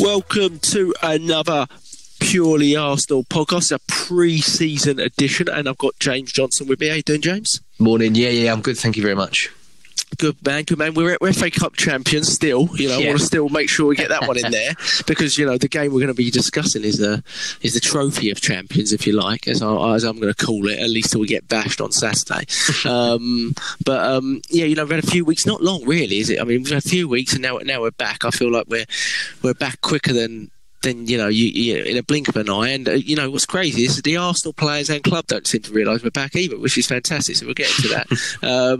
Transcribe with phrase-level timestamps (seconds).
[0.00, 1.66] Welcome to another
[2.20, 6.88] Purely Arsenal podcast, a pre-season edition, and I've got James Johnson with me.
[6.88, 7.60] How you doing, James?
[7.80, 8.14] Morning.
[8.14, 8.78] Yeah, yeah, I'm good.
[8.78, 9.50] Thank you very much.
[10.18, 10.94] Good man, good man.
[10.94, 12.68] We're, we're FA Cup champions still.
[12.76, 13.08] You know, yeah.
[13.08, 14.72] want to still make sure we get that one in there
[15.06, 17.22] because you know the game we're going to be discussing is the
[17.62, 20.68] is the trophy of champions, if you like, as, I, as I'm going to call
[20.68, 20.78] it.
[20.78, 22.46] At least till we get bashed on Saturday.
[22.88, 26.30] um, but um, yeah, you know, we've had a few weeks, not long really, is
[26.30, 26.40] it?
[26.40, 28.24] I mean, we've had a few weeks, and now now we're back.
[28.24, 28.86] I feel like we're
[29.42, 30.50] we're back quicker than
[30.82, 32.68] then you know you, you, in a blink of an eye.
[32.68, 35.72] And uh, you know what's crazy is the Arsenal players and club don't seem to
[35.72, 37.36] realise we're back either, which is fantastic.
[37.36, 38.08] So we'll get into that.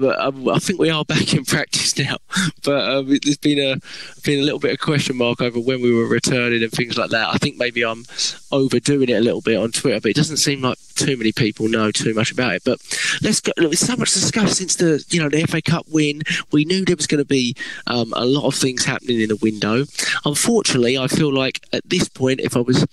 [0.01, 2.17] but um, I think we are back in practice now.
[2.65, 3.81] But um, there's been a
[4.25, 7.11] been a little bit of question mark over when we were returning and things like
[7.11, 7.33] that.
[7.33, 8.05] I think maybe I'm
[8.53, 11.69] overdoing it a little bit on Twitter, but it doesn't seem like too many people
[11.69, 12.63] know too much about it.
[12.65, 12.81] But
[13.23, 13.53] let's go.
[13.57, 16.23] There's so much discussed since the you know the FA Cup win.
[16.53, 17.55] We knew there was going to be
[17.87, 19.85] um, a lot of things happening in the window.
[20.25, 22.87] Unfortunately, I feel like at this point, if I was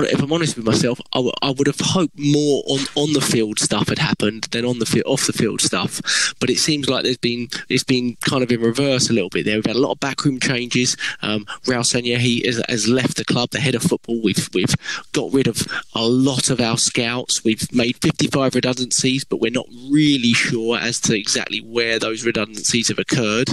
[0.00, 1.20] if I'm honest with myself, I,
[1.56, 5.02] would have hoped more on, on the field stuff had happened than on the fi-
[5.02, 6.34] off the field stuff.
[6.40, 9.44] But it seems like there's been it's been kind of in reverse a little bit
[9.44, 9.56] there.
[9.56, 10.96] We've had a lot of backroom changes.
[11.20, 14.20] Um, Raul Sanllehi has, has left the club, the head of football.
[14.22, 14.74] We've we've
[15.12, 17.44] got rid of a lot of our scouts.
[17.44, 22.88] We've made 55 redundancies, but we're not really sure as to exactly where those redundancies
[22.88, 23.50] have occurred.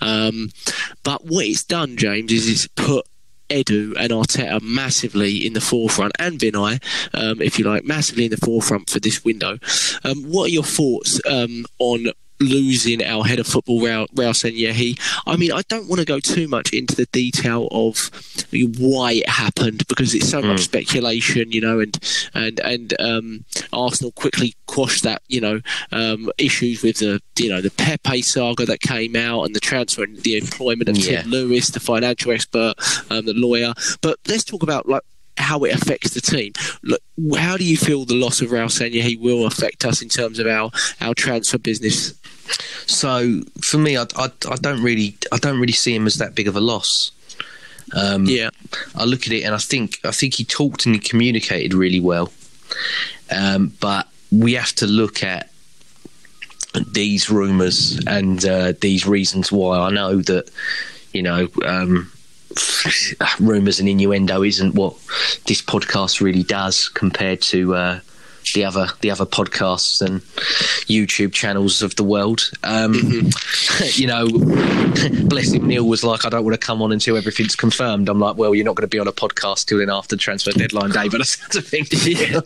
[0.00, 0.50] Um,
[1.02, 3.06] but what it's done, James, is it's put
[3.48, 6.82] Edu and Arteta massively in the forefront, and Vinai,
[7.14, 9.58] um, if you like, massively in the forefront for this window.
[10.04, 12.06] Um, what are your thoughts um, on
[12.40, 14.98] losing our head of football, Raul, Sanllehi.
[15.26, 18.10] I mean, I don't want to go too much into the detail of
[18.78, 20.48] why it happened because it's so mm.
[20.48, 20.64] much hmm.
[20.64, 21.98] speculation, you know, and
[22.34, 25.60] and and um, Arsenal quickly quashed that, you know,
[25.92, 30.04] um, issues with the you know the Pepe saga that came out and the transfer
[30.04, 31.22] and the employment of yeah.
[31.22, 32.74] Tim Lewis, the financial expert,
[33.10, 33.72] um, the lawyer.
[34.00, 35.02] But let's talk about like
[35.38, 36.52] how it affects the team.
[36.82, 37.02] Look,
[37.36, 40.46] how do you feel the loss of Raul Sanllehi will affect us in terms of
[40.46, 40.70] our,
[41.00, 42.14] our transfer business?
[42.86, 46.34] So for me, I, I, I don't really I don't really see him as that
[46.34, 47.10] big of a loss.
[47.94, 48.50] Um, yeah,
[48.94, 52.00] I look at it and I think I think he talked and he communicated really
[52.00, 52.32] well,
[53.30, 55.50] um, but we have to look at
[56.92, 59.78] these rumours and uh, these reasons why.
[59.78, 60.50] I know that
[61.12, 62.10] you know um,
[63.40, 64.94] rumours and innuendo isn't what
[65.46, 68.00] this podcast really does compared to uh,
[68.54, 70.20] the other the other podcasts and
[70.86, 72.50] YouTube channels of the world.
[72.62, 74.00] Um, mm-hmm.
[74.00, 74.26] you know,
[75.28, 75.66] bless him.
[75.66, 78.54] Neil was like, "I don't want to come on until everything's confirmed." I'm like, "Well,
[78.54, 81.18] you're not going to be on a podcast till then after transfer deadline day." But
[81.18, 81.86] that's the thing.
[82.06, 82.40] Yeah.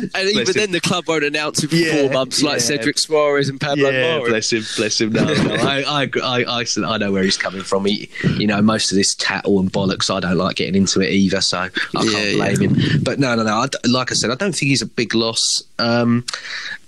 [0.00, 0.52] and, and even him.
[0.54, 2.64] then, the club won't announce it for yeah, four months, like yeah.
[2.66, 5.12] Cedric Soares and Pablo yeah, Bless him, bless him.
[5.12, 7.84] No, no, I, I, I, I, I know where he's coming from.
[7.84, 11.10] He, you know, most of this tattle and bollocks, I don't like getting into it
[11.10, 13.02] either, so I can't blame him.
[13.02, 13.52] But no, no, no.
[13.52, 15.62] I, like I said, I don't think he's a big loss loss.
[15.78, 16.24] Um,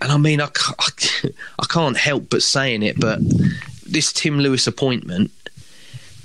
[0.00, 0.48] and I mean, I,
[1.58, 3.18] I can't help but saying it, but
[3.86, 5.30] this Tim Lewis appointment,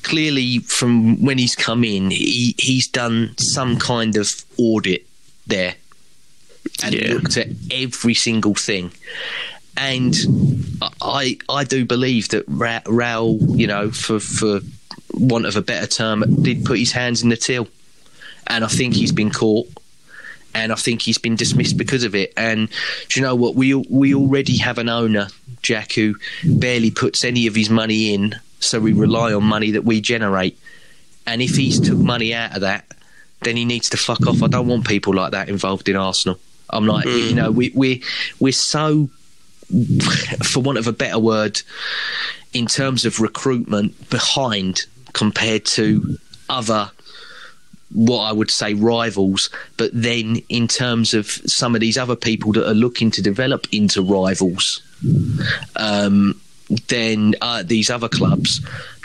[0.03, 5.05] clearly from when he's come in, he, he's done some kind of audit
[5.47, 5.75] there
[6.83, 7.13] and yeah.
[7.13, 8.91] looked at every single thing.
[9.77, 10.13] And
[11.01, 14.59] I I do believe that Ra- Raul, you know, for for
[15.13, 17.69] want of a better term, did put his hands in the till,
[18.47, 19.69] and I think he's been caught
[20.53, 22.33] and I think he's been dismissed because of it.
[22.35, 22.69] And
[23.09, 23.55] do you know what?
[23.55, 25.27] We we already have an owner,
[25.61, 29.83] Jack, who barely puts any of his money in, so we rely on money that
[29.83, 30.57] we generate.
[31.25, 32.85] And if he's took money out of that,
[33.41, 34.41] then he needs to fuck off.
[34.41, 36.39] I don't want people like that involved in Arsenal.
[36.69, 37.29] I'm like, mm.
[37.29, 38.03] you know, we we
[38.39, 39.09] we're so,
[40.43, 41.61] for want of a better word,
[42.53, 46.17] in terms of recruitment, behind compared to
[46.49, 46.91] other
[47.91, 52.51] what I would say rivals, but then in terms of some of these other people
[52.53, 54.81] that are looking to develop into rivals,
[55.75, 56.39] um,
[56.87, 58.61] then uh, these other clubs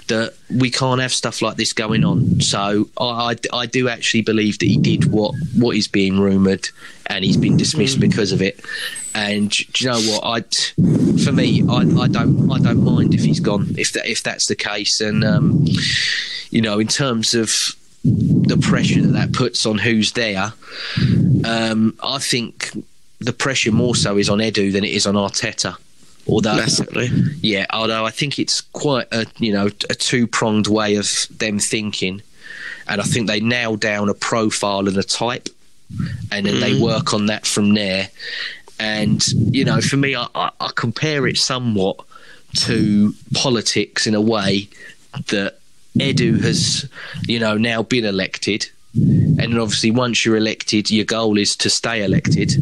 [0.08, 2.40] that we can't have stuff like this going on.
[2.40, 6.68] So I, I, I do actually believe that he did what what is being rumoured,
[7.06, 8.02] and he's been dismissed mm.
[8.02, 8.60] because of it.
[9.14, 10.24] And do you know what?
[10.24, 10.40] I,
[11.24, 14.46] for me, I, I don't I don't mind if he's gone if that if that's
[14.46, 15.00] the case.
[15.00, 15.64] And um,
[16.50, 17.50] you know, in terms of
[18.04, 20.52] the pressure that that puts on who's there.
[21.44, 22.70] Um, I think
[23.18, 25.76] the pressure more so is on Edu than it is on Arteta.
[26.26, 27.10] Although, Massively.
[27.42, 31.58] yeah, although I think it's quite a you know a two pronged way of them
[31.58, 32.22] thinking,
[32.86, 35.48] and I think they nail down a profile and a type,
[36.30, 38.08] and then they work on that from there.
[38.78, 42.00] And you know, for me, I, I, I compare it somewhat
[42.54, 44.68] to politics in a way
[45.28, 45.58] that
[45.98, 46.88] Edu has,
[47.26, 52.04] you know, now been elected, and obviously once you're elected, your goal is to stay
[52.04, 52.54] elected,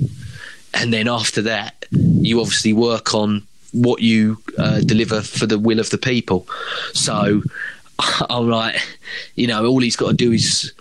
[0.74, 5.80] and then after that, you obviously work on what you uh, deliver for the will
[5.80, 6.46] of the people.
[6.92, 7.42] So
[8.30, 8.72] I'm
[9.34, 10.72] you know, all he's got to do is,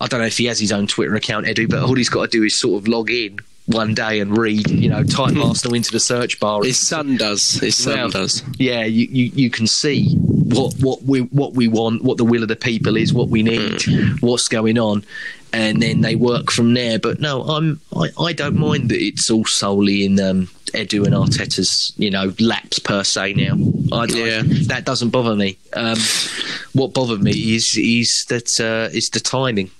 [0.00, 2.30] I don't know if he has his own Twitter account, Edu, but all he's got
[2.30, 5.74] to do is sort of log in one day and read, you know, type Arsenal
[5.74, 6.62] into the search bar.
[6.64, 7.54] His son does.
[7.60, 8.42] His son Well, does.
[8.58, 12.42] Yeah, you, you, you can see what what we what we want, what the will
[12.42, 13.82] of the people is, what we need,
[14.20, 15.04] what's going on,
[15.52, 16.98] and then they work from there.
[16.98, 21.14] But no, I'm I, I don't mind that it's all solely in um, Edu and
[21.14, 23.54] Arteta's you know laps per se now.
[23.92, 24.38] I, Yeah.
[24.38, 25.58] I, that doesn't bother me.
[25.74, 25.98] Um,
[26.72, 29.70] what bothered me is is that uh, is the timing.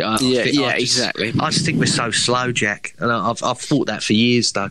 [0.00, 1.32] I- Yeah, think- yeah, I just- exactly.
[1.40, 4.52] I just think we're so slow, Jack, and I- I've I've thought that for years
[4.52, 4.70] though.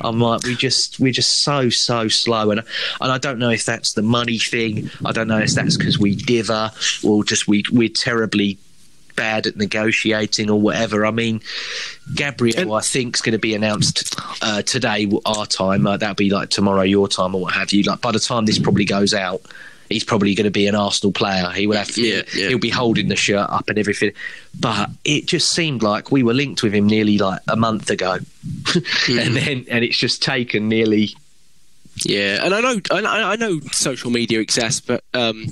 [0.00, 2.60] I'm like we just we're just so so slow, and
[3.00, 4.90] and I don't know if that's the money thing.
[5.04, 6.70] I don't know if that's because we diver
[7.02, 8.58] or just we we're terribly
[9.16, 11.04] bad at negotiating or whatever.
[11.04, 11.42] I mean,
[12.14, 15.86] Gabriel, I think, is going to be announced uh, today, our time.
[15.86, 17.82] Uh, that'll be like tomorrow, your time, or what have you.
[17.82, 19.42] Like by the time this probably goes out,
[19.90, 21.50] he's probably going to be an Arsenal player.
[21.50, 22.48] He will have, Yeah, yeah.
[22.48, 24.12] he'll be holding the shirt up and everything.
[24.58, 28.18] But it just seemed like we were linked with him nearly like a month ago,
[28.68, 29.18] hmm.
[29.18, 31.10] and then and it's just taken nearly.
[32.04, 35.46] Yeah, and I know, I know, I know social media exasper, um,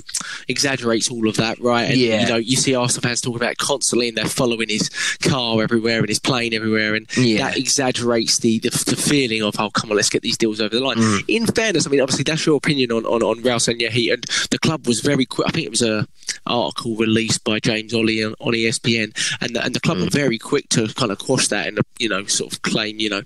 [0.47, 1.83] exaggerates all of that, right?
[1.91, 2.21] And, Yeah.
[2.21, 4.89] You know, you see Arsenal fans talking about it constantly, and they're following his
[5.21, 7.49] car everywhere and his plane everywhere, and Yeah.
[7.49, 10.69] that exaggerates the, the the feeling of, oh, come on, let's get these deals over
[10.75, 10.97] the line.
[10.97, 11.23] Mm.
[11.27, 14.57] In fairness, I mean, obviously that's your opinion on on on Raul Sanllehi, and the
[14.59, 15.47] club was very quick.
[15.47, 16.07] I think it was a
[16.47, 19.11] article released by James Olley on, on ESPN,
[19.41, 20.03] and the, and the club Mm.
[20.05, 23.09] were very quick to kind of quash that and you know sort of claim, you
[23.09, 23.21] know,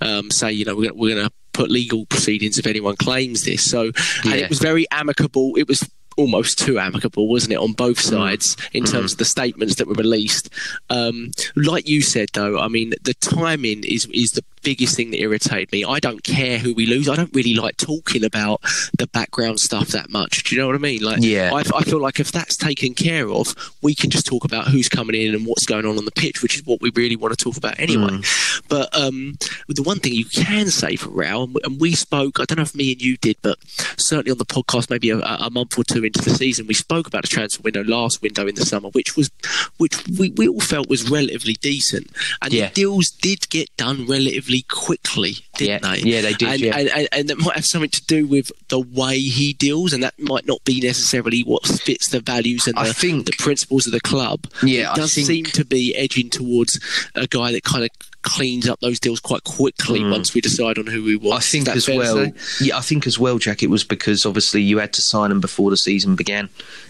[0.00, 3.44] um, say you know we're gonna, we're going to put legal proceedings if anyone claims
[3.44, 3.68] this.
[3.68, 3.90] So
[4.24, 5.54] and it was very amicable.
[5.56, 5.88] It was
[6.18, 8.08] almost too amicable, wasn't it, on both Mm.
[8.08, 10.48] sides in terms of the statements that were released.
[10.88, 15.20] Um, like you said, though, I mean, the timing is is the biggest thing that
[15.20, 15.84] irritated me.
[15.84, 17.08] I don't care who we lose.
[17.08, 18.60] I don't really like talking about
[18.98, 20.42] the background stuff that much.
[20.42, 21.02] Do you know what I mean?
[21.02, 21.52] Like, Yeah.
[21.54, 24.88] I, I feel like if that's taken care of, we can just talk about who's
[24.88, 27.36] coming in and what's going on on the pitch, which is what we really want
[27.38, 28.08] to talk about anyway.
[28.10, 28.62] Mm.
[28.68, 32.40] But um, the one thing you can say for Raul, and we- and we spoke,
[32.40, 33.58] I don't know if me and you did, but
[33.98, 37.06] certainly on the podcast, maybe a, a month or two into the season, we spoke
[37.06, 39.30] about the transfer window last window in the summer, which was,
[39.76, 42.08] which we, we all felt was relatively decent,
[42.42, 42.68] and Yeah.
[42.68, 45.94] the deals did get done relatively quickly, didn't Yeah.
[45.94, 46.00] they?
[46.00, 46.76] Yeah, they did, And, yeah.
[46.78, 50.02] and, and, and that might have something to do with the way he deals, and
[50.02, 53.86] that might not be necessarily what fits the values and I the, think- the principles
[53.86, 54.46] of the club.
[54.62, 56.78] Yeah, it I does think- seem to be edging towards
[57.14, 57.90] a guy that kind of
[58.22, 61.34] cleans up those deals quite quickly once we decide on who we want.
[61.34, 61.36] Mm.
[61.36, 62.26] I think as well.
[62.60, 63.62] Yeah, I think as well, Jack.
[63.62, 66.48] It was because obviously you had to sign him before the season began,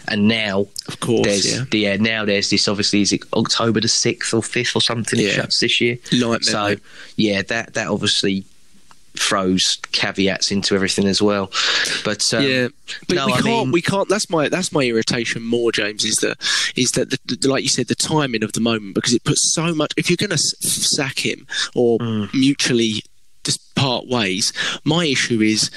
[0.08, 1.64] and now Of course, there's yeah.
[1.72, 1.96] yeah.
[1.96, 2.66] Now there's this.
[2.69, 5.19] Obviously, is it October the sixth or fifth or something?
[5.20, 5.32] It Yeah.
[5.32, 5.98] shuts this year.
[6.10, 6.76] Nightmare, So
[7.17, 8.44] yeah, that that obviously
[9.15, 11.51] throws caveats into everything as well.
[12.05, 12.69] But um, yeah,
[13.08, 13.44] but no, we I can't.
[13.46, 14.08] mean- we can't.
[14.08, 16.05] That's my that's my irritation more, James.
[16.05, 16.36] Is that
[16.77, 19.53] is that the, the, like you said, the timing of the moment because it puts
[19.55, 19.93] so much.
[19.96, 22.32] If you're going to sack him or Mm.
[22.34, 23.03] mutually
[23.44, 24.53] just part ways,
[24.84, 25.70] my issue is.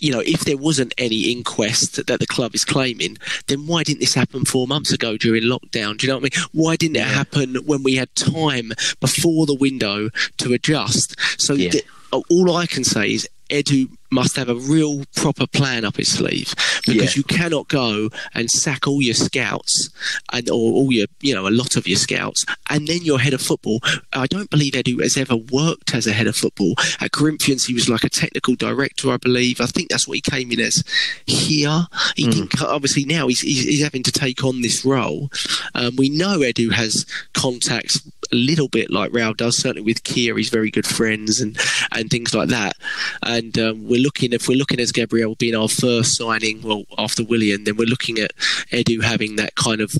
[0.00, 4.00] You know, if there wasn't any inquest that the club is claiming, then why didn't
[4.00, 5.96] this happen four months ago during lockdown?
[5.98, 6.48] Do you know what I mean?
[6.52, 11.16] Why didn't it happen when we had time before the window to adjust?
[11.40, 11.70] So Yeah.
[11.70, 11.84] th-
[12.28, 16.54] all I can say is Edu must have a real proper plan up his sleeve
[16.86, 17.18] because Yeah.
[17.18, 19.90] you cannot go and sack all your scouts
[20.32, 23.34] and or all your you know a lot of your scouts and then your head
[23.34, 23.80] of football.
[24.12, 27.66] I don't believe Edu has ever worked as a head of football at Corinthians.
[27.66, 29.60] He was like a technical director, I believe.
[29.60, 30.84] I think that's what he came in as
[31.26, 31.86] here.
[32.16, 35.30] He didn't obviously now he's, he's he's having to take on this role.
[35.74, 38.00] Um, we know Edu has contacts
[38.32, 41.56] a little bit like Raul does, certainly with Kia, He's very good friends and
[41.92, 42.76] and things like that.
[43.22, 47.24] And um, we're looking if we're looking as Gabriel being our first signing, well after
[47.24, 48.34] William, then we're looking at
[48.70, 49.94] Edu having that kind of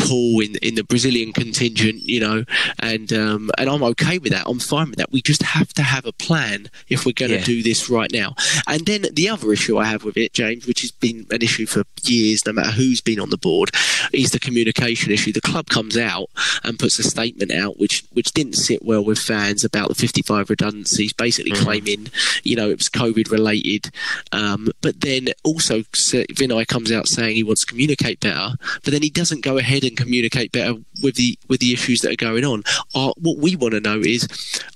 [0.00, 2.44] Paul in in the Brazilian contingent, you know,
[2.78, 4.44] and um, and I'm okay with that.
[4.46, 5.12] I'm fine with that.
[5.12, 7.44] We just have to have a plan if we're going to yeah.
[7.44, 8.34] do this right now.
[8.66, 11.66] And then the other issue I have with it, James, which has been an issue
[11.66, 13.70] for years, no matter who's been on the board,
[14.12, 15.32] is the communication issue.
[15.32, 16.30] The club comes out
[16.64, 20.50] and puts a statement out, which which didn't sit well with fans about the 55
[20.50, 21.64] redundancies, basically mm-hmm.
[21.64, 22.06] claiming,
[22.42, 23.90] you know, it was COVID related.
[24.32, 29.02] Um, but then also Vinai comes out saying he wants to communicate better, but then
[29.02, 32.44] he doesn't go ahead and communicate better with the with the issues that are going
[32.44, 32.62] on.
[32.94, 34.26] Uh, what we want to know is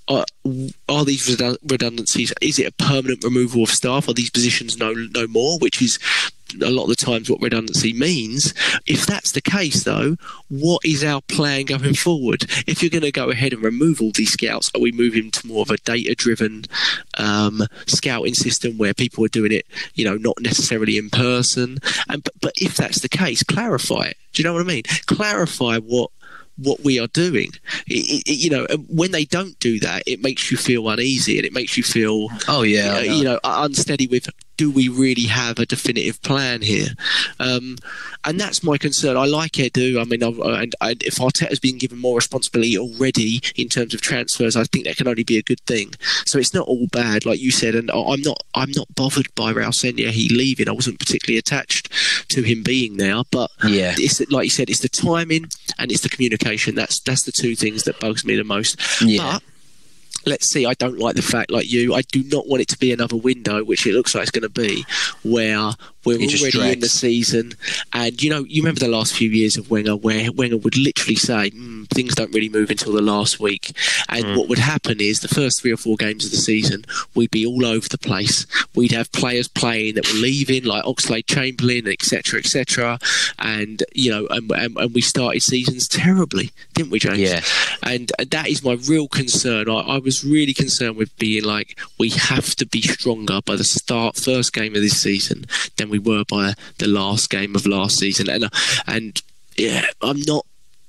[0.08, 0.26] are,
[0.88, 2.32] are these redundancies?
[2.40, 4.08] Is it a permanent removal of staff?
[4.08, 5.58] Are these positions no no more?
[5.58, 5.98] Which is
[6.62, 8.54] a lot of the times what redundancy means.
[8.86, 10.16] If that's the case, though,
[10.48, 12.44] what is our plan going forward?
[12.66, 15.46] If you're going to go ahead and remove all these scouts, are we moving to
[15.46, 16.66] more of a data-driven
[17.18, 21.78] um, scouting system where people are doing it, you know, not necessarily in person?
[22.08, 24.16] And but, but if that's the case, clarify it.
[24.32, 24.82] Do you know what I mean?
[25.06, 26.10] Clarify what
[26.56, 27.50] what we are doing.
[27.86, 31.46] It, it, you know, when they don't do that, it makes you feel uneasy and
[31.46, 35.26] it makes you feel, oh yeah, you know, you know unsteady with do we really
[35.26, 36.88] have a definitive plan here?
[37.38, 37.76] Um,
[38.24, 39.16] and that's my concern.
[39.16, 40.00] I like Edu.
[40.00, 44.00] I mean, I, and I, if Arteta's been given more responsibility already in terms of
[44.00, 45.92] transfers, I think that can only be a good thing.
[46.24, 47.74] So it's not all bad, like you said.
[47.74, 50.68] And I'm not, I'm not bothered by Raul Sanllehi he leaving.
[50.68, 51.90] I wasn't particularly attached
[52.28, 55.46] to him being there, but yeah, it's like you said, it's the timing
[55.78, 56.74] and it's the communication.
[56.74, 58.80] That's that's the two things that bugs me the most.
[59.02, 59.34] Yeah.
[59.34, 59.42] But
[60.26, 62.78] let's see, I don't like the fact, like you, I do not want it to
[62.78, 64.84] be another window, which it looks like it's going to be,
[65.22, 65.72] where
[66.04, 67.54] we're it already in the season.
[67.92, 71.16] And, you know, you remember the last few years of Wenger, where Wenger would literally
[71.16, 73.72] say, mm, things don't really move until the last week.
[74.08, 74.36] And mm.
[74.36, 76.84] what would happen is the first three or four games of the season,
[77.14, 78.46] we'd be all over the place.
[78.74, 82.98] We'd have players playing that were leaving, like Oxlade Chamberlain, etc., etc.
[83.38, 87.18] And, you know, and, and, and, we started seasons terribly, didn't we, James?
[87.18, 87.40] Yeah.
[87.82, 89.68] And that is my real concern.
[89.68, 93.64] I, I was really concerned with being like, we have to be stronger by the
[93.64, 95.46] start, first game of this season
[95.76, 98.28] than we were by the last game of last season.
[98.28, 98.50] And,
[98.86, 99.22] and
[99.56, 100.46] yeah, I'm not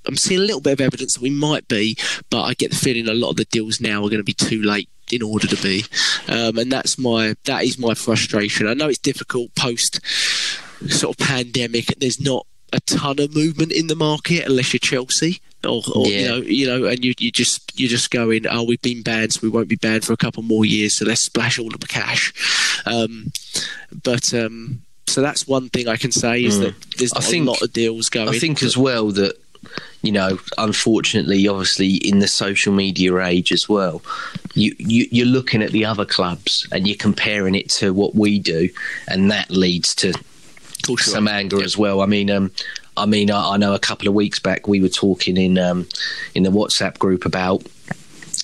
[0.07, 1.97] I'm seeing a little bit of evidence that we might be,
[2.29, 4.33] but I get the feeling a lot of the deals now are going to be
[4.33, 5.85] too late in order to be,
[6.27, 8.67] um, and that's my that is my frustration.
[8.67, 9.99] I know it's difficult post
[10.89, 11.85] sort of pandemic.
[11.97, 15.41] There's not a ton of movement in the market unless you're Chelsea.
[15.63, 16.19] Or, or yeah.
[16.19, 19.33] you know, you know, and you you just you're just going, oh, we've been banned,
[19.33, 21.79] so we won't be banned for a couple more years, so let's splash all of
[21.79, 22.33] the cash.
[22.85, 23.31] Um,
[24.03, 26.61] but um, so that's one thing I can say is mm.
[26.61, 28.29] that there's I think, a lot of deals going.
[28.29, 29.37] I think as well that
[30.01, 34.01] you know, unfortunately, obviously, in the social media age as well,
[34.53, 38.39] you, you you're looking at the other clubs and you're comparing it to what we
[38.39, 38.69] do,
[39.07, 40.13] and that leads to
[40.85, 40.97] sure.
[40.97, 42.01] some anger as well.
[42.01, 42.51] I mean, um,
[42.97, 45.87] I mean, I, I, know a couple of weeks back we were talking in um,
[46.35, 47.63] in the WhatsApp group about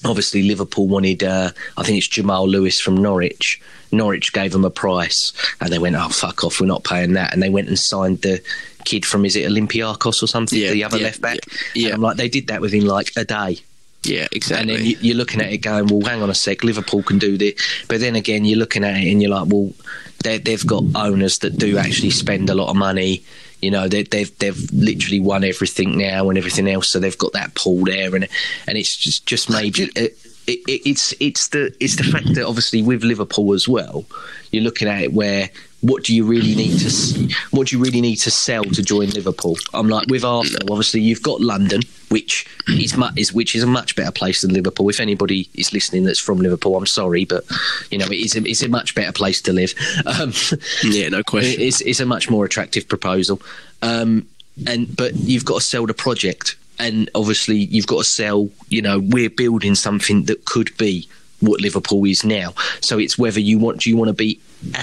[0.03, 3.61] obviously Liverpool wanted, uh, I think it's Jamal Lewis from Norwich.
[3.91, 7.33] Norwich gave them a price, and they went, "Oh fuck off, we're not paying that."
[7.33, 8.41] And they went and signed the
[8.85, 11.39] kid from is it Olympiacos or something, yeah, the other yeah, left back.
[11.75, 11.93] Yeah, yeah.
[11.93, 13.59] I'm like they did that within like a day.
[14.03, 14.73] Yeah, exactly.
[14.73, 17.19] And then you, are looking at it going, well, hang on a sec, Liverpool can
[17.19, 17.53] do this.
[17.87, 19.71] But then again, you're looking at it and you're like, well,
[20.23, 23.23] they've got owners that do actually spend a lot of money.
[23.61, 27.33] You know, they, they've they've literally won everything now and everything else, so they've got
[27.33, 28.27] that pool there, and
[28.67, 29.83] and it's just just maybe.
[29.95, 30.17] It,
[30.51, 34.05] it, it's it's the it's the fact that obviously with Liverpool as well,
[34.51, 35.49] you're looking at it where
[35.81, 39.09] what do you really need to what do you really need to sell to join
[39.09, 39.57] Liverpool?
[39.73, 40.71] I'm like with Arsenal.
[40.71, 44.53] Obviously, you've got London, which is, much is which is a much better place than
[44.53, 44.89] Liverpool.
[44.89, 47.43] If anybody is listening that's from Liverpool, I'm sorry, but
[47.89, 49.73] you know it is a, it's a much better place to live.
[50.05, 50.33] Um,
[50.83, 51.61] yeah, no question.
[51.61, 53.41] It's, it's a much more attractive proposal.
[53.81, 54.27] Um,
[54.67, 58.49] and but you've got to sell the project, and obviously you've got to sell.
[58.69, 61.07] You know, we're building something that could be
[61.39, 62.53] what Liverpool is now.
[62.81, 64.39] So it's whether you want do you want to be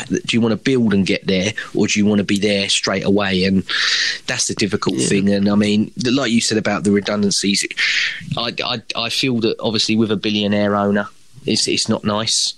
[0.08, 2.68] do you want to build and get there, or do you want to be there
[2.68, 3.44] straight away?
[3.44, 3.64] And
[4.26, 5.06] that's the difficult yeah.
[5.06, 5.28] thing.
[5.28, 7.66] And I mean, like you said about the redundancies,
[8.36, 11.08] I, I, I feel that obviously with a billionaire owner,
[11.46, 12.54] it's it's not nice.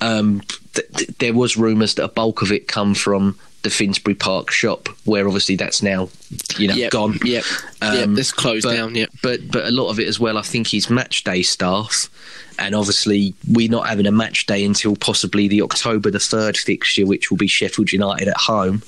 [0.00, 0.40] Um,
[0.74, 4.50] th- th- there was rumours that a bulk of it come from the Finsbury Park
[4.50, 6.08] shop, where obviously that's now,
[6.56, 6.90] you know, yep.
[6.90, 7.18] gone.
[7.24, 7.44] Yep.
[7.82, 8.26] Um, yep.
[8.36, 8.94] Closed but, down.
[8.94, 9.10] Yep.
[9.22, 10.38] But but a lot of it as well.
[10.38, 12.08] I think he's match day staff,
[12.58, 17.06] and obviously we're not having a match day until possibly the October the third fixture,
[17.06, 18.82] which will be Sheffield United at home,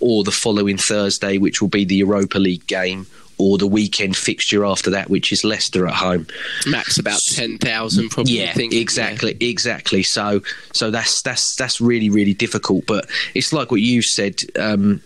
[0.00, 3.06] or the following Thursday, which will be the Europa League game,
[3.38, 6.26] or the weekend fixture after that, which is Leicester at home.
[6.66, 8.34] Max about ten thousand, probably.
[8.34, 9.48] Yeah, exactly, yeah.
[9.48, 10.02] exactly.
[10.02, 10.42] So,
[10.72, 12.86] so that's that's that's really really difficult.
[12.86, 14.42] But it's like what you said.
[14.58, 15.02] Um,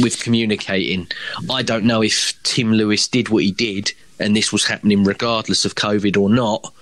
[0.00, 1.06] with communicating.
[1.48, 5.64] I don't know if Tim Lewis did what he did, and this was happening regardless
[5.64, 6.72] of COVID or not,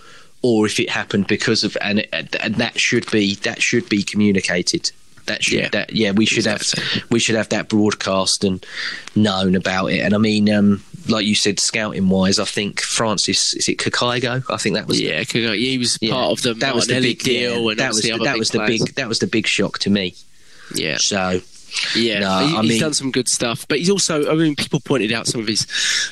[0.42, 4.90] or if it happened because of and, and that should be that should be communicated.
[5.26, 5.68] That should Yeah.
[5.70, 6.82] that yeah we should Exactly.
[6.82, 8.64] have we should have that broadcast and
[9.14, 10.00] known about it.
[10.00, 14.42] And I mean, um, like you said, scouting wise, I think Francis is it Cagigao?
[14.50, 16.86] I think that was the- Yeah, go- he was yeah, part of the that was
[16.88, 19.26] the big deal, yeah, and that was the, that was the big that was the
[19.26, 20.14] big shock to me.
[20.74, 21.40] Yeah, So
[21.96, 24.30] Yeah, No, he, I he's done some good stuff, but he's also.
[24.30, 25.66] I mean, people pointed out some of his,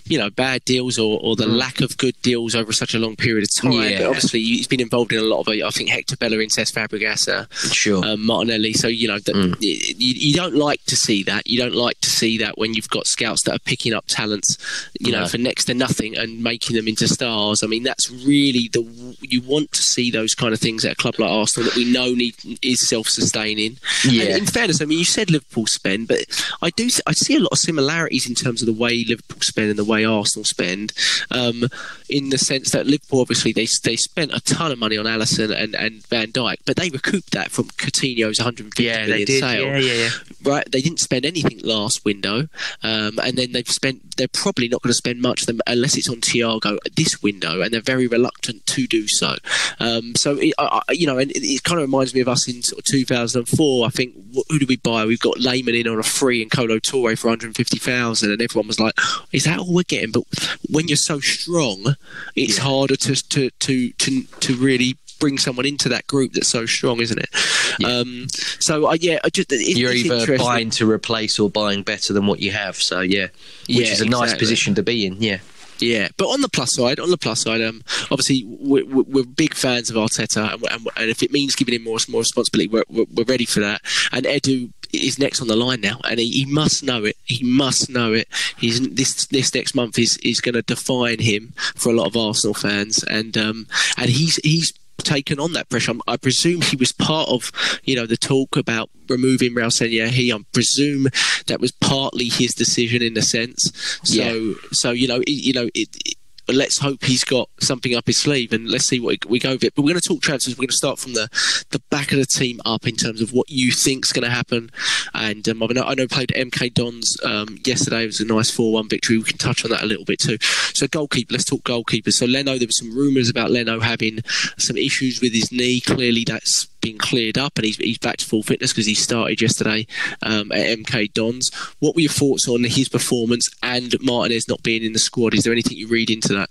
[0.07, 3.17] you know, bad deals or, or the lack of good deals over such a long
[3.17, 3.73] period of time.
[3.73, 3.91] Mm.
[3.91, 3.99] Yeah.
[3.99, 5.49] But obviously, he's been involved in a lot of.
[5.49, 8.05] I think Hector Bellerin, Cesc Fabregas, uh, sure.
[8.05, 8.73] um, Martinelli.
[8.73, 9.57] So you know, that Mm.
[9.61, 11.47] you, you don't like to see that.
[11.47, 14.57] You don't like to see that when you've got scouts that are picking up talents,
[15.01, 15.29] you know, No.
[15.29, 17.63] for next to nothing and making them into stars.
[17.63, 18.83] I mean, that's really the
[19.23, 21.91] you want to see those kind of things at a club like Arsenal that we
[21.91, 23.79] know need is self-sustaining.
[24.05, 24.25] Yeah.
[24.25, 26.25] And in fairness, I mean, you said Liverpool spend, but
[26.63, 29.71] I do I see a lot of similarities in terms of the way Liverpool spend
[29.71, 30.93] and the way Arsenal spend.
[31.31, 31.65] Um,
[32.11, 35.55] in the sense that Liverpool obviously they they spent a ton of money on Alisson
[35.55, 39.41] and, and Van Dijk, but they recouped that from Coutinho's 150 yeah, million they did.
[39.41, 40.11] sale Yeah, yeah, yeah.
[40.43, 40.71] right?
[40.71, 42.49] They didn't spend anything last window,
[42.83, 44.17] um, and then they've spent.
[44.17, 47.63] They're probably not going to spend much of them unless it's on Thiago this window,
[47.63, 49.37] and they're very reluctant to do so.
[49.79, 52.49] Um, so it, I, you know, and it, it kind of reminds me of us
[52.49, 53.87] in sort of 2004.
[53.87, 55.05] I think wh- who do we buy?
[55.07, 58.81] We've got Lehmann in on a free and Kolo Touré for 150,000, and everyone was
[58.81, 58.95] like,
[59.33, 60.25] "Is that all we're getting?" But
[60.69, 61.97] when you're so strong,
[62.37, 62.65] it's Yeah.
[62.65, 64.97] harder to to to to to really.
[65.19, 67.85] Bring someone into that group that's so strong, isn't it?
[67.85, 68.27] Um,
[68.59, 72.27] so, I yeah, I just it, You're either buying to replace or buying better than
[72.27, 72.77] what you have.
[72.77, 73.27] So yeah,
[73.69, 75.21] which Yeah, is a nice position to be in.
[75.21, 75.41] Yeah,
[75.79, 79.25] Yeah, but on the plus side, on the plus side, um, obviously we're, we're we're
[79.27, 82.69] big fans of Arteta, and, and, and if it means giving him more more responsibility,
[82.69, 83.83] we're, we're, we're ready for that.
[84.13, 87.17] And Edu is next on the line now, and he, he must know it.
[87.25, 88.29] He must know it.
[88.59, 92.17] He's this this next month is is going to define him for a lot of
[92.17, 93.67] Arsenal fans, and um,
[93.97, 95.95] and he's he's taken on that pressure.
[96.07, 97.51] I presume he was part of,
[97.85, 101.07] you know, the talk about removing Raul He, I presume
[101.47, 103.73] that was partly his decision in a sense.
[104.05, 104.53] So, Yeah.
[104.73, 106.17] so you know, it, you know, it, it-
[106.55, 109.65] let's hope he's got something up his sleeve, and let's see what we go with
[109.65, 109.75] it.
[109.75, 110.55] But we're going to talk transfers.
[110.55, 111.29] We're going to start from the
[111.71, 114.71] the back of the team up in terms of what you think's going to happen.
[115.15, 118.05] And um, I know I know played MK Dons um, yesterday.
[118.05, 119.19] It was a nice four one victory.
[119.19, 120.39] We can touch on that a little bit too.
[120.41, 121.33] So goalkeeper.
[121.33, 122.15] Let's talk goalkeepers.
[122.15, 122.59] So Leno.
[122.59, 124.21] There were some rumours about Leno having
[124.59, 125.81] some issues with his knee.
[125.81, 129.41] Clearly, that's been cleared up, and he's he's back to full fitness because he started
[129.41, 129.87] yesterday
[130.23, 131.53] um, at MK Dons.
[131.79, 135.35] What were your thoughts on his performance and Martinez not being in the squad?
[135.35, 136.51] Is there anything you read into that?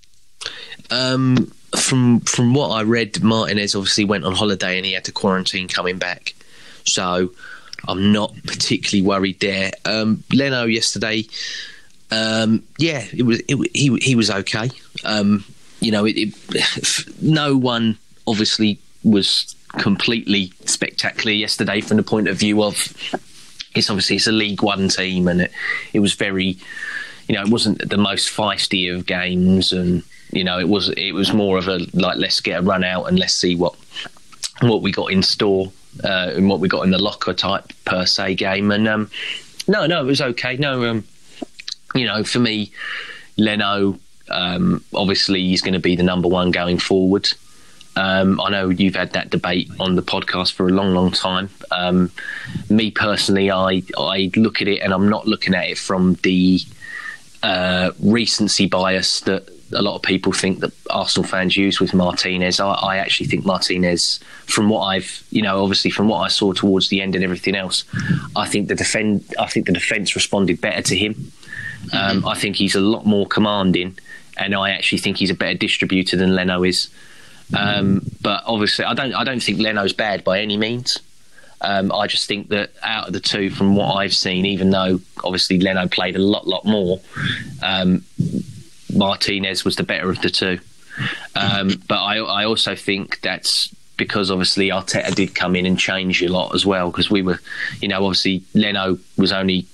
[0.92, 5.12] um, from from what I read, Martinez obviously went on holiday and he had to
[5.12, 6.34] quarantine coming back.
[6.86, 7.32] So
[7.88, 9.72] I'm not particularly worried there.
[9.86, 11.26] Um, Leno yesterday,
[12.12, 14.72] um, yeah, it was it, he he was okay.
[15.04, 15.46] Um,
[15.80, 22.38] you know, it, it, no one obviously was completely spectacular yesterday from the point of
[22.38, 22.94] view of
[23.76, 25.52] it's obviously it's a League One team and it,
[25.94, 26.58] it was very
[27.28, 31.14] you know it wasn't the most feisty of games and you know it was it
[31.14, 33.76] was more of a like let's get a run out and let's see what
[34.62, 35.72] what we got in store
[36.04, 38.72] uh, and what we got in the locker type per se game.
[38.72, 39.10] And um,
[39.68, 40.58] no no it was okay.
[40.58, 41.04] No um,
[41.96, 42.72] you know for me
[43.38, 47.30] Leno um, obviously he's going to be the number one going forward
[47.96, 51.50] um, I know you've had that debate on the podcast for a long, long time.
[51.72, 52.12] Um,
[52.70, 56.62] me personally, I I look at it and I'm not looking at it from the
[57.44, 62.60] uh, recency bias that a lot of people think that Arsenal fans use with Martinez.
[62.60, 66.54] I, I actually think Martinez, from what I've, you know, obviously from what I saw
[66.54, 67.84] towards the end and everything else,
[68.36, 71.32] I think the defend, I think the defence responded better to him.
[71.94, 73.98] Um, I think he's a lot more commanding,
[74.38, 76.90] and I actually think he's a better distributor than Leno is.
[77.58, 79.14] Um, but obviously, I don't.
[79.14, 81.00] I don't think Leno's bad by any means.
[81.62, 85.02] Um, I just think that out of the two, from what I've seen, even though
[85.24, 87.02] obviously Leno played a lot, lot more,
[87.62, 88.06] um,
[88.94, 90.60] Martinez was the better of the two.
[91.36, 96.22] Um, but I, I also think that's because obviously Arteta did come in and change
[96.22, 96.92] a lot as well.
[96.92, 97.40] Because we were,
[97.82, 99.66] you know, obviously Leno was only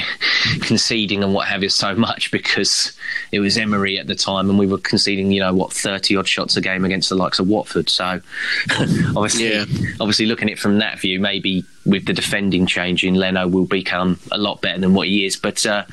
[0.60, 2.96] conceding and what have you so much because
[3.32, 6.28] it was Emery at the time and we were conceding you know what 30 odd
[6.28, 7.88] shots a game against the likes of Watford.
[7.88, 8.20] So
[9.16, 9.64] obviously Yeah.
[10.00, 14.18] obviously looking at it from that view maybe with the defending changing Leno will become
[14.32, 15.36] a lot better than what he is.
[15.36, 15.84] But uh,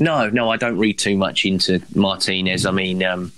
[0.00, 2.66] no no I don't read too much into Martinez.
[2.66, 3.32] I mean um,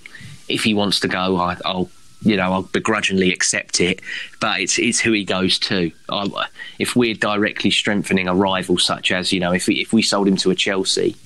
[0.48, 1.90] if he wants to go I, I'll
[2.22, 4.00] you know, I'll begrudgingly accept it,
[4.40, 5.90] but it's it's who he goes to.
[6.08, 6.46] I,
[6.78, 10.26] if we're directly strengthening a rival, such as you know, if we, if we sold
[10.28, 11.16] him to a Chelsea,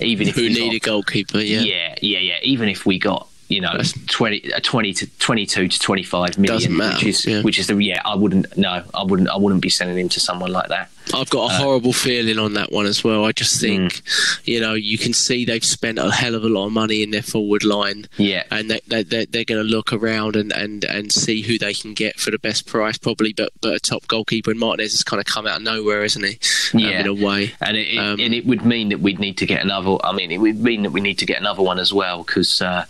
[0.00, 1.60] even if who we need got- a goalkeeper, yeah.
[1.60, 2.38] yeah, yeah, yeah.
[2.42, 3.76] Even if we got you know
[4.08, 7.42] 20, uh, 20 to twenty two to twenty five million, Doesn't which is yeah.
[7.42, 8.00] which is the yeah.
[8.04, 10.90] I wouldn't no, I wouldn't I wouldn't be sending him to someone like that.
[11.14, 13.24] I've got a horrible feeling on that one as well.
[13.24, 14.02] I just think,
[14.44, 17.10] you know, you can see they've spent a hell of a lot of money in
[17.10, 18.06] their forward line.
[18.16, 18.44] Yeah.
[18.50, 21.74] And they, they, they're, they're going to look around and, and, and see who they
[21.74, 23.32] can get for the best price, probably.
[23.32, 26.24] But but a top goalkeeper, and Martinez has kind of come out of nowhere, hasn't
[26.26, 26.38] he?
[26.74, 27.00] Um, Yeah.
[27.00, 27.52] in a way.
[27.60, 29.96] And it, it, Um, and it would mean that we'd need to get another.
[30.04, 32.60] I mean, it would mean that we need to get another one as well because
[32.62, 32.84] uh,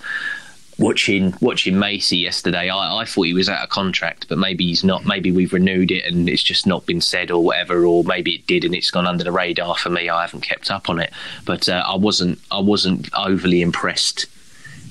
[0.81, 4.83] watching watching Macey yesterday, I, I thought he was out of contract, but maybe he's
[4.83, 5.05] not.
[5.05, 8.47] Maybe we've renewed it and it's just not been said or whatever, or maybe it
[8.47, 10.09] did and it's gone under the radar for me.
[10.09, 11.13] I haven't kept up on it,
[11.45, 14.27] but uh, I wasn't I wasn't overly impressed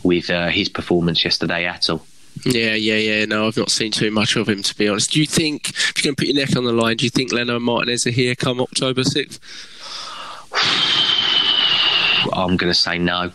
[0.04, 2.06] with uh, his performance yesterday at all.
[2.46, 3.26] Yeah, yeah, yeah.
[3.26, 5.12] No, I've not seen too much of him, to be honest.
[5.12, 7.10] Do you think, if you're going to put your neck on the line, do you
[7.10, 9.40] think Leno and Martinez are here come October 6th?
[12.34, 13.32] I'm going to say no.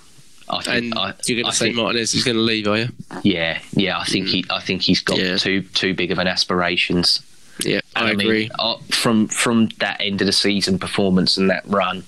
[0.48, 2.76] I think, And I, you're going to say think- Martinez is going to leave, are
[2.78, 2.88] you?
[3.22, 3.98] Yeah, yeah.
[3.98, 4.44] I think he.
[4.50, 5.36] I think he's got Yeah.
[5.36, 7.22] too too big of an aspirations.
[7.60, 8.50] Yeah, I, mean, agree.
[8.58, 12.02] uh, from from that end of the season performance and that run,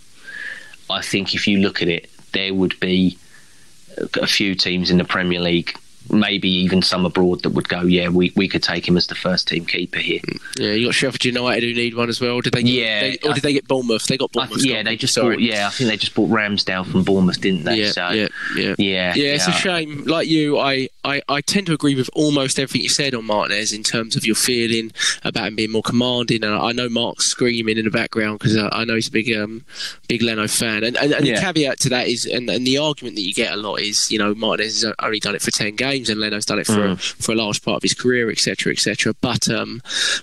[0.91, 3.17] I think if you look at it, there would be
[4.21, 5.75] a few teams in the Premier League,
[6.11, 9.15] maybe even some abroad, that would go, yeah, we, we could take him as the
[9.15, 10.21] first team keeper here.
[10.59, 12.41] Yeah, you got Sheffield United who need one as well.
[12.41, 12.63] Did they?
[12.63, 14.07] Get, Yeah, they, or I- did they get Bournemouth?
[14.07, 14.63] They got I Bournemouth.
[14.63, 15.37] th- yeah, they just Sorry.
[15.37, 15.43] bought.
[15.43, 17.77] Yeah, I think they just bought Ramsdale from Bournemouth, didn't they?
[17.77, 18.75] Yeah, so, yeah, yeah.
[18.79, 20.05] yeah, Yeah, it's a shame.
[20.05, 23.73] Like you, I, I, I tend to agree with almost everything you said on Martinez
[23.73, 24.93] in terms of your feeling
[25.25, 26.45] about him being more commanding.
[26.45, 29.33] And I know Mark's screaming in the background because I, I know he's a big,
[29.37, 29.65] um,
[30.09, 30.85] big Leno fan.
[30.85, 31.37] And, and, and Yeah.
[31.37, 34.11] the caveat to that is, and, and the argument that you get a lot is,
[34.11, 36.73] you know, Martinez has only done it for ten games, and Leno's done it for
[36.77, 36.99] Mm.
[37.01, 39.15] for a large part of his career, etc., etc.
[39.21, 39.81] But, um,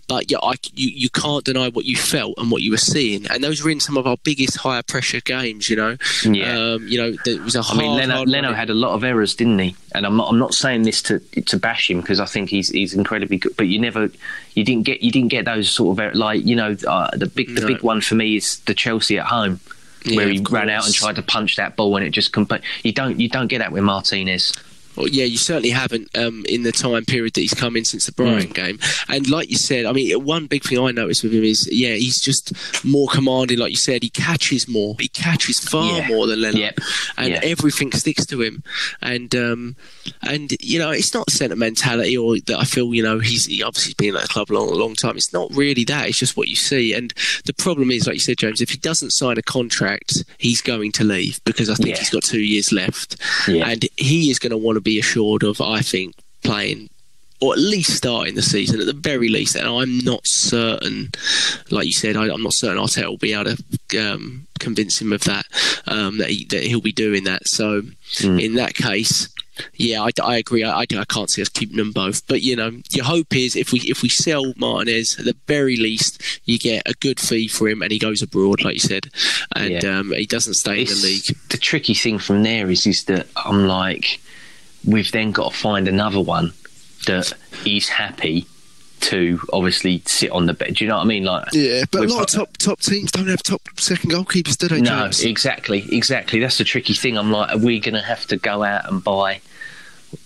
[0.08, 3.26] but yeah, I, you, you can't deny what you felt and what you were seeing,
[3.28, 5.70] and those were in some of our biggest higher pressure games.
[5.70, 6.58] You know, Yeah.
[6.74, 8.94] um, you know, there was a hard, I mean, Leno, hard Leno had a lot
[8.94, 9.76] of errors, didn't he?
[9.96, 12.70] And I'm not, I'm not saying this to to bash him because I think he's
[12.70, 13.56] he's incredibly good.
[13.58, 14.10] But you never,
[14.54, 17.26] you didn't get you didn't get those sort of er- like you know uh, the
[17.28, 17.68] big the No.
[17.68, 19.60] big one for me is the Chelsea at home.
[20.06, 22.62] Where Yeah, he ran out and tried to punch that ball and it just compa-
[22.84, 24.52] you don't you don't get that with Martinez.
[24.96, 28.06] Well, yeah, you certainly haven't um, in the time period that he's come in since
[28.06, 28.54] the Brighton Mm.
[28.54, 28.80] game.
[29.10, 31.94] And like you said, I mean, one big thing I noticed with him is, yeah,
[31.96, 32.54] he's just
[32.86, 33.58] more commanding.
[33.60, 34.96] Like you said, he catches more.
[35.00, 36.08] He catches far Yeah.
[36.08, 36.80] more than Leno, Yep.
[37.18, 37.40] and Yeah.
[37.44, 38.64] everything sticks to him.
[39.02, 39.76] And um,
[40.22, 42.94] and you know, it's not sentimentality or that I feel.
[42.94, 45.18] You know, he's he obviously been at the club a long, long time.
[45.18, 46.08] It's not really that.
[46.10, 46.94] It's just what you see.
[46.94, 47.14] And
[47.46, 50.92] the problem is, like you said, James, if he doesn't sign a contract, he's going
[50.94, 52.00] to leave because I think Yeah.
[52.00, 53.16] he's got two years left
[53.48, 53.70] Yeah.
[53.70, 56.90] and he is going to want to be assured of, I think, playing
[57.42, 59.56] or at least starting the season at the very least.
[59.56, 61.10] And I'm not certain,
[61.72, 63.56] like you said, I, I'm not certain Arteta will be able
[63.90, 65.46] to um, convince him of that,
[65.88, 67.46] um, that, he, that he'll be doing that.
[67.48, 67.82] So
[68.22, 69.28] in that case.
[69.76, 70.64] Yeah, I, I agree.
[70.64, 73.56] I, I, I can't see us keeping them both, but you know, your hope is
[73.56, 77.48] if we if we sell Martinez, at the very least, you get a good fee
[77.48, 79.10] for him, and he goes abroad, like you said,
[79.56, 80.00] and Yeah.
[80.00, 81.38] um, he doesn't stay in the league.
[81.50, 84.20] The tricky thing from there is is that I'm like
[84.86, 86.54] we've then got to find another one
[87.08, 87.34] that
[87.66, 88.48] is happy
[89.02, 90.80] to obviously sit on the bench.
[90.80, 91.26] Do you know what I mean?
[91.26, 94.70] Like Yeah, but a lot of top top teams don't have top second goalkeepers, do
[94.70, 95.24] they, No, James?
[95.24, 96.40] exactly, exactly.
[96.40, 97.18] That's the tricky thing.
[97.18, 99.42] I'm like, are we going to have to go out and buy,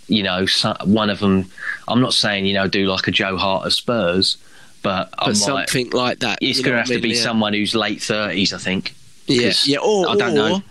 [0.08, 0.46] you know,
[0.84, 1.50] one of them?
[1.88, 4.38] I'm not saying you know do like a Joe Hart of Spurs,
[4.84, 6.40] but but like, something like that.
[6.42, 7.10] it's going to have to be?
[7.10, 7.22] Yeah.
[7.22, 8.94] someone who's late thirties, I think.
[9.28, 10.56] Yeah, yeah, or I don't know.
[10.56, 10.62] or,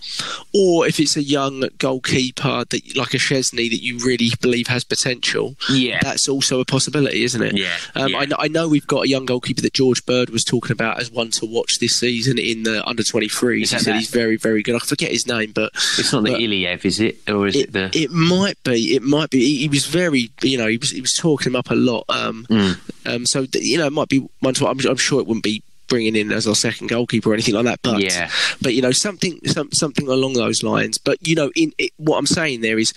[0.54, 4.84] or if it's a young goalkeeper that like a Szczesny that you really believe has
[4.84, 5.98] potential, Yeah.
[6.02, 7.56] that's also a possibility, isn't it?
[7.56, 8.18] Yeah, Um, yeah.
[8.18, 11.00] I, know, I know we've got a young goalkeeper that Jeorge Bird was talking about
[11.00, 13.56] as one to watch this season in the under 23s.
[13.58, 13.96] He said that?
[13.96, 14.74] he's very, very good.
[14.76, 17.72] I forget his name, but It's not the Iliev, is it, or is it, it,
[17.72, 17.90] the?
[17.94, 18.94] it might be.
[18.96, 19.40] It might be.
[19.40, 22.04] He, he was very, you know, he was he was talking him up a lot.
[22.08, 22.78] Um, Mm.
[23.06, 24.66] um, so th- you know, it might be one to.
[24.66, 27.64] I'm, I'm sure it wouldn't be bringing in as our second goalkeeper or anything like
[27.64, 27.80] that.
[27.82, 28.30] But Yeah.
[28.60, 30.98] but you know, something some, something along those lines.
[30.98, 32.92] But you know, in it, what I'm saying there is,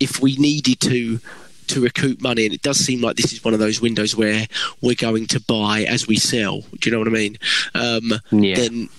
[0.00, 1.20] if we needed to.
[1.68, 4.46] To recoup money, and it does seem like this is one of those windows where
[4.82, 6.60] we're going to buy as we sell.
[6.60, 7.38] Do you know what I mean?
[7.74, 8.56] Um, Yeah.
[8.56, 8.90] Then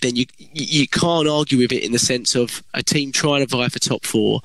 [0.00, 3.46] then you you can't argue with it in the sense of a team trying to
[3.46, 4.40] vie for top four.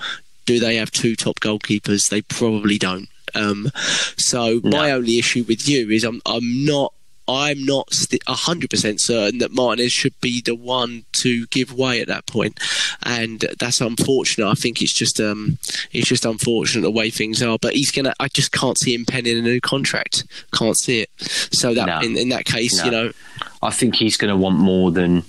[0.46, 2.10] Do they have two top goalkeepers?
[2.10, 3.08] They probably don't.
[3.34, 3.72] Um,
[4.18, 6.94] so my only issue with you is I'm I'm not
[7.30, 7.94] I'm not
[8.28, 12.60] hundred percent certain that Martinez should be the one to give way at that point,
[13.04, 14.50] and that's unfortunate.
[14.50, 15.58] I think it's just um,
[15.92, 17.58] it's just unfortunate the way things are.
[17.62, 18.14] But he's gonna.
[18.20, 20.26] I just can't see him penning a new contract.
[20.54, 21.10] Can't see it.
[21.20, 22.00] So that no.
[22.00, 22.86] in, in that case, no.
[22.86, 23.12] you know,
[23.62, 25.24] I think he's going to want more than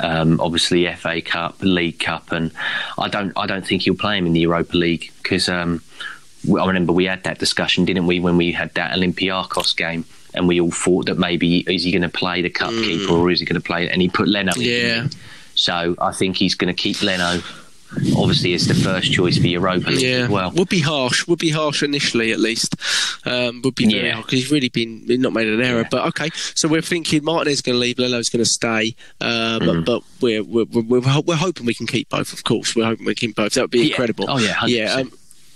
[0.00, 2.50] um, obviously FA Cup, League Cup, and
[2.98, 5.82] I don't I don't think he'll play him in the Europa League because um,
[6.48, 10.04] I remember we had that discussion, didn't we, when we had that Olympiacos game,
[10.34, 12.82] and we all thought that maybe is he going to play the cup mm.
[12.84, 13.88] keeper or is he going to play?
[13.88, 14.52] And he put Leno.
[14.56, 15.08] Yeah.
[15.54, 17.40] So I think he's going to keep Leno
[18.16, 20.24] obviously it's the first choice for Europa League yeah.
[20.24, 20.50] as well.
[20.52, 21.26] Would be harsh.
[21.26, 22.76] Would be harsh initially, at least.
[23.24, 24.16] Um, would be very yeah.
[24.16, 25.82] because he's really been not made an error.
[25.82, 25.88] Yeah.
[25.90, 29.58] But okay, so we're thinking Martin is going to leave, Leno's going to stay, uh,
[29.60, 29.84] mm.
[29.84, 32.32] but, but we're, we're, we're we're hoping we can keep both.
[32.32, 33.54] Of course, we're hoping we can keep both.
[33.54, 34.26] That would be incredible.
[34.28, 34.68] Oh yeah, 100%.
[34.68, 34.94] yeah.
[34.94, 35.12] Um,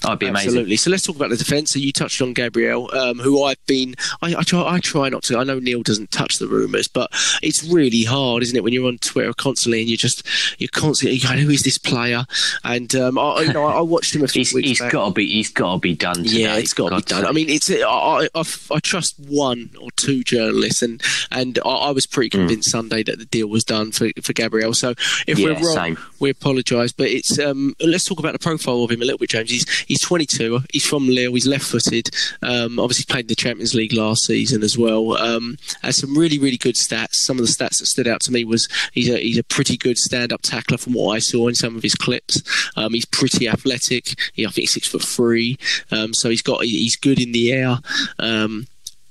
[0.06, 0.48] That'd be amazing.
[0.50, 0.76] Absolutely.
[0.76, 1.72] So let's talk about the defence.
[1.72, 3.96] So you touched on Gabriel, um, who I've been.
[4.22, 4.62] I, I, try.
[4.62, 5.38] I try not to.
[5.38, 7.10] I know Neil doesn't touch the rumours, but
[7.42, 10.24] it's really hard, isn't it, when you're on Twitter constantly and you just
[10.60, 12.24] you're constantly going, "Who is this player?"
[12.62, 15.10] And um, I, you know, I watched him a few he's, weeks He's got to
[15.12, 15.26] be.
[15.26, 16.16] He's got to be done.
[16.16, 16.42] Today.
[16.42, 17.26] Yeah, it's got to be done.
[17.26, 17.68] I mean, it's.
[17.68, 22.42] I, I, I, trust one or two journalists, and and I, I was pretty hmm.
[22.42, 22.72] convinced mm.
[22.72, 24.72] Sunday that the deal was done for for Gabriel.
[24.72, 24.90] So
[25.26, 25.98] if yeah, we're wrong, same.
[26.20, 26.92] we apologise.
[26.92, 27.38] But it's.
[27.38, 29.50] Um, let's talk about the profile of him a little bit, James.
[29.50, 31.32] He's he's 22 he's from Lille.
[31.32, 32.10] He's left-footed.
[32.42, 35.16] Um, obviously played the Champions League last season as well.
[35.16, 37.14] Um, has some really really good stats.
[37.14, 39.76] Some of the stats that stood out to me was he's a he's a pretty
[39.76, 42.42] good stand-up tackler from what I saw in some of his clips.
[42.76, 44.18] Um, he's pretty athletic.
[44.32, 45.58] He, I think he's six foot three.
[45.90, 47.78] Um, so he's got he's good in the air.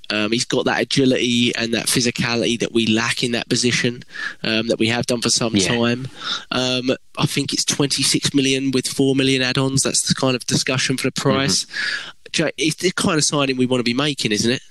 [0.09, 4.03] Um, he's got that agility and that physicality that we lack in that position
[4.43, 5.67] um, that we have done for some yeah.
[5.67, 6.07] time.
[6.51, 9.83] Um, I think it's 26 million with 4 million add ons.
[9.83, 11.65] That's the kind of discussion for the price.
[11.65, 12.49] Mm-hmm.
[12.57, 14.61] It's the kind of signing we want to be making, isn't it?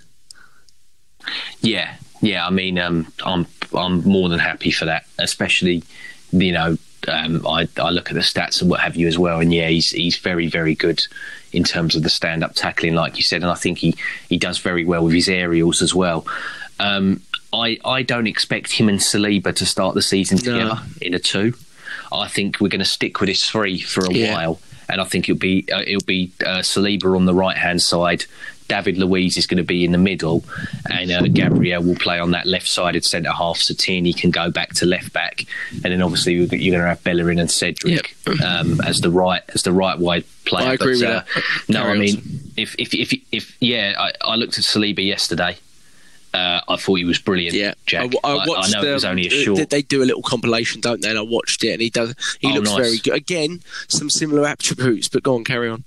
[1.60, 2.46] Yeah, yeah.
[2.46, 5.82] I mean, um, I'm I'm more than happy for that, especially
[6.30, 6.76] you know
[7.08, 9.68] um, I, I, look at the stats and what have you as well, and yeah,
[9.68, 11.02] he's he's very very good
[11.52, 13.94] in terms of the stand up tackling, like you said, and I think he
[14.28, 16.26] he does very well with his aerials as well.
[16.80, 20.80] Um, I I don't expect him and Saliba to start the season together no.
[21.00, 21.54] in a two.
[22.12, 24.34] I think we're going to stick with this three for a yeah.
[24.34, 27.82] while, and I think it'll be uh, it'll be uh, Saliba on the right hand
[27.82, 28.24] side,
[28.68, 30.44] David Luiz is going to be in the middle,
[30.90, 33.59] and uh, Gabriel will play on that left-sided centre half.
[33.59, 37.03] So Tierney can go back to left back, and then obviously you're going to have
[37.05, 38.40] Bellerin and Cedric yep.
[38.44, 40.68] um, as the right as the right wide player.
[40.68, 41.44] I agree but, with uh, that.
[41.68, 45.59] No, Carry I mean if, if if if yeah, I, I looked at Saliba yesterday.
[46.33, 47.55] Uh, I thought he was brilliant.
[47.55, 48.11] Yeah, Jack.
[48.24, 48.38] I, I.
[48.42, 49.70] I, know it was only a short.
[49.70, 51.11] They do a little compilation, don't they?
[51.11, 52.12] And I watched it, and he does.
[52.40, 52.79] He oh, looks nice.
[52.79, 53.14] very good.
[53.14, 55.85] Again, some similar attributes, but go on, carry on.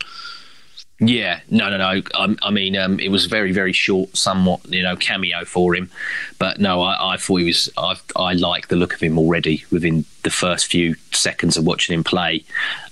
[0.99, 2.01] Yeah, no, no, no.
[2.15, 5.91] I, I mean, um, it was very, very short, somewhat, you know, cameo for him.
[6.39, 7.69] But no, I, I thought he was.
[7.77, 11.93] I, I like the look of him already within the first few seconds of watching
[11.93, 12.43] him play.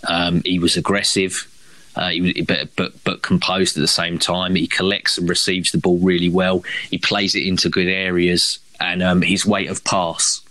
[0.07, 1.47] Um, he was aggressive,
[1.95, 4.53] uh, he was, but but but composed at the same time.
[4.53, 6.63] He collects and receives the ball really well.
[6.91, 10.41] He plays it into good areas, and um, his weight of pass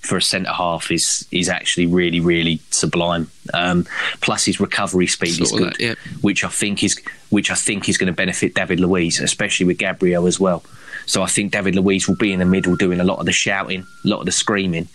[0.00, 3.30] for a centre half is is actually really really sublime.
[3.54, 3.86] Um,
[4.20, 5.94] plus his recovery speed sort is good, that, yeah.
[6.20, 9.78] which I think is which I think is going to benefit David Luiz, especially with
[9.78, 10.62] Gabriel as well.
[11.08, 13.32] So I think David Luiz will be in the middle doing a lot of the
[13.32, 14.88] shouting, a lot of the screaming,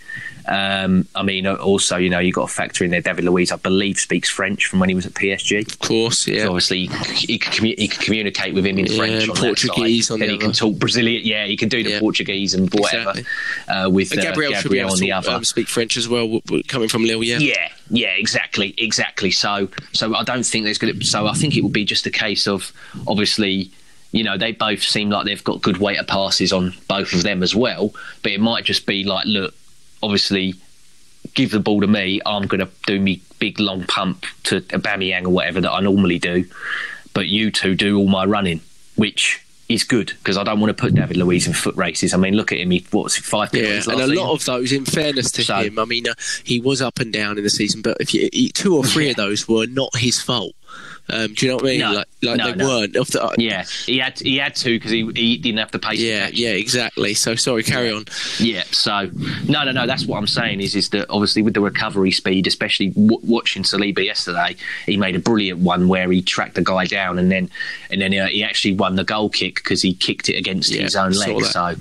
[0.45, 3.01] um, I mean, also, you know, you've got to factor in there.
[3.01, 5.71] David Luiz, I believe, speaks French from when he was at PSG.
[5.71, 6.43] Of course, yeah.
[6.43, 10.11] So obviously, he can, commu- he can communicate with him in yeah, French on Portuguese.
[10.11, 11.25] On and he can talk Brazilian.
[11.25, 11.99] Yeah, he can do the yeah.
[11.99, 13.73] Portuguese and whatever exactly.
[13.73, 15.31] uh, with uh, Gabriel, Gabriel on the other.
[15.31, 17.23] Um, speak French as well, coming from Lille.
[17.23, 19.31] Yeah, yeah, yeah, exactly, exactly.
[19.31, 21.05] So, so I don't think there's going to.
[21.05, 22.73] So I think it will be just a case of
[23.07, 23.71] obviously
[24.13, 27.23] you know, they both seem like they've got good weight of passes on both of
[27.23, 27.93] them as well.
[28.21, 29.53] But it might just be like, look,
[30.01, 30.53] obviously
[31.33, 35.25] give the ball to me, I'm going to do me big long pump to Aubameyang
[35.25, 36.45] or whatever that I normally do.
[37.13, 38.61] But you two do all my running,
[38.95, 42.13] which is good because I don't want to put David Luiz in foot races.
[42.13, 44.71] I mean, look at him; he what's five yeah, and a lot of those.
[44.71, 47.49] In fairness to so, him, I mean, uh, he was up and down in the
[47.49, 49.11] season, but if you, two or three yeah.
[49.11, 50.55] of those were not his fault.
[51.09, 51.79] Um, do you know what I mean?
[51.79, 52.65] No, like, like no, they no.
[52.65, 52.97] weren't.
[52.97, 55.79] Off The, uh, yeah, he had he had to because he, he didn't have the
[55.79, 55.99] pace.
[55.99, 57.13] Yeah, yeah, exactly.
[57.13, 57.95] So sorry, carry yeah.
[57.95, 58.05] on.
[58.39, 58.63] Yeah.
[58.71, 59.09] So
[59.45, 59.85] no, no, no.
[59.85, 63.63] That's what I'm saying is is that obviously with the recovery speed, especially w- watching
[63.63, 64.55] Saliba yesterday,
[64.85, 67.49] he made a brilliant one where he tracked the guy down and then
[67.89, 70.83] and then uh, he actually won the goal kick because he kicked it against yeah,
[70.83, 71.43] his own leg.
[71.43, 71.75] So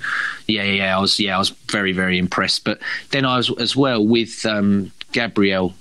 [0.47, 2.65] yeah, yeah, I was yeah, I was very very impressed.
[2.65, 2.79] But
[3.11, 5.73] then I was as well with um, Gabriel.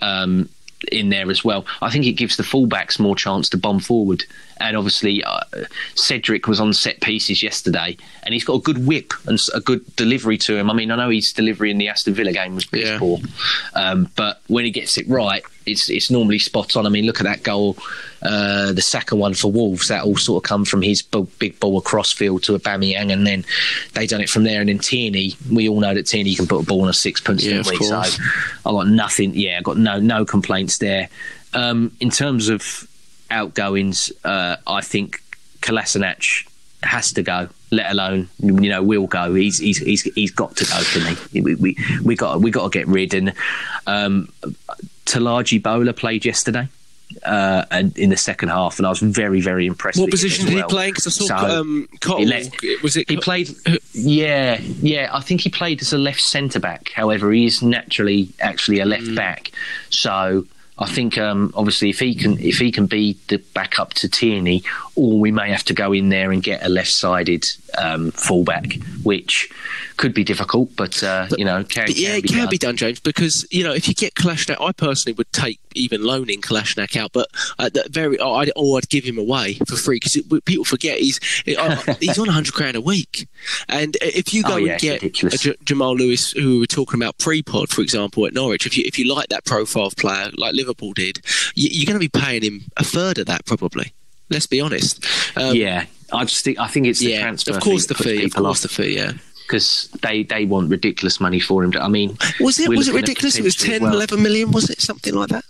[0.00, 0.48] Um,
[0.92, 1.64] in there as well.
[1.82, 4.24] I think it gives the fullbacks more chance to bomb forward.
[4.58, 5.40] And obviously, uh,
[5.94, 9.84] Cedric was on set pieces yesterday, and he's got a good whip and a good
[9.96, 10.70] delivery to him.
[10.70, 12.98] I mean, I know his delivery in the Aston Villa game was yeah.
[12.98, 13.18] poor,
[13.74, 16.86] um, but when he gets it right, it's it's normally spot on.
[16.86, 17.76] I mean, look at that goal,
[18.22, 19.88] uh, the second one for Wolves.
[19.88, 23.44] That all sort of come from his big ball across field to Aubameyang, and then
[23.94, 24.60] they done it from there.
[24.60, 27.44] And then Tierney, we all know that Tierney can put a ball on a sixpence.
[27.44, 27.62] Yeah.
[27.62, 28.10] So I
[28.64, 29.34] got nothing.
[29.34, 31.08] Yeah, I got no no complaints there.
[31.54, 32.88] Um, in terms of
[33.30, 35.22] outgoings, uh, I think
[35.60, 36.48] Kolasinac
[36.82, 37.48] has to go.
[37.72, 39.34] Let alone, you know, will go.
[39.34, 41.42] He's he's he's, he's got to go for me.
[41.42, 43.12] We we, we got we got to get rid.
[43.12, 43.32] And
[43.88, 44.32] um,
[45.04, 46.68] Tolaji Bola played yesterday.
[47.22, 49.98] Uh, and in the second half, and I was very, very impressed.
[49.98, 50.68] What position did well.
[50.68, 50.90] he play?
[50.90, 51.88] Because I saw so um,
[52.82, 53.08] was it?
[53.08, 53.50] He played.
[53.92, 55.10] Yeah, yeah.
[55.12, 56.90] I think he played as a left centre back.
[56.90, 59.16] However, he is naturally actually a left mm.
[59.16, 59.52] back.
[59.88, 60.46] So
[60.78, 64.62] I think um, obviously if he can if he can be the backup to Tierney,
[64.96, 67.46] or we may have to go in there and get a left-sided
[67.78, 69.50] um, fullback, which
[69.96, 72.48] could be difficult, but, uh, but you know, can, yeah, can it can done.
[72.50, 73.00] be done, James.
[73.00, 77.12] Because you know, if you get Kolasinac, I personally would take even loaning Kolasinac out,
[77.12, 77.28] but
[77.90, 81.20] very, oh, I'd, or I'd give him away for free because people forget he's
[81.56, 83.28] uh, he's on hundred grand a week,
[83.68, 87.00] and if you go oh, yeah, and get J- Jamal Lewis, who we were talking
[87.00, 90.30] about pre-pod, for example, at Norwich, if you if you like that profile of player
[90.36, 91.20] like Liverpool did,
[91.54, 93.92] you, you're going to be paying him a third of that probably.
[94.30, 95.04] Let's be honest.
[95.36, 97.54] Um, yeah, I just think I think it's the yeah, transfer.
[97.54, 98.24] Of course, the fee.
[98.24, 98.62] Of course, off.
[98.62, 98.96] the fee.
[98.96, 99.12] Yeah
[99.46, 101.72] because they, they want ridiculous money for him.
[101.80, 103.38] I mean, was it was it ridiculous?
[103.38, 105.44] It was 10, well, 11 million, was it something like that?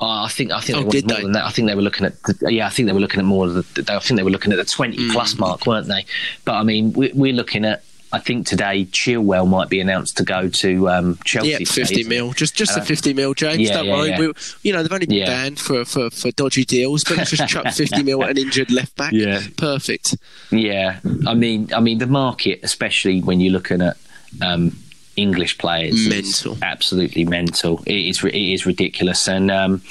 [0.00, 1.22] Uh, I think I think oh, they more they?
[1.22, 1.44] than that.
[1.44, 2.66] I think they were looking at the, yeah.
[2.66, 3.46] I think they were looking at more.
[3.46, 5.12] The, I think they were looking at the twenty mm.
[5.12, 6.04] plus mark, weren't they?
[6.44, 10.22] But I mean, we, we're looking at I think today Chilwell might be announced to
[10.22, 11.50] go to um, Chelsea.
[11.50, 13.58] Yeah, fifty mil, just just uh, a fifty mil, James.
[13.58, 14.08] Yeah, don't yeah, worry.
[14.10, 14.18] Yeah.
[14.20, 17.66] We, you know they've only been banned for, for, for dodgy deals, but just chuck
[17.74, 19.12] fifty mil at an injured left back.
[19.24, 20.16] Yeah, perfect.
[20.50, 23.96] Yeah, I mean, I mean the market, especially when you're looking at
[24.42, 24.76] um,
[25.16, 27.82] English players, mental, absolutely mental.
[27.84, 29.82] It is it is ridiculous, and um,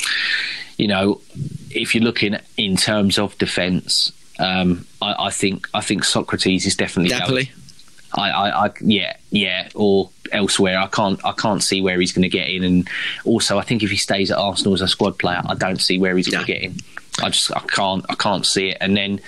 [0.77, 1.19] you know,
[1.71, 4.13] if you're looking in terms of defence.
[4.39, 7.51] Um, I, I, think I think Sokratis is definitely Napoli.
[8.13, 10.79] I, I, I, yeah, yeah, or elsewhere.
[10.79, 12.63] I can't, I can't see where he's going to get in.
[12.63, 12.89] And
[13.25, 15.99] also, I think if he stays at Arsenal as a squad player, I don't see
[15.99, 16.75] where he's going to get in.
[17.21, 18.77] I just, I can't, I can't see it.
[18.81, 19.21] And then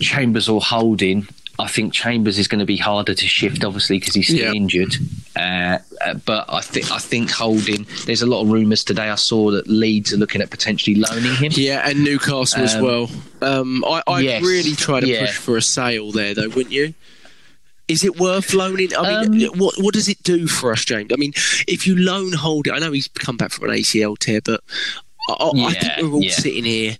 [0.00, 1.28] Chambers or Holding.
[1.58, 4.52] I think Chambers is going to be harder to shift, obviously, because he's still yeah.
[4.52, 4.94] injured.
[5.34, 7.86] Uh, uh, but I think I think Holding.
[8.04, 9.08] There's a lot of rumours today.
[9.08, 11.52] I saw that Leeds are looking at potentially loaning him.
[11.54, 13.10] Yeah, and Newcastle um, as well.
[13.40, 15.20] Um, I, I'd yes, really try to yeah.
[15.20, 16.92] push for a sale there, though, wouldn't you?
[17.88, 18.90] Is it worth loaning?
[18.96, 21.10] I mean, um, what what does it do for us, James?
[21.12, 21.32] I mean,
[21.68, 24.60] if you loan Holding, I know he's come back from an ACL tear, but
[25.28, 26.32] I, yeah, I think we're all yeah.
[26.32, 26.96] sitting here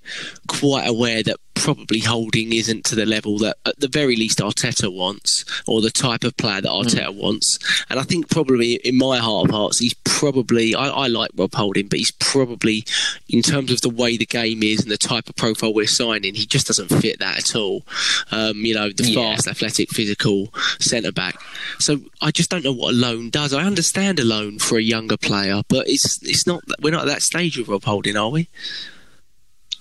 [0.46, 4.92] quite aware that probably holding isn't to the level that at the very least Arteta
[4.92, 7.16] wants or the type of player that Arteta mm.
[7.16, 7.58] wants.
[7.90, 11.54] And I think probably in my heart of hearts, he's probably I, I, like Rob
[11.54, 12.84] Holding, but he's probably
[13.28, 16.34] in terms of the way the game is and the type of profile we're signing,
[16.34, 17.82] he just doesn't fit that at all.
[18.30, 19.34] Um, you know, the yeah.
[19.34, 21.40] fast, athletic, physical centre back.
[21.78, 23.52] So I just don't know what a loan does.
[23.52, 27.08] I understand a loan for a younger player, but it's it's not we're not at
[27.08, 28.48] that stage with Rob Holding, are we?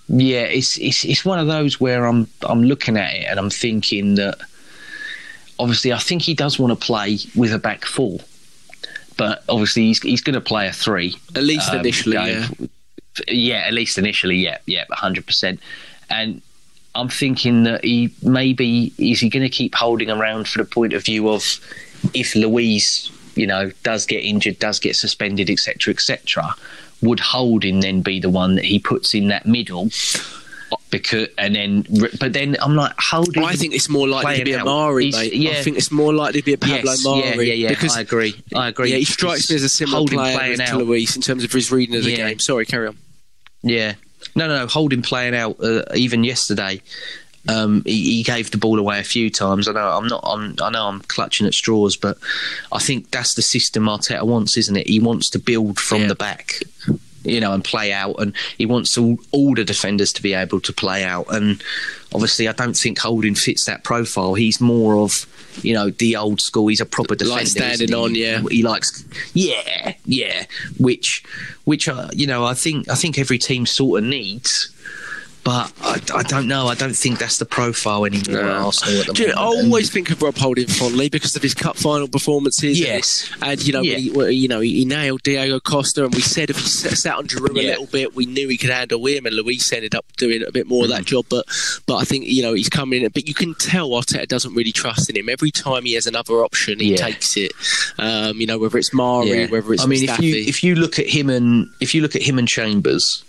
[0.08, 3.50] Yeah, it's it's it's one of those where I'm I'm looking at it and I'm
[3.50, 4.38] thinking that
[5.58, 8.20] obviously I think he does want to play with a back four,
[9.16, 12.16] but obviously he's he's going to play a three at least um, initially.
[12.16, 12.48] Yeah.
[13.28, 15.58] yeah, at least initially, yeah, yeah, hundred percent.
[16.08, 16.40] And
[16.94, 20.92] I'm thinking that he maybe is he going to keep holding around for the point
[20.92, 21.42] of view of
[22.14, 26.54] if Luiz, you know, does get injured, does get suspended, etc., etc
[27.02, 29.90] would Holding then be the one that he puts in that middle?
[30.90, 31.86] Because and then,
[32.18, 33.44] but then I'm like Holding.
[33.44, 35.34] I think it's more likely to be Amari, mate.
[35.34, 35.50] Yeah.
[35.52, 37.22] I think it's more likely to be a Pablo yes, Mari.
[37.22, 37.68] Yeah, yeah, yeah.
[37.68, 38.34] Because, I agree.
[38.54, 38.90] I agree.
[38.90, 41.70] Yeah, he strikes me as a similar Holding player to Luiz in terms of his
[41.70, 42.28] reading of the yeah.
[42.28, 42.38] game.
[42.38, 42.96] Sorry, carry on.
[43.62, 43.94] Yeah,
[44.34, 44.66] no, no, no.
[44.66, 46.80] Holding playing out uh, even yesterday.
[47.48, 49.68] Um, he, he, gave the ball away a few times.
[49.68, 50.20] I know I'm not.
[50.24, 52.18] I'm, i know I'm clutching at straws, but
[52.72, 54.88] I think that's the system Arteta wants, isn't it?
[54.88, 56.08] He wants to build from yeah.
[56.08, 56.60] the back,
[57.22, 60.60] you know, and play out, and he wants all, all the defenders to be able
[60.60, 61.26] to play out.
[61.32, 61.62] And
[62.12, 64.34] obviously, I don't think Holding fits that profile.
[64.34, 65.26] He's more of
[65.62, 66.66] you know the old school.
[66.66, 67.40] He's a proper defender.
[67.40, 68.42] Like standing on, yeah.
[68.50, 69.04] He likes,
[69.34, 70.46] yeah, yeah.
[70.78, 71.22] Which,
[71.64, 74.72] which, uh, you know, I think I think every team sort of needs.
[75.46, 76.66] But I, I, don't know.
[76.66, 78.48] I don't think that's the profile anymore no.
[78.48, 79.38] at Arsenal at the moment.
[79.38, 82.80] I always think of Rob Holding fondly because of his cup final performances.
[82.80, 83.96] Yes, and, and you know, yeah.
[83.96, 87.54] he, you know, he nailed Diego Costa, and we said if he sat on Giroud
[87.54, 87.62] yeah.
[87.62, 90.50] a little bit, we knew he could handle him, and Luiz ended up doing a
[90.50, 90.86] bit more mm.
[90.86, 91.06] of that mm.
[91.06, 91.26] job.
[91.28, 91.46] But
[91.86, 94.72] but I think you know he's coming in, but you can tell Arteta doesn't really
[94.72, 95.28] trust in him.
[95.28, 96.96] Every time he has another option, he yeah.
[96.96, 97.52] takes it.
[97.98, 100.18] Um, you know, whether it's Mari, whether it's I mean, Mustafi.
[100.18, 103.22] if you if you look at him and if you look at him and Chambers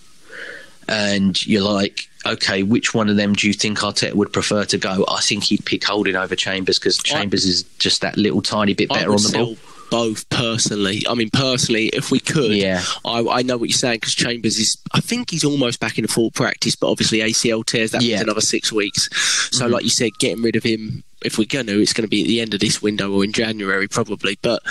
[0.87, 4.77] and you're like, okay, which one of them do you think Arteta would prefer to
[4.77, 5.05] go?
[5.07, 8.73] I think he'd pick Holding over Chambers because Chambers I, is just that little tiny
[8.73, 9.57] bit better on the ball.
[9.89, 13.97] Both personally, I mean personally, if we could, yeah, I, I know what you're saying
[14.01, 17.91] because Chambers is, I think he's almost back in full practice, but obviously ACL tears
[17.91, 18.19] that yeah.
[18.19, 19.07] another six weeks.
[19.55, 19.73] So, mm-hmm.
[19.73, 22.21] like you said, getting rid of him if we're going to, it's going to be
[22.21, 24.37] at the end of this window or in January probably.
[24.41, 24.61] But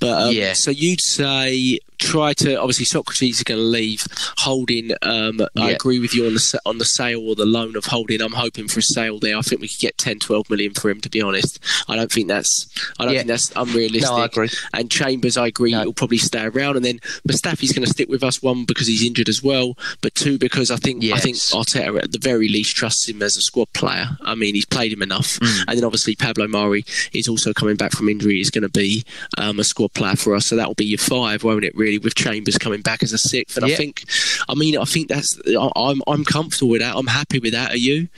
[0.00, 0.54] but um, yeah.
[0.54, 4.06] So you'd say try to obviously Sokratis is going to leave.
[4.38, 5.64] Holding, um, yeah.
[5.64, 8.20] I agree with you on the on the sale or the loan of Holding.
[8.20, 9.36] I'm hoping for a sale there.
[9.36, 11.00] I think we could get 10, 12 million for him.
[11.00, 13.20] To be honest, I don't think that's I don't yeah.
[13.20, 14.10] think that's unrealistic.
[14.10, 14.48] No, I agree.
[14.72, 15.84] And Chambers, I agree, no.
[15.84, 16.76] will probably stay around.
[16.76, 16.98] And then
[17.28, 20.70] Mustafi's going to stick with us one because he's injured as well, but two because
[20.70, 21.18] I think yes.
[21.18, 24.06] I think Arteta at the very least trusts him as a squad player.
[24.22, 25.64] I mean, he's played him enough, mm.
[25.68, 28.40] and then obviously Pablo Mari is also coming back from injury.
[28.40, 29.04] Is going to be
[29.38, 31.74] um, a squad player for us, so that will be your five, won't it?
[31.76, 34.04] Really, with Chambers coming back as a sixth, and I think,
[34.48, 36.96] I mean, I think that's I'm I'm comfortable with that.
[36.96, 37.72] I'm happy with that.
[37.72, 38.08] Are you?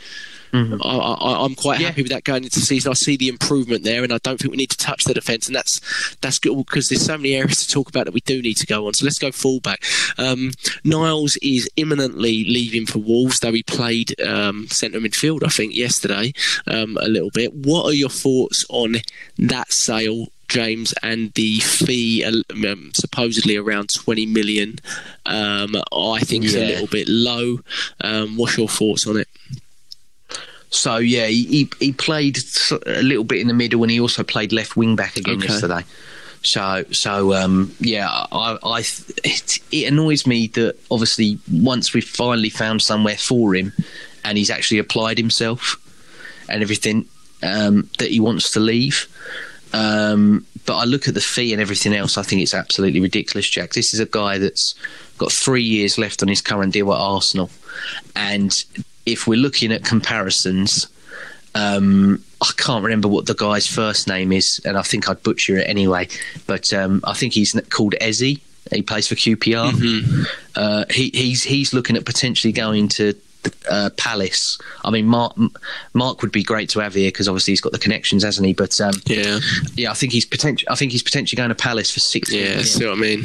[0.54, 0.80] Mm-hmm.
[0.84, 1.88] I, am quite yeah.
[1.88, 2.92] happy with that going into the season.
[2.92, 5.48] I see the improvement there, and I don't think we need to touch the defence,
[5.48, 5.80] and that's
[6.20, 8.66] that's good because there's so many areas to talk about that we do need to
[8.66, 8.94] go on.
[8.94, 9.82] So let's go fullback.
[10.16, 10.52] Um,
[10.84, 16.32] Niles is imminently leaving for Wolves, though he played um, centre midfield, I think, yesterday
[16.68, 17.52] um, a little bit.
[17.52, 18.98] What are your thoughts on
[19.38, 20.28] that sale?
[20.48, 24.76] James, and the fee um, supposedly around 20 million,
[25.26, 26.48] um, I think yeah.
[26.48, 27.60] is a little bit low.
[28.00, 29.28] Um, what's your thoughts on it?
[30.70, 32.38] So yeah, he, he played
[32.86, 35.48] a little bit in the middle, and he also played left wing back again okay.
[35.48, 35.84] yesterday.
[36.42, 38.78] So so um, yeah, I, I
[39.24, 43.72] it, it annoys me that obviously once we've finally found somewhere for him,
[44.24, 45.80] and he's actually applied himself
[46.48, 47.06] and everything
[47.42, 49.08] um, that he wants to leave.
[49.74, 52.16] Um, but I look at the fee and everything else.
[52.16, 53.72] I think it's absolutely ridiculous, Jack.
[53.72, 54.74] This is a guy that's
[55.18, 57.50] got three years left on his current deal at Arsenal,
[58.14, 58.64] and
[59.04, 60.86] if we're looking at comparisons,
[61.56, 65.58] um, I can't remember what the guy's first name is, and I think I'd butcher
[65.58, 66.08] it anyway.
[66.46, 68.20] But um, I think he's called Eze.
[68.20, 69.72] He plays for QPR.
[69.72, 70.22] Mm-hmm.
[70.54, 73.14] Uh, he, he's he's looking at potentially going to
[73.68, 74.58] uh, Palace.
[74.84, 75.36] I mean, Mark
[75.92, 78.52] Mark would be great to have here because obviously he's got the connections, hasn't he?
[78.52, 79.38] But um, yeah,
[79.74, 80.68] yeah, I think he's potential.
[80.70, 82.32] I think he's potentially going to Palace for six.
[82.32, 83.24] Yeah, see what I mean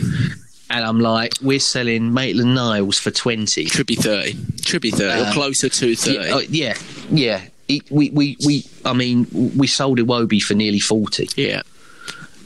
[0.69, 3.65] and I'm like, we're selling Maitland Niles for 20.
[3.65, 4.37] Should be 30.
[4.61, 6.13] Should be 30, uh, or closer to 30.
[6.13, 6.77] Yeah, uh, yeah.
[7.09, 7.41] yeah.
[7.67, 11.29] It, we, we, we, I mean, we sold Iwobi for nearly 40.
[11.35, 11.61] Yeah.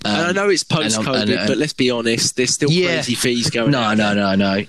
[0.05, 3.15] Um, and I know it's post COVID, but let's be honest, there's still yeah, crazy
[3.15, 4.63] fees going No, no, no, no.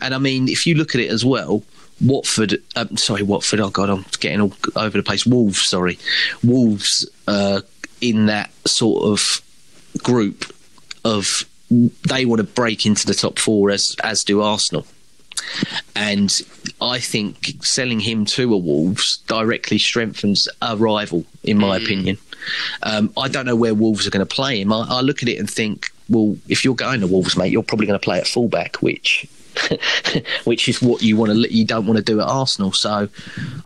[0.00, 1.62] And I mean, if you look at it as well,
[2.04, 5.26] Watford, um, sorry, Watford, oh God, I'm getting all over the place.
[5.26, 5.98] Wolves, sorry.
[6.42, 7.62] Wolves uh,
[8.00, 9.40] in that sort of
[10.02, 10.52] group
[11.04, 14.86] of they want to break into the top four as as do Arsenal.
[15.96, 16.32] And
[16.80, 21.84] I think selling him to a Wolves directly strengthens a rival, in my mm.
[21.84, 22.18] opinion.
[22.82, 24.72] Um, I don't know where Wolves are going to play him.
[24.72, 27.62] I, I, look at it and think, well, if you're going to Wolves, mate, you're
[27.62, 29.26] probably going to play at fullback, which
[30.44, 32.72] which is what you want to you don't want to do at Arsenal.
[32.72, 33.08] So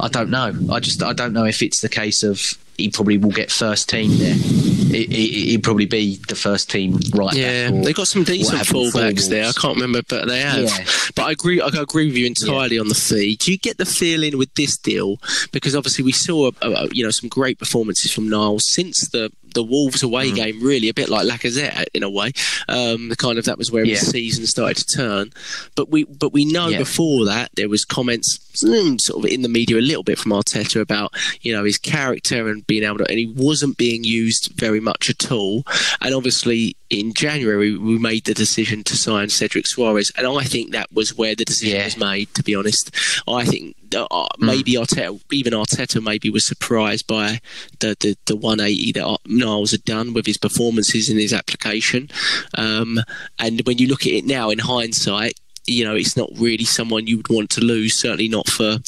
[0.00, 0.54] I don't know.
[0.72, 3.88] I just I don't know if it's the case of he probably will get first
[3.88, 4.34] team there.
[4.34, 7.34] He, would probably be the first team right.
[7.34, 9.46] Yeah, they've got some decent fullbacks there.
[9.46, 10.64] I can't remember, but they have.
[10.64, 10.84] Yeah.
[11.16, 11.60] But I agree.
[11.60, 12.80] I agree with you entirely yeah.
[12.80, 13.36] on the fee.
[13.36, 15.16] Do you get the feeling with this deal
[15.50, 19.30] because obviously we saw uh, uh, you know some great performances from Niles since the
[19.54, 20.36] the Wolves away mm.
[20.36, 22.32] game, really a bit like Lacazette in a way.
[22.68, 23.98] Um, the kind of that was where yeah.
[23.98, 25.30] the season started to turn.
[25.74, 26.78] But we but we know yeah.
[26.78, 30.32] before that there was comments mm, sort of in the media a little bit from
[30.32, 34.52] Arteta about you know his character and being able to, and he wasn't being used
[34.56, 35.64] very much at all.
[36.00, 40.72] And obviously in January we made the decision to sign Cedric Soares, and I think
[40.72, 41.84] that was where the decision yeah.
[41.84, 42.32] was made.
[42.34, 42.94] To be honest,
[43.26, 44.82] I think uh, uh maybe mm.
[44.82, 47.40] Arteta, even Arteta, maybe was surprised by
[47.80, 52.10] the the, the 180 that Niles had done with his performances in his application.
[52.54, 53.00] Um,
[53.38, 57.06] and when you look at it now in hindsight, you know, it's not really someone
[57.06, 58.00] you would want to lose.
[58.00, 58.78] Certainly not for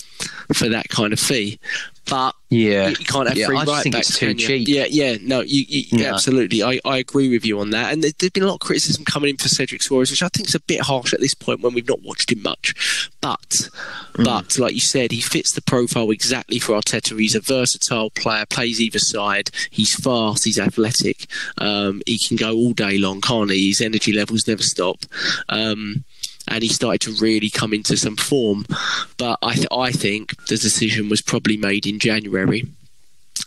[0.54, 1.60] for that kind of fee.
[2.08, 4.08] But yeah, you, can't have yeah, three I right think backs.
[4.10, 4.66] it's too cheap.
[4.66, 6.14] Yeah, yeah, no, you, you No.
[6.14, 6.62] absolutely.
[6.62, 7.92] I, I agree with you on that.
[7.92, 10.28] And there, there's been a lot of criticism coming in for Cedric Soares, which I
[10.28, 13.10] think is a bit harsh at this point when we've not watched him much.
[13.20, 13.68] But,
[14.14, 14.24] Mm.
[14.24, 17.16] but like you said, he fits the profile exactly for Arteta.
[17.18, 19.50] He's a versatile player, plays either side.
[19.70, 20.44] He's fast.
[20.44, 21.26] He's athletic.
[21.58, 23.68] Um, he can go all day long, can't he?
[23.68, 25.04] His energy levels never stop.
[25.48, 26.02] Um,
[26.50, 28.66] and he started to really come into some form.
[29.16, 32.66] But I, th- I think the decision was probably made in January.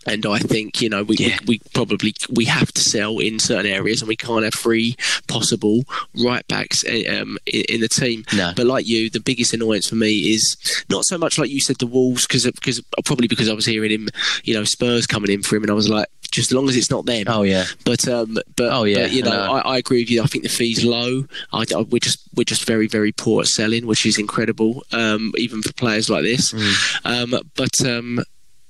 [0.06, 1.38] And I think you know we, Yeah.
[1.46, 4.96] we, we probably we have to sell in certain areas, and we can't have three
[5.28, 5.84] possible
[6.22, 8.24] right backs uh, um, in, in the team.
[8.34, 8.52] No.
[8.56, 10.56] But like you, the biggest annoyance for me is
[10.90, 13.90] not so much like you said the Wolves, because because probably because I was hearing
[13.90, 14.08] him,
[14.44, 16.76] you know, Spurs coming in for him, and I was like, just as long as
[16.76, 17.24] it's not them.
[17.28, 19.58] Oh yeah, But um, but Oh, yeah, but, you know, I.
[19.58, 20.22] I, I agree with you.
[20.22, 21.24] I think the fee's low.
[21.52, 25.32] I, I- we're just we're just very very poor at selling, which is incredible, um,
[25.36, 26.52] even for players like this.
[27.04, 28.20] Um, but um,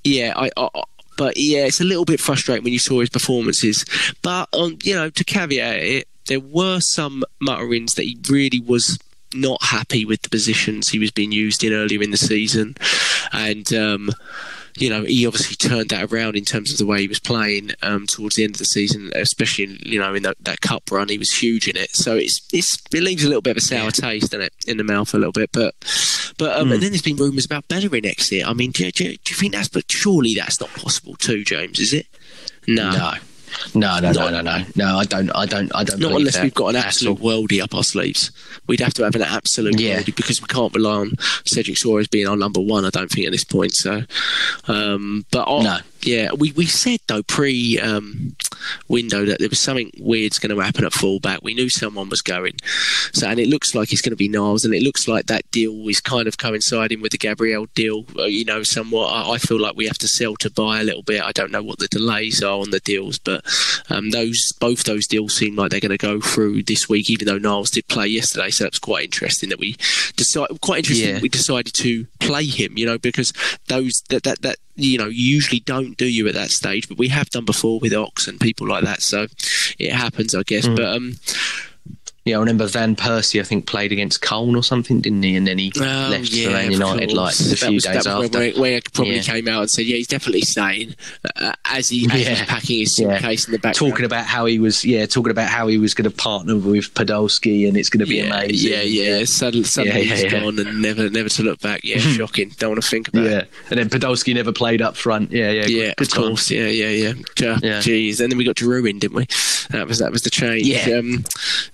[0.05, 0.69] yeah, I, I.
[1.17, 3.85] But yeah, it's a little bit frustrating when you saw his performances.
[4.23, 8.99] But um, you know, to caveat it, there were some mutterings that he really was
[9.35, 12.77] not happy with the positions he was being used in earlier in the season,
[13.33, 14.11] and um,
[14.77, 17.71] you know he obviously turned that around in terms of the way he was playing
[17.83, 20.91] um, towards the end of the season, especially in, you know in that, that cup
[20.91, 21.91] run he was huge in it.
[21.91, 24.77] So it's, it's it leaves a little bit of a sour taste in it in
[24.77, 25.51] the mouth a little bit.
[25.53, 25.75] But
[26.39, 28.47] but um, and then there's been rumours about Bellerin exit.
[28.47, 31.79] I mean, do, do, do you think that's but surely that's not possible too, James?
[31.79, 32.07] Is it?
[32.67, 32.91] No.
[32.91, 33.13] no,
[33.75, 34.97] no, no, no, no, no, no.
[34.99, 36.01] I don't, I don't, I don't.
[36.01, 38.31] Not unless we've got an absolute worldie up our sleeves.
[38.67, 40.01] We'd have to have an absolute Yeah.
[40.01, 41.13] worldie because we can't rely on
[41.45, 42.85] Cedric Soares being our number one.
[42.85, 43.75] I don't think at this point.
[43.75, 44.03] So,
[44.69, 45.79] um, but I, No.
[46.03, 48.37] yeah, we we said though pre um,
[48.89, 51.41] window that there was something weird's going to happen at fullback.
[51.43, 52.55] We knew someone was going.
[53.13, 55.51] So, and it looks like it's going to be Niles, and it looks like that
[55.51, 58.05] deal is kind of coinciding with the Gabriel deal.
[58.17, 59.07] Uh, you know, somewhat.
[59.09, 61.23] I, I feel like we have to sell to buy a little bit.
[61.23, 63.45] I don't know what the delays are on the deals, but
[63.91, 67.11] um, those both those deals seem like they're going to go through this week.
[67.11, 69.77] Even though Niles did play yesterday, so that's quite interesting that we
[70.17, 70.49] decide.
[70.61, 71.21] Quite interesting Yeah.
[71.21, 72.77] we decided to play him.
[72.79, 73.33] You know, because
[73.69, 77.09] those that that that you know usually don't do you at that stage, but we
[77.09, 79.03] have done before with Ox and people like that.
[79.03, 79.27] So
[79.79, 80.67] it happens, I guess.
[80.67, 80.77] Mm.
[80.77, 81.13] But um,
[82.25, 83.39] Yeah, I remember Van Persie.
[83.39, 85.37] I think played against Köln or something, didn't he?
[85.37, 87.85] And then he Oh, left for yeah, Man of United like a That few was-
[87.85, 88.39] days after.
[88.39, 89.23] Where, where he probably Yeah.
[89.23, 90.95] came out and said, "Yeah, he's definitely staying."
[91.37, 92.45] Uh, as he as Yeah.
[92.47, 95.67] packing his suitcase in the back, talking about how he was, yeah, talking about how
[95.67, 98.71] he was going to partner with Podolski and it's going to be amazing.
[98.73, 99.25] yeah, yeah.
[99.25, 101.81] Suddenly, suddenly he's gone and never, never to look back.
[101.85, 102.53] Yeah, shocking.
[102.59, 103.39] Don't want to think about yeah.
[103.41, 103.51] it.
[103.69, 105.31] And then Podolski never played up front.
[105.31, 106.27] Yeah, yeah, Yeah, good, good of times.
[106.29, 106.51] course.
[106.51, 107.13] Yeah, yeah, yeah.
[107.83, 109.27] Jeez, and then we got in, didn't we?
[109.71, 110.67] That was that was the change.
[110.67, 110.99] Yeah.
[110.99, 111.25] Um,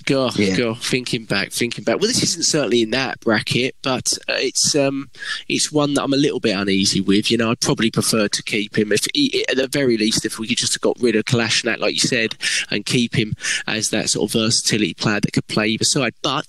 [0.07, 0.57] God, Yeah.
[0.57, 1.99] God, thinking back, thinking back.
[1.99, 5.11] Well, this isn't certainly in that bracket, but uh, it's um,
[5.49, 7.31] it's one that I'm a little bit uneasy with.
[7.31, 8.93] You know, I'd probably prefer to keep him.
[8.93, 11.79] If he, at the very least, if we could just have got rid of Kolasinac,
[11.79, 12.37] like you said,
[12.71, 13.35] and keep him
[13.67, 16.15] as that sort of versatility player that could play either side.
[16.23, 16.47] But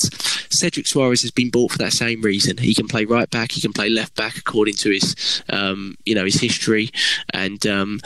[0.49, 2.57] Cedric Soares has been bought for that same reason.
[2.57, 6.15] He can play right back, he can play left back according to his, um, you
[6.15, 6.89] know, his history,
[7.33, 7.99] and um,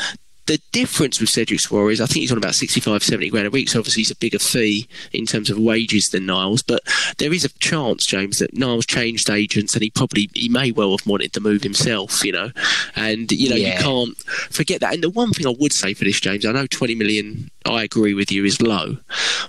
[0.47, 3.49] the difference with Cedric Soares, is I think he's on about 65, 70 grand a
[3.49, 3.67] week.
[3.69, 6.61] So obviously, he's a bigger fee in terms of wages than Niles.
[6.61, 6.81] But
[7.17, 10.95] there is a chance, James, that Niles changed agents and he probably, he may well
[10.95, 12.51] have wanted to move himself, you know.
[12.95, 13.77] And, you know, Yeah.
[13.77, 14.17] you can't
[14.51, 14.93] forget that.
[14.93, 17.83] And the one thing I would say for this, James, I know 20 million, I
[17.83, 18.97] agree with you, is low.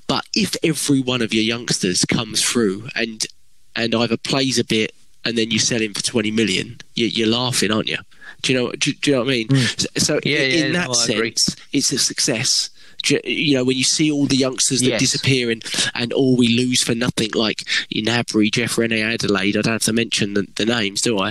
[0.06, 3.26] But if every one of your youngsters comes through and,
[3.74, 4.92] and either plays a bit
[5.26, 7.98] and then you sell him for 20 million, you, you're laughing, aren't you?
[8.46, 8.72] Do you know?
[8.72, 9.48] Do, do you know what I mean?
[9.76, 10.20] So, so.
[10.24, 12.70] Yeah, in, yeah, in that sense, it's a success.
[13.06, 15.00] You you know, when you see all the youngsters that Yes.
[15.00, 15.62] disappear and,
[15.94, 17.58] and all we lose for nothing, like
[17.94, 21.28] Gnabry, Jeff Reine-Adelaide, I don't have to mention the, the names, do I?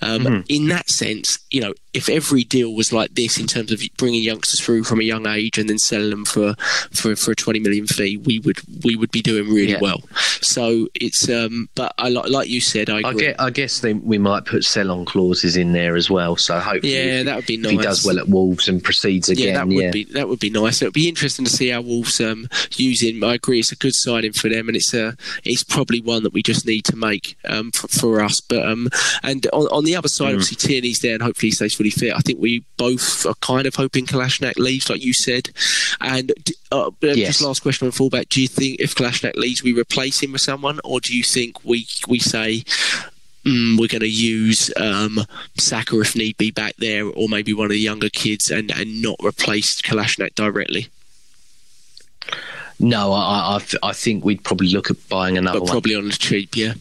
[0.00, 0.40] Um, Mm-hmm.
[0.48, 4.22] In that sense, you know, if every deal was like this in terms of bringing
[4.22, 6.54] youngsters through from a young age and then selling them for,
[6.92, 9.78] for, for a 20 million fee, we would we would be doing really Yeah.
[9.80, 10.02] well.
[10.40, 13.94] So it's, um, but I like like you said, I I guess, I guess they,
[13.94, 16.36] we might put sell-on clauses in there as well.
[16.36, 17.72] So hopefully, Yeah, that would be nice.
[17.72, 19.90] if he does well at Wolves and proceeds again, yeah, that would yeah.
[19.90, 20.82] be that would be nice.
[20.82, 22.46] It would be interesting to see how Wolves um,
[22.76, 23.24] use him.
[23.24, 26.32] I agree, it's a good signing for them, and it's a it's probably one that
[26.32, 28.40] we just need to make um, for, for us.
[28.40, 28.88] But um,
[29.22, 30.10] and on, on the other Mm.
[30.10, 32.14] side, obviously Tierney's there, and hopefully he stays fully fit.
[32.14, 35.50] I think we both are kind of hoping Kolasinac leaves, like you said.
[36.00, 36.32] And
[36.72, 37.26] uh, Yes.
[37.28, 40.40] just last question on fullback: Do you think if Kolasinac leaves, we replace him with
[40.40, 42.64] someone, or do you think we we say?
[43.44, 45.20] Mm, we're going to use um,
[45.56, 49.00] Saka if need be back there, or maybe one of the younger kids, and, and
[49.00, 50.88] not replace Kolasinac directly.
[52.80, 55.70] No, I, I, I think we'd probably look at buying another But one.
[55.72, 56.74] probably on the cheap, yeah.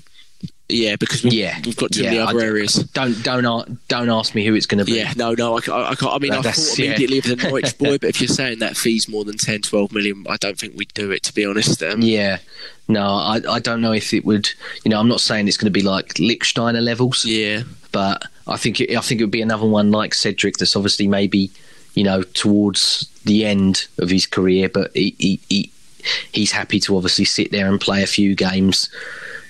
[0.69, 2.73] Yeah, because we've, Yeah, we've got too yeah, many other I- areas.
[2.93, 4.97] Don't don't don't ask me who it's going to be.
[4.97, 6.13] Yeah, no, no, I, ca- I, can't.
[6.13, 6.85] I mean, That- I thought yeah.
[6.87, 9.93] immediately of the Norwich boy, but if you're saying that fee's more than 10, 12
[9.93, 11.81] million, I don't think we'd do it, to be honest.
[11.83, 12.39] Um, Yeah.
[12.89, 14.49] No, I I don't know if it would.
[14.83, 17.23] You know, I'm not saying it's going to be like Lichtsteiner levels.
[17.25, 20.75] yeah, but I think it, I think it would be another one like Cedric that's
[20.75, 21.49] obviously maybe
[21.95, 25.71] you know towards the end of his career, but he, he, he
[26.31, 28.89] he's happy to obviously sit there and play a few games.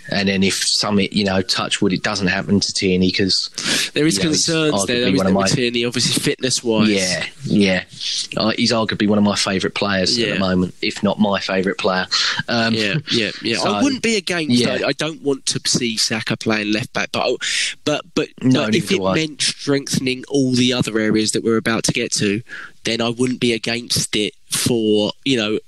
[0.10, 3.50] And then if some, you know, touch wood, it doesn't happen to Tierney because
[3.94, 6.90] there is Yeah, concerns there, though, one there, my- Tierney, obviously fitness wise.
[6.90, 7.84] yeah, yeah,
[8.38, 11.78] uh, he's arguably one of my favourite players at the moment, if not my favourite
[11.78, 12.08] player.
[12.48, 13.58] Um, Yeah, yeah, yeah.
[13.62, 14.52] So- I wouldn't be against.
[14.56, 14.80] Yeah.
[14.84, 17.36] I, I don't want to see Saka playing left back, but I-
[17.84, 19.14] but but, No, but if it I.
[19.16, 22.42] meant strengthening all the other areas that we're about to get to,
[22.86, 24.34] then I wouldn't be against it.
[24.50, 25.60] For you know.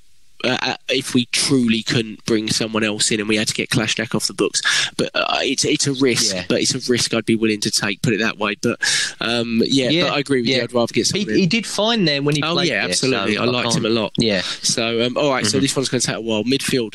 [0.43, 3.69] Uh, uh, if we truly couldn't bring someone else in and we had to get
[3.69, 4.61] Kolasinac off the books,
[4.95, 6.33] but uh, it's it's a risk.
[6.33, 6.45] Yeah.
[6.47, 8.01] But it's a risk I'd be willing to take.
[8.01, 8.55] Put it that way.
[8.61, 8.79] But
[9.19, 10.61] um, yeah, Yeah, but I agree with you.
[10.61, 11.35] I'd rather get he, someone.
[11.35, 11.49] he in.
[11.49, 12.69] did fine there when he Oh played.
[12.69, 13.35] yeah, there, absolutely.
[13.35, 14.13] so I liked him a lot.
[14.17, 16.43] Yeah, So, um, all right, so this one's going to take a while.
[16.45, 16.93] Midfield.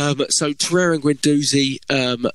[0.00, 1.78] Um, so, Torreira and Guendouzi.
[1.90, 2.26] Um,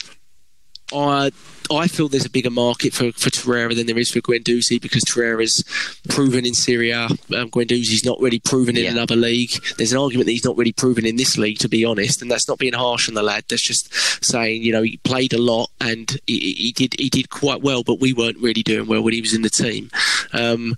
[0.94, 1.32] I
[1.72, 5.04] I feel there's a bigger market for, for Torreira than there is for Guendouzi because
[5.06, 5.64] Torreira's
[6.10, 7.06] proven in Serie A.
[7.06, 8.92] Um, Guendouzi's not really proven in Yeah.
[8.92, 9.52] another league.
[9.78, 12.30] There's an argument that he's not really proven in this league, to be honest, and
[12.30, 13.46] that's not being harsh on the lad.
[13.48, 17.30] That's just saying, you know, he played a lot and he, he did he did
[17.30, 19.90] quite well, but we weren't really doing well when he was in the team.
[20.34, 20.76] Um,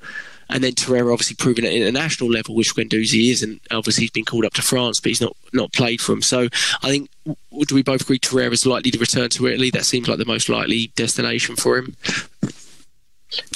[0.48, 3.60] and then Torreira obviously proven at international level, which Guendouzi isn't.
[3.72, 6.22] Obviously, he's been called up to France, but he's not not played for him.
[6.22, 6.48] So
[6.84, 9.70] I think, do we both agree Torreira is likely to return to Italy?
[9.72, 11.96] That seems like the most likely destination for him.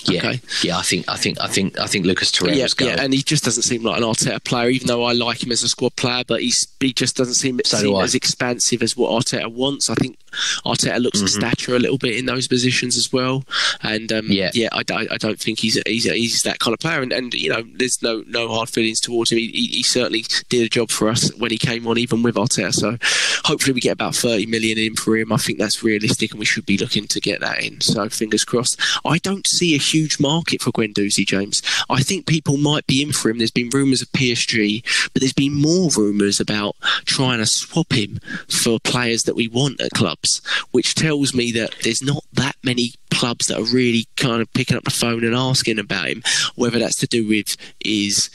[0.06, 0.42] Yeah, Okay.
[0.64, 0.78] yeah.
[0.78, 2.98] I think, I think, I think, I think Lucas Yeah, Torreira's going.
[2.98, 5.52] yeah, and he just doesn't seem like an Arteta player, even though I like him
[5.52, 6.24] as a squad player.
[6.28, 9.90] But he's he just doesn't seem, So seem do as expansive as what Arteta wants.
[9.90, 10.18] I think
[10.66, 13.44] Arteta looks at stature a little bit in those positions as well.
[13.82, 14.32] And um, Mm-hmm.
[14.34, 14.52] Yeah.
[14.54, 17.02] yeah, I, don't- I don't think he's he's he's that kind of player.
[17.02, 19.40] And, and you know, there's no no hard feelings towards him.
[19.40, 22.36] He, he, he certainly did a job for us when he came on, even with
[22.36, 22.74] Arteta.
[22.74, 22.98] So
[23.46, 25.32] hopefully we get about 30 million in for him.
[25.32, 27.82] I think that's realistic, and we should be looking to get that in.
[27.82, 28.80] So fingers crossed.
[29.06, 31.62] I don't see a huge market for Guendouzi, James.
[31.90, 33.38] I think people might be in for him.
[33.38, 38.20] There's been rumours of PSG, but there's been more rumours about trying to swap him
[38.48, 40.42] for players that we want at clubs,
[40.72, 44.78] which tells me that there's not that many clubs that are really kind of picking
[44.78, 46.24] up the phone and asking about him.
[46.56, 48.30] Whether that's to do with his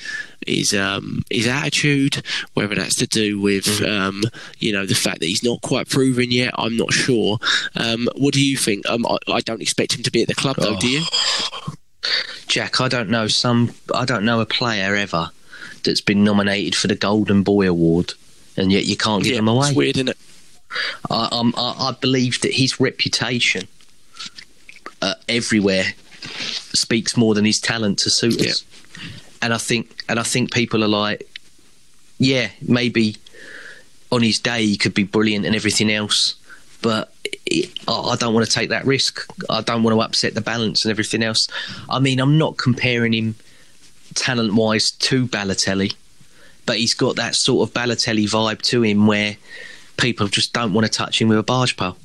[0.47, 2.23] his um, his attitude,
[2.55, 4.23] whether that's to do with um,
[4.59, 7.39] you know the fact that he's not quite proven yet, I'm not sure.
[7.75, 8.89] Um, what do you think?
[8.89, 10.77] Um, I, I don't expect him to be at the club though.
[10.79, 11.03] Do you?
[12.49, 13.73] Jack, I don't know some.
[13.95, 15.31] I don't know a player ever
[15.85, 18.13] that's been nominated for the Golden Boy Award,
[18.57, 19.69] and yet you can't give him away.
[19.69, 20.19] it's weird, isn't it?
[21.11, 23.69] I, um, I, I believe that his reputation
[25.01, 25.85] uh, everywhere
[26.73, 28.51] speaks more than his talent to suit Yeah.
[28.51, 28.65] us.
[29.45, 31.29] And I think, and I think people are like,
[32.17, 33.17] yeah, maybe
[34.11, 36.37] on his day he could be brilliant and everything else,
[36.81, 37.13] but
[37.45, 39.21] it, I don't want to take that risk.
[39.51, 41.47] I don't want to upset the balance and everything else.
[41.91, 43.35] I mean, I'm not comparing him
[44.15, 45.95] talent wise to Balotelli,
[46.65, 49.37] but he's got that sort of Balotelli vibe to him where
[49.99, 51.99] people just don't want to touch him with a barge pole.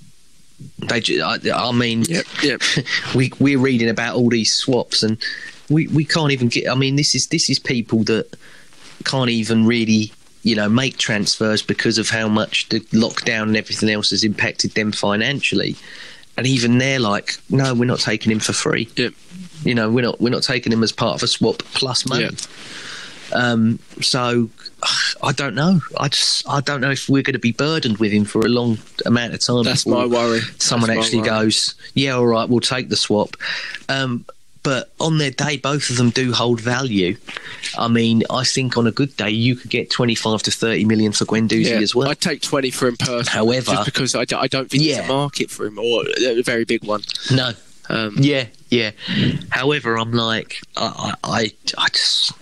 [0.79, 2.61] They, I, I mean, Yep, yep.
[3.15, 5.17] we we're reading about all these swaps, and
[5.69, 6.69] we, we can't even get.
[6.69, 8.35] I mean, this is this is people that
[9.05, 10.11] can't even really
[10.43, 14.71] you know make transfers because of how much the lockdown and everything else has impacted
[14.71, 15.75] them financially.
[16.37, 18.87] And even they're like, no, we're not taking him for free.
[18.95, 19.13] Yep.
[19.63, 22.23] You know, we're not we're not taking him as part of a swap plus money.
[22.23, 22.29] Yeah.
[23.31, 24.49] Um, so
[25.23, 25.81] I don't know.
[25.97, 28.49] I just I don't know if we're going to be burdened with him for a
[28.49, 29.63] long amount of time.
[29.63, 30.39] That's my worry.
[30.57, 31.29] Someone That's actually worry.
[31.29, 33.35] goes, yeah, all right, we'll take the swap.
[33.89, 34.25] Um,
[34.63, 37.15] but on their day, both of them do hold value.
[37.77, 41.11] I mean, I think on a good day, you could get 25 to 30 million
[41.11, 42.09] for Guendouzi as well.
[42.09, 43.25] I'd take 20 for him personally.
[43.29, 46.41] However- just because I, don't- I don't think there's a market for him, or a
[46.41, 47.01] very big one.
[47.31, 47.51] no.
[47.91, 48.91] Um, Yeah, yeah.
[49.49, 52.33] However, I'm like, I, I, I, just,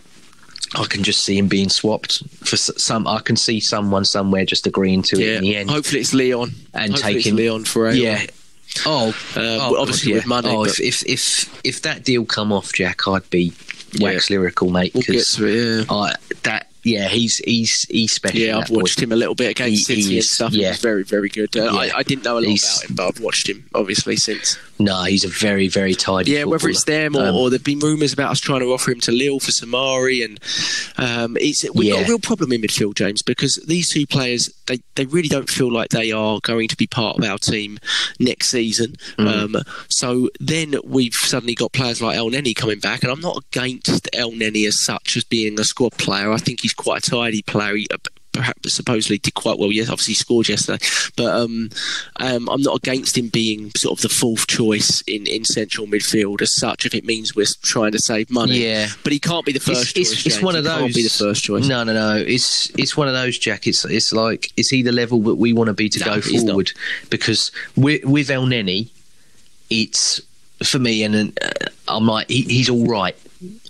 [0.75, 3.07] I can just see him being swapped for some.
[3.07, 5.69] I can see someone somewhere just agreeing to it in the end.
[5.69, 6.51] Hopefully it's Lyon.
[6.73, 8.25] And Hopefully taking- it's Lyon for a yeah.
[8.85, 12.51] Oh, Uh, oh, obviously God, with money, Oh, if, if if if that deal come
[12.51, 13.53] off, Jack, I'd be
[13.93, 14.03] Yeah.
[14.03, 14.93] wax lyrical, mate.
[14.93, 15.85] We'll get 'cause to it.
[15.89, 15.93] Yeah.
[15.93, 16.13] I
[16.43, 18.39] that yeah, he's he's he's special.
[18.39, 18.79] Yeah, I've that boy.
[18.81, 20.53] watched him a little bit against He- he City and stuff.
[20.53, 20.69] yeah.
[20.69, 21.55] He's very, very good.
[21.55, 21.71] Uh, Yeah.
[21.71, 24.57] I, I didn't know a lot He's- about him, but I've watched him obviously since.
[24.79, 26.33] No, he's a very, very tidy.
[26.33, 28.91] Yeah, whether it's them or, um, or there've been rumours about us trying to offer
[28.91, 30.39] him to Lille for Soumaré, and
[30.97, 31.93] um, it's we've yeah.
[31.95, 35.49] got a real problem in midfield, James, because these two players they, they really don't
[35.49, 37.79] feel like they are going to be part of our team
[38.19, 38.93] next season.
[39.17, 39.55] Mm.
[39.55, 44.11] Um, so then we've suddenly got players like Elneny coming back, and I'm not against
[44.13, 46.31] Elneny as such as being a squad player.
[46.31, 47.75] I think he's quite a tidy player.
[47.75, 47.87] He,
[48.37, 49.71] perhaps supposedly did quite well.
[49.71, 51.69] Yes, obviously scored yesterday, but um,
[52.17, 56.41] um, I'm not against him being sort of the fourth choice in, in central midfield
[56.41, 56.85] as such.
[56.85, 59.97] If it means we're trying to save money, yeah, but he can't be the first.
[59.97, 60.79] It's, choice, it's, it's one of those.
[60.79, 61.67] Can't be the first choice.
[61.67, 62.15] No, no, no.
[62.15, 63.67] It's it's one of those, Jack.
[63.67, 66.21] It's it's like is he the level that we want to be to no, go
[66.21, 66.71] forward?
[67.09, 68.89] Because with, with Elneny,
[69.69, 70.21] it's
[70.63, 71.49] for me, and uh,
[71.87, 73.15] I'm like he, he's all right.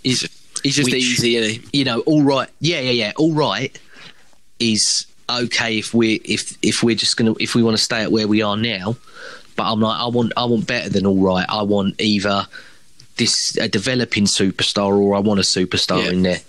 [0.03, 0.28] He's
[0.64, 1.80] he's just Which, easy, isn't he?
[1.80, 2.49] You know, all right.
[2.60, 3.12] Yeah, yeah, yeah.
[3.18, 3.78] All right
[4.60, 8.12] is okay if we if if we're just gonna if we want to stay at
[8.12, 8.95] where we are now.
[9.55, 11.45] But I'm like I want I want better than all right.
[11.49, 12.47] I want either
[13.18, 16.12] this a developing superstar or I want a superstar yeah.
[16.12, 16.39] in there.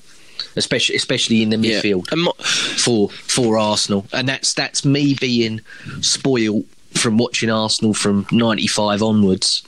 [0.56, 2.32] Especially, especially in the midfield yeah.
[2.76, 5.60] for for Arsenal, and that's that's me being
[6.00, 9.62] spoiled from watching Arsenal from '95 onwards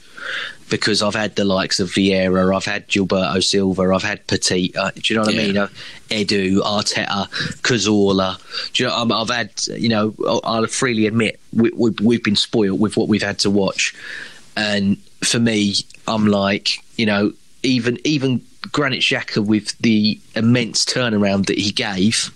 [0.71, 4.75] because I've had the likes of Vieira, I've had Gilberto Silva, I've had Petit.
[4.77, 5.43] Uh, do you know what yeah.
[5.43, 5.57] I mean?
[5.59, 5.69] Uh,
[6.09, 7.29] Edu, Arteta,
[7.63, 8.39] Cazorla.
[8.73, 8.95] Do you know?
[8.95, 10.15] Um, I've had, you know,
[10.45, 13.95] I'll freely admit we, we, we've been spoiled with what we've had to watch,
[14.57, 15.75] and for me,
[16.09, 18.43] I'm like, you know, even even
[18.73, 22.31] Granit Xhaka with the immense turnaround that he gave,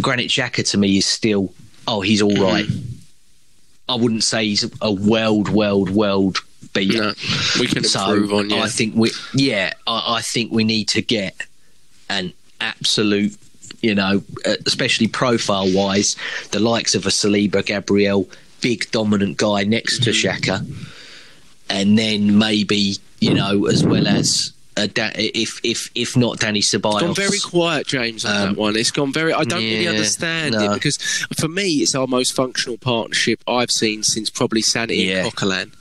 [0.00, 1.52] Granit Xhaka to me is still,
[1.86, 2.66] oh, he's all right.
[3.88, 6.38] I wouldn't say he's a world, world, world
[6.72, 6.98] beater.
[6.98, 7.14] No,
[7.60, 8.50] we can so improve on.
[8.50, 8.62] Yeah.
[8.62, 11.34] I think we, yeah, I, I think we need to get
[12.08, 13.36] an absolute
[13.80, 16.16] you know, uh, especially profile wise,
[16.50, 18.28] the likes of a Saliba, Gabriel,
[18.60, 20.66] big dominant guy next to Xhaka,
[21.70, 24.52] and then maybe you know as well as
[24.86, 26.94] da- if if if not Dani Ceballos.
[26.96, 28.76] It's gone very quiet, James, on um, that one.
[28.76, 29.32] It's gone very.
[29.32, 30.72] I don't yeah, really understand no.
[30.72, 30.96] it because
[31.36, 35.24] for me, it's our most functional partnership I've seen since probably Santi yeah.
[35.24, 35.72] and Coquelin.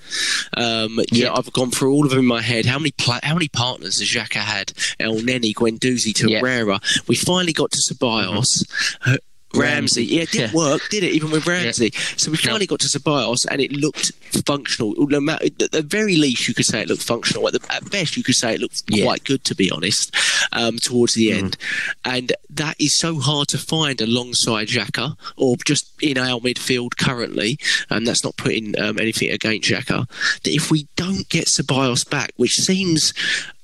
[0.56, 1.34] Um, yeah.
[1.34, 2.66] I've gone through all of them in my head.
[2.66, 4.74] How many pla- how many partners has Xhaka had?
[5.00, 6.80] El Elneny, Guendouzi, Torreira.
[6.82, 7.02] Yeah.
[7.08, 8.64] We finally got to Ceballos.
[8.66, 9.16] Mm-hmm.
[9.56, 10.06] Ramsey.
[10.06, 10.58] Yeah, it didn't yeah.
[10.58, 11.12] work, did it?
[11.12, 11.92] Even with Ramsey.
[11.94, 12.00] Yeah.
[12.18, 14.12] So we finally got to Ceballos, and it looked
[14.46, 14.94] functional.
[14.98, 17.48] No matter, at the very least, you could say it looked functional.
[17.48, 19.06] At, the, at best, you could say it looked yeah.
[19.06, 20.16] quite good, to be honest.
[20.52, 21.38] Um, towards the mm.
[21.38, 21.58] end,
[22.06, 27.60] and that is so hard to find alongside Xhaka or just in our midfield currently.
[27.90, 30.08] And that's not putting um, anything against Xhaka.
[30.44, 33.14] That if we don't get Ceballos back, which seems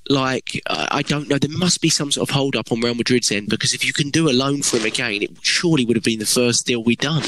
[0.10, 1.38] like I don't know.
[1.38, 3.94] There must be some sort of hold up on Real Madrid's end because if you
[3.94, 6.84] can do a loan for him again, it surely would have been the first deal
[6.84, 7.24] we done.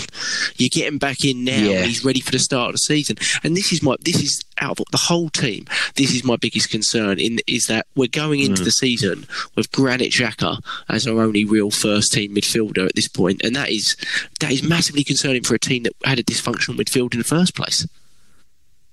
[0.57, 1.83] You get him back in now, yeah.
[1.83, 3.17] he's ready for the start of the season.
[3.43, 5.65] And this is my this is out of the whole team.
[5.95, 7.19] This is my biggest concern.
[7.19, 8.65] In is that we're going into mm.
[8.65, 10.59] the season with Granit Xhaka
[10.89, 13.95] as our only real first team midfielder at this point, and that is
[14.39, 17.55] that is massively concerning for a team that had a dysfunctional midfield in the first
[17.55, 17.87] place.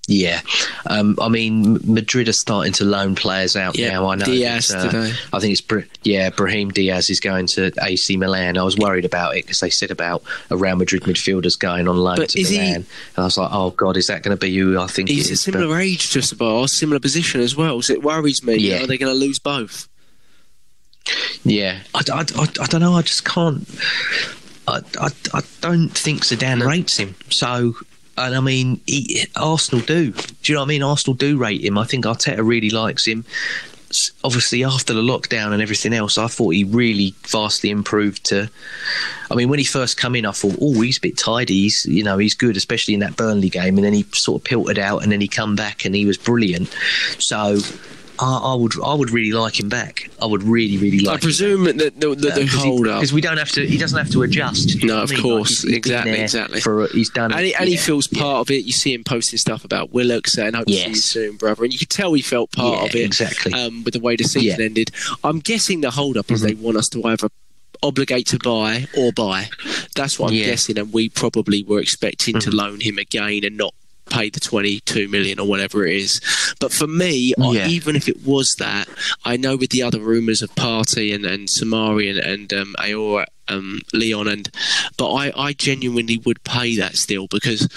[0.09, 0.41] Yeah,
[0.87, 4.09] um, I mean Madrid are starting to loan players out yeah, now.
[4.09, 4.25] I know.
[4.25, 5.13] Diaz uh, today.
[5.33, 6.29] I think it's yeah.
[6.31, 8.59] Brahim Diaz is going to AC Milan.
[8.59, 11.97] I was worried about it because they said about a Real Madrid midfielders going on
[11.97, 12.87] loan but to Milan, he, and
[13.17, 14.81] I was like, oh god, is that going to be you?
[14.81, 15.09] I think?
[15.09, 17.81] He's a similar but, age, just about similar position as well.
[17.81, 18.57] So it worries me.
[18.57, 19.89] Yeah, are they going to lose both?
[21.45, 22.95] Yeah, I, I, I, I, don't know.
[22.95, 23.69] I just can't.
[24.67, 27.15] I, I, I don't think Zidane rates him.
[27.31, 27.75] So
[28.17, 30.13] and I mean, he, Arsenal do.
[30.13, 30.83] Do you know what I mean?
[30.83, 31.79] Arsenal do rate him.
[31.79, 33.25] I think Arteta really likes him.
[34.25, 38.25] Obviously, after the lockdown and everything else, I thought he really vastly improved.
[38.27, 38.51] To,
[39.31, 41.63] I mean, when he first come in, I thought, oh, he's a bit tidy.
[41.63, 43.77] He's, you know, he's good, especially in that Burnley game.
[43.77, 46.17] And then he sort of pilted out, and then he come back, and he was
[46.17, 46.75] brilliant.
[47.19, 47.59] So
[48.23, 50.09] I, I, would I would really like him back.
[50.21, 51.19] I would really really like.
[51.19, 53.67] I presume that the, the, the, hold up because we don't have to.
[53.67, 54.85] He doesn't have to adjust.
[54.85, 56.61] No, of course, like, he's, exactly, exactly.
[56.61, 58.41] For he's done, and, he, and yeah, he feels part yeah.
[58.41, 58.65] of it.
[58.65, 60.79] You see him posting stuff about Willock saying, "Hope yes.
[60.79, 60.95] to see you
[61.31, 63.95] soon, brother," and you could tell he felt part yeah, of it exactly um, with
[63.95, 64.93] the way the season ended.
[65.25, 66.35] I'm guessing the hold up mm-hmm.
[66.35, 67.29] is they want us to either
[67.83, 69.49] obligate to buy or buy.
[69.97, 72.51] That's what I'm guessing, and we probably were expecting mm-hmm.
[72.51, 73.75] to loan him again and not
[74.11, 76.21] pay the 22 million or whatever it is.
[76.61, 77.65] But for me, yeah.
[77.65, 78.89] I, even if it was that,
[79.25, 83.27] I know with the other rumours of Partey and, and Soumaré and, and um, Aouar,
[83.49, 84.51] um, Lyon, and
[84.97, 87.69] but I, I genuinely would pay that still because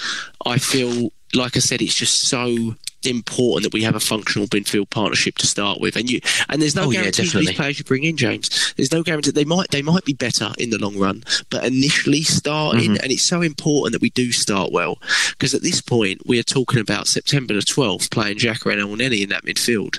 [0.44, 2.76] I feel, like I said, it's just so
[3.06, 5.96] important that we have a functional midfield partnership to start with.
[5.96, 7.46] And you and there's no Oh, guarantee for definitely.
[7.46, 8.74] these players you bring in, James.
[8.76, 12.22] There's no guarantee they might they might be better in the long run, but initially
[12.22, 13.02] starting, Mm-hmm.
[13.02, 14.98] and it's so important that we do start well
[15.30, 19.22] because at this point we are talking about September the 12th playing Xhaka and Elneny
[19.22, 19.98] in that midfield,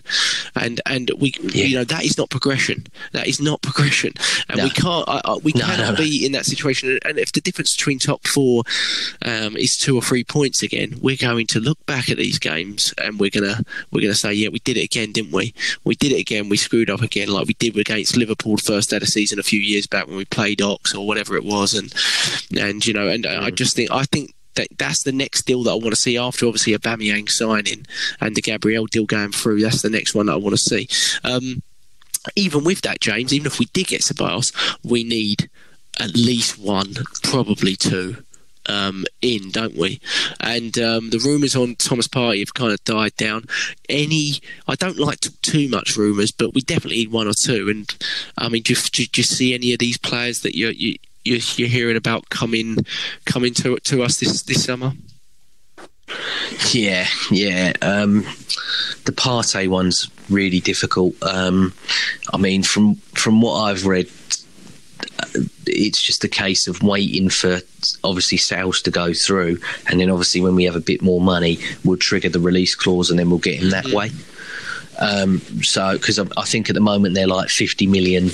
[0.55, 2.85] and and we you know that is not progression.
[3.13, 4.13] That is not progression,
[4.49, 4.63] and No.
[4.65, 5.97] we can't I, I, we No, cannot no, no.
[5.97, 6.99] be in that situation.
[7.05, 8.63] And if the difference between top four
[9.25, 12.93] um, is two or three points again, we're going to look back at these games
[12.97, 15.53] and we're gonna we're gonna say, yeah, we did it again, didn't we?
[15.83, 16.49] We did it again.
[16.49, 19.39] We screwed up again, like we did against Liverpool the first day of the season
[19.39, 21.93] a few years back when we played Ox or whatever it was, and
[22.59, 24.33] and you know, and I just think I think.
[24.55, 27.85] That, that's the next deal that I want to see after obviously Aubameyang signing
[28.19, 29.61] and the Gabriel deal going through.
[29.61, 30.89] That's the next one that I want to see.
[31.23, 31.61] Um,
[32.35, 34.51] even with that, James, even if we did get Ceballos,
[34.83, 35.47] we need
[35.99, 38.23] at least one, probably two.
[38.67, 39.99] Um, in, don't we?
[40.39, 43.45] And um, the rumours on Thomas Partey have kind of died down.
[43.87, 44.33] Any,
[44.67, 47.69] I don't like t- too much rumours, but we definitely need one or two.
[47.69, 47.89] And
[48.37, 50.97] I mean, do, you- do, do you see any of these players that you're you,
[51.23, 52.77] you're, you're hearing about coming
[53.25, 54.91] coming to to us this this summer?
[56.73, 57.73] Yeah, yeah.
[57.81, 58.23] Um,
[59.05, 61.15] the Partey one's really difficult.
[61.21, 61.73] Um,
[62.33, 64.09] I mean, from from what I've read,
[65.65, 67.59] it's just a case of waiting for
[68.03, 69.59] obviously sales to go through,
[69.89, 73.09] and then obviously when we have a bit more money, we'll trigger the release clause,
[73.09, 74.11] and then we'll get him that way.
[74.99, 78.31] Um, so, because I, I think at the moment they're like fifty million.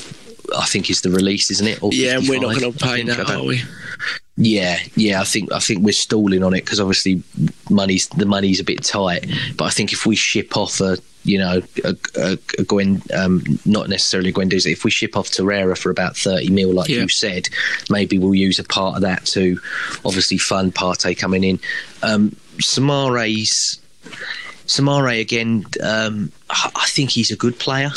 [0.57, 1.81] I think is the release, isn't it?
[1.81, 3.01] Or Yeah, and we're not going to pay.
[3.03, 3.61] That, are we?
[4.35, 5.21] yeah, yeah.
[5.21, 7.23] I think I think we're stalling on it because obviously
[7.69, 9.25] money's the money's a bit tight.
[9.57, 13.43] But I think if we ship off a you know a, a, a Gwen, um,
[13.65, 17.01] not necessarily Guendouzi, if we ship off Torreira for about thirty mil, like Yeah.
[17.01, 17.49] you said,
[17.89, 19.59] maybe we'll use a part of that to
[20.05, 21.59] obviously fund Partey coming in.
[22.01, 23.79] Um, Soumaré's
[24.67, 25.65] Soumaré again.
[25.81, 27.91] Um, I I think he's a good player.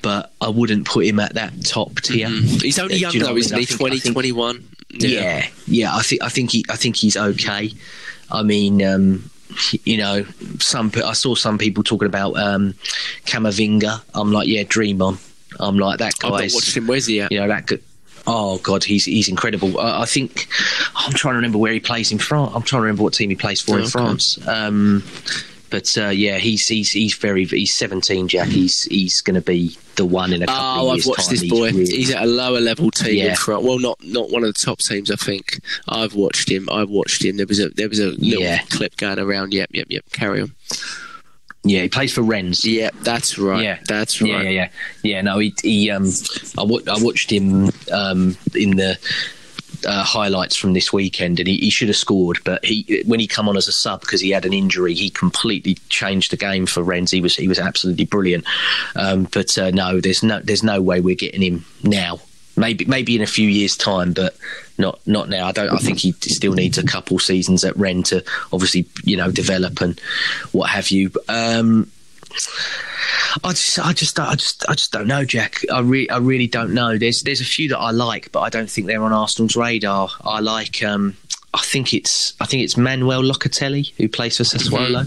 [0.00, 2.28] But I wouldn't put him at that top tier.
[2.28, 3.64] He's only young you know though, isn't he?
[3.64, 4.64] Think- 20, think- 21.
[4.90, 5.92] Yeah, yeah.
[5.94, 7.72] I think I think he I think he's okay.
[8.30, 9.28] I mean, um,
[9.84, 10.24] you know,
[10.58, 12.74] some I saw some people talking about um,
[13.26, 14.02] Camavinga.
[14.14, 15.18] I'm like, yeah, dream on.
[15.58, 16.28] I'm like that guy.
[16.28, 16.86] I've watched him.
[16.86, 17.32] Where's he at?
[17.32, 17.80] You know that.
[18.26, 19.80] Oh God, he's he's incredible.
[19.80, 20.48] I, I think
[20.94, 22.52] I'm trying to remember where he plays in France.
[22.54, 23.90] I'm trying to remember what team he plays for in Okay.
[23.90, 24.38] France.
[24.46, 25.02] Um,
[25.70, 28.28] but uh, yeah, he's he's he's very he's 17.
[28.28, 28.48] Jack.
[28.48, 31.30] He's he's going to be the one in a couple Oh, I've watched time.
[31.30, 31.66] this He's boy.
[31.72, 33.30] really- He's at a lower level team Yeah.
[33.30, 33.64] in front.
[33.64, 35.60] Well, not not one of the top teams, I think.
[35.88, 36.68] I've watched him.
[36.70, 37.36] I've watched him.
[37.36, 38.62] There was a there was a little Yeah.
[38.70, 39.52] clip going around.
[39.54, 40.04] Yep, yep, yep.
[40.12, 40.52] Carry on.
[41.64, 42.64] yeah, he plays for Rennes.
[42.64, 43.62] Yep, that's right.
[43.64, 44.30] Yeah, that's right.
[44.30, 44.68] Yeah, yeah, yeah.
[45.02, 46.08] Yeah, no, he, he um,
[46.56, 48.98] I, I watched him um in the
[49.86, 53.26] uh, highlights from this weekend, and he, he should have scored, but he when he
[53.26, 56.66] come on as a sub because he had an injury, he completely changed the game
[56.66, 57.10] for Rennes.
[57.10, 58.44] He was he was absolutely brilliant.
[58.96, 62.20] Um, but uh, no, there's no there's no way we're getting him now.
[62.56, 64.36] Maybe maybe in a few years' time, but
[64.78, 65.46] not not now.
[65.46, 65.70] I don't.
[65.70, 69.80] I think he still needs a couple seasons at Rennes to obviously you know develop
[69.80, 69.98] and
[70.52, 71.12] what have you.
[71.28, 71.90] Um,
[73.44, 75.60] I just, I just, I just, I just don't know, Jack.
[75.72, 76.98] I really, I really don't know.
[76.98, 80.08] There's, there's a few that I like, but I don't think they're on Arsenal's radar.
[80.24, 81.16] I like, um,
[81.54, 85.06] I think it's, I think it's Manuel Locatelli who plays for Sassuolo.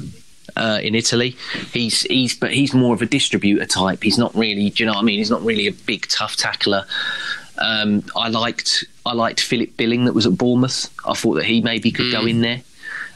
[0.57, 1.37] Uh, in Italy,
[1.71, 4.03] he's he's but he's more of a distributor type.
[4.03, 5.17] He's not really, do you know what I mean?
[5.19, 6.85] He's not really a big tough tackler.
[7.57, 10.89] Um, I liked I liked Philip Billing that was at Bournemouth.
[11.07, 12.63] I thought that he maybe could go in there.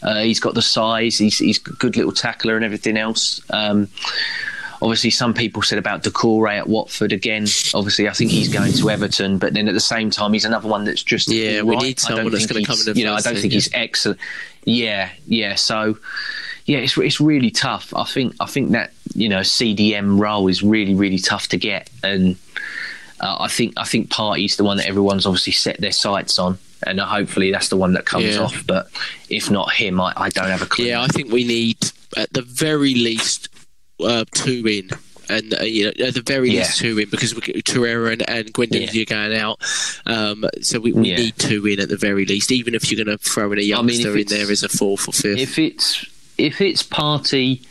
[0.06, 1.18] Uh, he's got the size.
[1.18, 3.41] He's he's a good little tackler and everything else.
[3.49, 3.89] Um,
[4.82, 7.47] obviously, some people said about Doucouré at Watford again.
[7.74, 10.70] Obviously, I think he's going to Everton, but then at the same time, he's another
[10.70, 13.16] one that's just Yeah, we need someone that's think gonna come in the You know,
[13.16, 13.58] I don't think yeah.
[13.58, 14.20] he's excellent.
[14.64, 15.56] Yeah, yeah.
[15.56, 15.97] So
[16.66, 17.93] yeah, it's it's really tough.
[17.95, 21.89] I think I think that you know CDM role is really really tough to get,
[22.03, 22.36] and
[23.20, 26.58] uh, I think I think Partey's the one that everyone's obviously set their sights on,
[26.86, 28.39] and hopefully that's the one that comes Yeah.
[28.43, 28.63] off.
[28.67, 28.88] But
[29.30, 30.86] if not him, I, I don't have a clue.
[30.86, 31.78] Yeah, I think we need
[32.17, 33.49] at the very least
[33.99, 34.89] uh, two in.
[35.28, 36.59] And uh, you know, at the very Yeah.
[36.59, 39.01] least two in because we Torreira and, and Guendouzi Yeah.
[39.01, 39.59] are going out,
[40.05, 42.51] um, so we, we need two in at the very least.
[42.51, 44.61] Even if you're going to throw in a mean, youngster if in it's- there as
[44.61, 46.05] a fourth or fifth, if it's
[46.38, 47.65] if it's Partey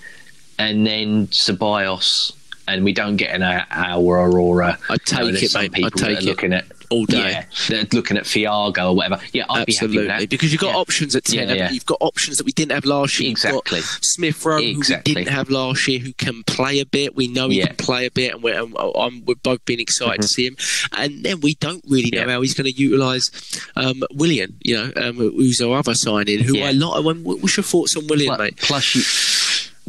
[0.58, 2.32] and then Ceballos,
[2.66, 5.84] and we don't get an hour or a, I'd you know, take it, mate.
[5.84, 7.30] I'd take it looking at all day.
[7.30, 9.20] Yeah, they're looking at Thiago or whatever.
[9.32, 10.76] Yeah, I'd be happy Absolutely, because you've got Yeah.
[10.80, 11.48] options at ten.
[11.48, 11.68] Yeah, yeah.
[11.68, 11.74] you?
[11.74, 13.30] You've got options that we didn't have last year.
[13.30, 13.80] Exactly.
[13.80, 15.12] Smith Rowe, Exactly.
[15.12, 17.14] who we didn't have last year, who can play a bit.
[17.14, 20.28] We know he can play a bit, and we're, I'm, we're both being excited to
[20.28, 20.56] see him.
[20.96, 22.30] And then we don't really know Mm-hmm.
[22.30, 23.30] How he's going to utilise
[23.76, 24.56] um, Willian.
[24.62, 26.38] You know, um, who's our other signing?
[26.40, 26.58] Who.
[26.60, 27.04] I like.
[27.04, 28.56] What's your thoughts on Willian, Plus, mate?
[28.56, 29.02] plus you,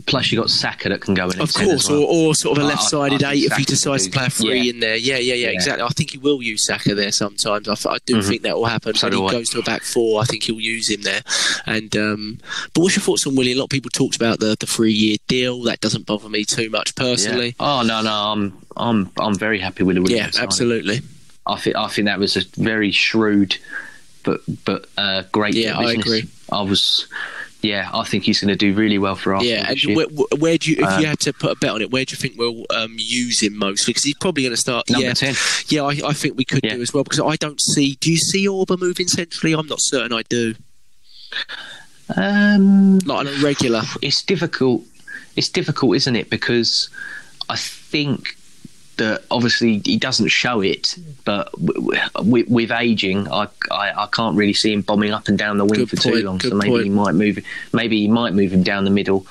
[0.05, 1.39] plus you got Saka that can go in.
[1.39, 2.03] Of course, well.
[2.03, 4.71] or, or sort of a left-sided eight if he decides to play a three yeah.
[4.71, 4.95] in there.
[4.95, 5.83] Yeah, yeah, yeah, yeah, exactly.
[5.83, 7.67] I think he will use Saka there sometimes.
[7.67, 8.27] I, I do mm-hmm.
[8.27, 8.95] think that will happen.
[8.95, 9.31] So when he I.
[9.31, 11.21] goes to a back four, I think he'll use him there.
[11.65, 12.39] And um,
[12.73, 13.57] but what's your thoughts on Willian?
[13.57, 15.63] A lot of people talked about the the three-year deal.
[15.63, 17.55] That doesn't bother me too much personally.
[17.59, 17.79] Yeah.
[17.79, 20.09] Oh no, no, I'm I'm I'm very happy with it.
[20.09, 21.01] Yeah, absolutely.
[21.47, 23.57] I think I think that was a very shrewd,
[24.23, 25.55] but but uh, great.
[25.55, 26.27] Yeah, I agree.
[26.51, 27.07] I was
[27.65, 29.53] yeah, I think he's going to do really well for Arsenal.
[29.53, 30.05] Yeah, and where,
[30.37, 32.11] where, do you, if um, you had to put a bet on it, where do
[32.11, 33.85] you think we'll um, use him most?
[33.85, 34.89] Because he's probably going to start.
[34.89, 35.35] Number yeah, 10.
[35.67, 36.75] Yeah, I, I think we could yeah.
[36.75, 37.97] do as well because I don't see.
[37.99, 39.53] Do you see Auba moving centrally?
[39.53, 40.53] I'm not certain I do.
[42.15, 43.81] Um, not on a regular.
[44.01, 44.83] It's difficult.
[45.35, 46.29] It's difficult, isn't it?
[46.29, 46.89] Because
[47.49, 48.37] I think
[48.97, 54.53] that obviously he doesn't show it, but with, with aging, I, I, I can't really
[54.53, 56.39] see him bombing up and down the wing good for point, too long.
[56.39, 56.83] So maybe point.
[56.83, 57.39] he might move.
[57.73, 59.25] Maybe he might move him down the middle.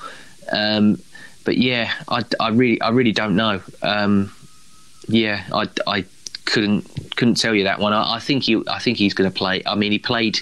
[0.51, 1.01] Um,
[1.43, 3.61] but yeah, I, I really I really don't know.
[3.81, 4.33] Um,
[5.07, 6.05] yeah, I, I
[6.45, 7.93] couldn't couldn't tell you that one.
[7.93, 9.63] I, I think he I think he's going to play.
[9.65, 10.39] I mean, he played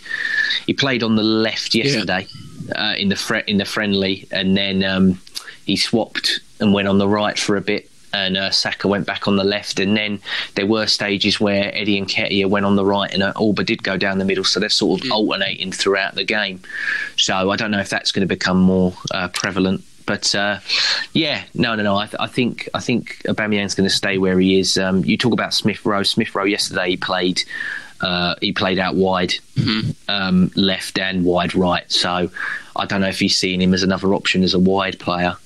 [0.65, 2.28] he played on the left yesterday
[2.67, 2.91] yeah.
[2.91, 5.21] uh, in the fre- in the friendly, and then um,
[5.65, 9.28] he swapped and went on the right for a bit and uh, Saka went back
[9.28, 9.80] on the left.
[9.80, 10.20] And then
[10.55, 13.97] there were stages where Eddie Nketiah went on the right, and uh, Auba did go
[13.97, 14.43] down the middle.
[14.43, 15.11] So they're sort of mm.
[15.11, 16.61] alternating throughout the game.
[17.18, 19.84] So I don't know if that's going to become more uh, prevalent.
[20.05, 20.59] But uh,
[21.14, 21.95] yeah, no, no, no.
[21.95, 24.78] I, th- I, think I think Aubameyang's going to stay where he is.
[24.78, 26.03] Um, you talk about Smith Rowe.
[26.03, 27.43] Smith Rowe yesterday he played.
[28.01, 29.91] Uh, he played out wide, mm-hmm.
[30.09, 31.89] um, left and wide right.
[31.89, 32.30] So
[32.76, 35.38] I don't know if he's seeing him as another option as a wide player.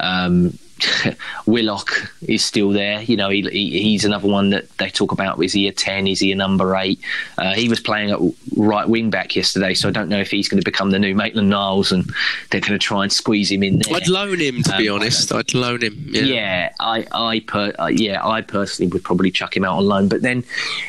[0.00, 0.58] Um,
[1.46, 1.90] Willock
[2.22, 3.02] is still there.
[3.02, 5.42] You know, he, he, he's another one that they talk about.
[5.42, 6.06] Is he a 10?
[6.06, 7.00] Is he a number 8?
[7.38, 8.18] Uh, he was playing at
[8.56, 11.14] right wing back yesterday, so I don't know if he's going to become the new
[11.14, 12.04] Maitland Niles and
[12.50, 13.96] they're going to try and squeeze him in there.
[13.96, 15.32] I'd loan him, to um, be honest.
[15.32, 16.06] I'd loan him.
[16.08, 19.84] Yeah, yeah I, I, per, uh, yeah, I personally would probably chuck him out on
[19.84, 20.08] loan.
[20.08, 20.44] But then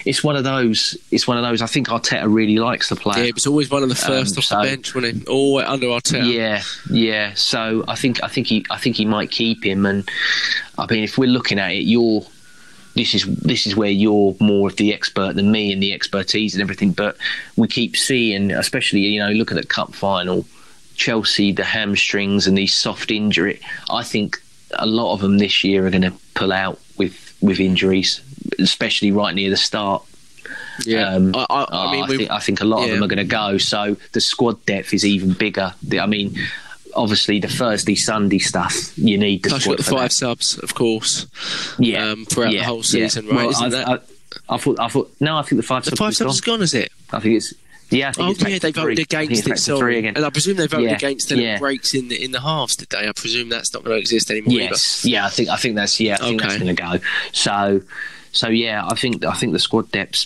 [0.06, 3.20] it's one of those, it's one of those, I think Arteta really likes the player.
[3.20, 5.26] Yeah, he was always one of the first um, off so, the bench, wasn't he?
[5.28, 6.32] Always under Arteta.
[6.32, 7.34] Yeah, yeah.
[7.36, 10.10] So I think, I think he, I think he might keep him and
[10.78, 12.24] I mean, if we're looking at it, you're
[12.96, 16.54] this is this is where you're more of the expert than me and the expertise
[16.54, 16.92] and everything.
[16.92, 17.18] But
[17.56, 20.46] we keep seeing, especially you know, look at the cup final,
[20.96, 23.60] Chelsea, the hamstrings and these soft injury.
[23.90, 24.42] I think
[24.76, 28.22] a lot of them this year are going to pull out with with injuries,
[28.60, 30.04] especially right near the start.
[30.86, 32.86] Yeah, um, I, I, I, mean, I think, I think a lot yeah.
[32.86, 33.58] of them are going to go.
[33.58, 35.74] So the squad depth is even bigger.
[36.00, 36.36] I mean,
[36.96, 39.44] obviously the Thursday Sunday stuff you need.
[39.44, 40.12] Plus, got the five that.
[40.12, 41.28] subs, of course.
[41.80, 43.36] Yeah, um, throughout yeah, the whole season, yeah.
[43.36, 43.48] right?
[43.48, 43.88] Well, I, that?
[43.88, 44.80] I, I, thought.
[44.80, 45.14] I thought.
[45.20, 45.86] No, I think the five.
[45.86, 46.62] The five subs is gone.
[46.62, 46.92] Is it?
[47.12, 47.54] I think it's.
[47.90, 49.60] Yeah, oh yeah, they voted against it.
[49.60, 51.60] Sorry, and I presume they voted yeah, against the yeah.
[51.60, 53.08] breaks in the in the halves today.
[53.08, 54.54] I presume that's not going to exist anymore.
[54.54, 55.12] Yes, either.
[55.12, 56.50] yeah, I think I think that's yeah, I think okay.
[56.50, 57.06] that's going to go.
[57.34, 57.82] So,
[58.32, 60.26] so yeah, I think I think the squad depth's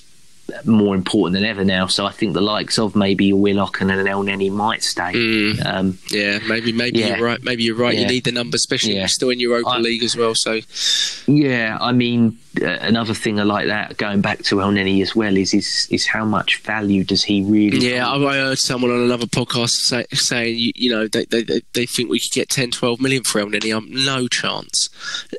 [0.65, 1.87] more important than ever now.
[1.87, 5.13] So I think the likes of maybe Willock and an Elneny might stay.
[5.13, 5.65] Mm.
[5.65, 7.17] Um, yeah, maybe maybe yeah.
[7.17, 7.43] you're right.
[7.43, 7.93] Maybe you're right.
[7.93, 8.01] Yeah.
[8.01, 8.99] You need the numbers, especially yeah.
[8.99, 10.35] if you're still in Europa I, League as well.
[10.35, 10.59] So
[11.27, 15.35] yeah, I mean uh, another thing I like that going back to Elneny as well
[15.37, 17.89] is is is how much value does he really?
[17.89, 21.61] Yeah, I, I heard someone on another podcast say, saying you, you, know they, they
[21.73, 23.75] they think we could get 10, 12 million for Elneny.
[23.75, 24.89] Um, no chance,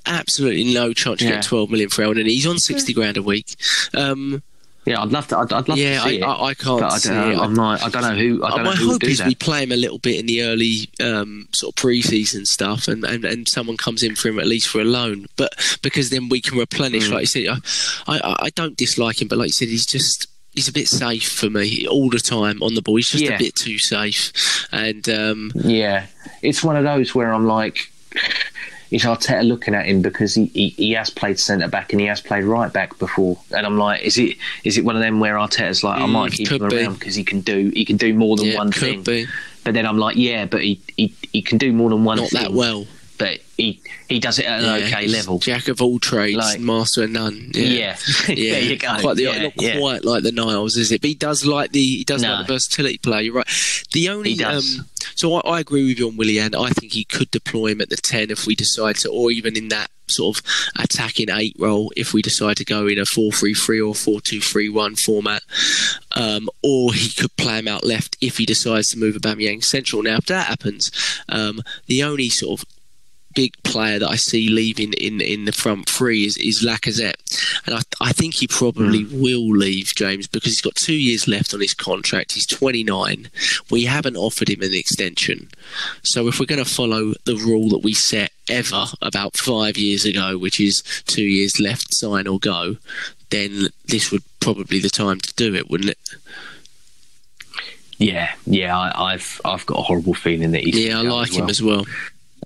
[0.07, 2.29] absolutely no chance to get twelve million for Elneny.
[2.29, 3.57] He's on sixty grand a week.
[3.95, 4.43] Um,
[4.89, 5.39] yeah, I'd love to.
[5.39, 6.29] I'd, I'd love yeah, to see I, it.
[6.29, 7.39] I, I can't I see it.
[7.39, 8.45] I'm not, I don't know who.
[8.45, 9.27] I don't my know who hope is that.
[9.27, 13.05] we play him a little bit in the early um, sort of pre-season stuff, and,
[13.05, 15.27] and, and someone comes in for him at least for a loan.
[15.37, 17.09] But because then we can replenish.
[17.09, 17.13] Mm.
[17.13, 17.47] Like you said,
[18.07, 20.89] I, I I don't dislike him, but like you said, he's just he's a bit
[20.89, 22.97] safe for me all the time on the ball.
[22.97, 23.35] He's just yeah.
[23.35, 26.07] a bit too safe, and um, yeah,
[26.43, 27.93] it's one of those where I'm like
[28.91, 32.07] is Arteta looking at him because he, he, he has played centre back and he
[32.07, 35.21] has played right back before, and I'm like, is it is it one of them
[35.21, 37.97] where Arteta's like, mm, I might keep him around because he can do he can
[37.97, 39.03] do more than yeah, one thing.
[39.03, 39.27] Be.
[39.65, 42.19] But then I'm like, yeah, but he, he he can do more than one.
[42.19, 42.43] Not thing.
[42.43, 42.87] that well
[43.59, 45.39] he he does it at an yeah, okay level.
[45.41, 47.51] Jack of all trades, like, master of none.
[47.53, 47.97] Yeah, yeah,
[48.29, 48.53] yeah.
[48.53, 48.97] there you go.
[49.01, 51.01] Quite the, yeah, not quite like the Niles, is it?
[51.01, 52.35] But he does like the he does no.
[52.35, 53.25] like the versatility play.
[53.25, 53.87] You're right.
[53.93, 54.63] The only um,
[55.17, 56.55] so I, I, agree with you on Willian.
[56.55, 59.57] I think he could deploy him at the ten if we decide to, or even
[59.57, 60.45] in that sort of
[60.79, 65.43] attacking eight role if we decide to go in a 4-3-3 or 4-2-3-1 format.
[66.17, 70.03] Um, or he could play him out left if he decides to move Aubameyang central.
[70.03, 70.91] Now, if that happens,
[71.29, 72.78] um, the only sort of
[73.39, 77.15] big player that I see leaving in, in the front three is, is Lacazette.
[77.67, 79.23] And I, I think he probably mm.
[79.23, 82.33] will leave, James, because he's got two years left on his contract.
[82.33, 83.31] He's 29.
[83.71, 85.51] We haven't offered him an extension.
[86.03, 90.05] So if we're going to follow the rule that we set ever about five years
[90.05, 92.79] ago, which is two years left, sign or go,
[93.31, 95.99] then this would probably be the time to do it, wouldn't it?
[97.99, 100.87] Yeah, yeah, I, have I've got a horrible feeling that he's.
[100.87, 101.45] Yeah, I like as well.
[101.45, 101.87] him as well.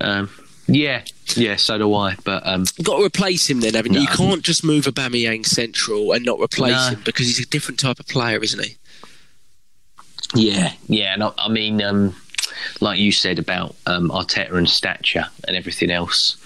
[0.03, 0.31] Um,
[0.67, 1.03] yeah,
[1.37, 2.17] yeah, so do I.
[2.25, 4.01] But um, You've got to replace him then, haven't you?
[4.05, 4.11] No.
[4.11, 6.97] You can't just move Aubameyang central and not replace no.
[6.97, 8.77] him because he's a different type of player, isn't he?
[10.35, 11.15] Yeah, yeah.
[11.15, 12.15] And I, I mean, um,
[12.81, 16.37] like you said about um, Arteta and stature and everything else,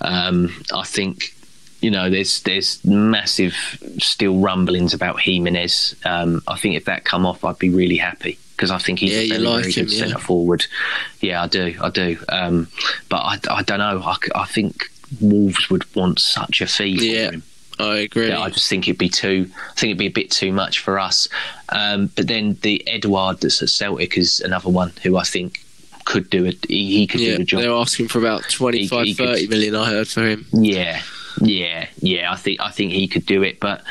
[0.00, 1.34] um, I think
[1.80, 3.54] you know there's there's massive
[3.98, 5.96] still rumblings about Jimenez.
[6.04, 9.12] Um, I think if that come off, I'd be really happy because I think he's
[9.12, 9.98] yeah, a very, like very him, good yeah.
[10.00, 10.66] centre forward.
[11.20, 12.18] Yeah, I do, I do.
[12.28, 12.66] Um,
[13.08, 14.02] but I, I don't know.
[14.04, 14.90] I, I think
[15.20, 17.28] Wolves would want such a fee yeah.
[17.28, 17.42] for him.
[17.78, 18.32] I agree.
[18.32, 19.48] I just think it'd be too.
[19.54, 21.28] I think it'd be a bit too much for us.
[21.68, 25.64] Um, but then the Edouard that's at Celtic is another one who I think
[26.04, 26.66] could do it.
[26.66, 27.60] He, he could yeah, do the job.
[27.60, 30.46] They're asking for about 25, he, he 30 could, million, I heard for him.
[30.52, 31.00] Yeah,
[31.40, 32.32] yeah, yeah.
[32.32, 33.84] I think I think he could do it, but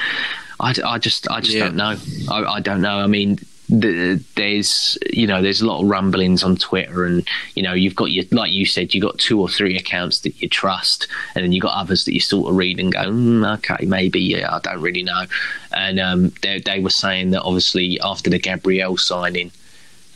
[0.60, 1.64] I, I just I just yeah.
[1.64, 1.96] don't know.
[2.30, 2.98] I, I don't know.
[2.98, 3.40] I mean,
[3.70, 7.96] the, there's you know there's a lot of rumblings on Twitter, and you know you've
[7.96, 11.44] got your like you said you've got two or three accounts that you trust, and
[11.44, 14.22] then you have got others that you sort of read and go, mm, okay, maybe
[14.22, 15.26] yeah, I don't really know.
[15.74, 19.52] And um, they, they were saying that obviously after the Gabriel signing,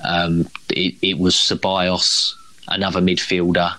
[0.04, 2.34] um, it, it, was Ceballos,
[2.70, 3.76] another midfielder,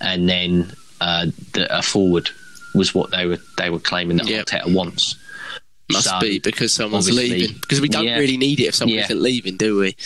[0.00, 2.30] and then uh, the, a forward
[2.74, 4.46] was what they were they were claiming that yep.
[4.46, 5.16] Arteta wants.
[5.90, 7.56] Must so, be because someone's leaving.
[7.60, 8.18] Because we don't yeah.
[8.18, 9.04] really need it if someone yeah.
[9.04, 9.96] isn't leaving, do we?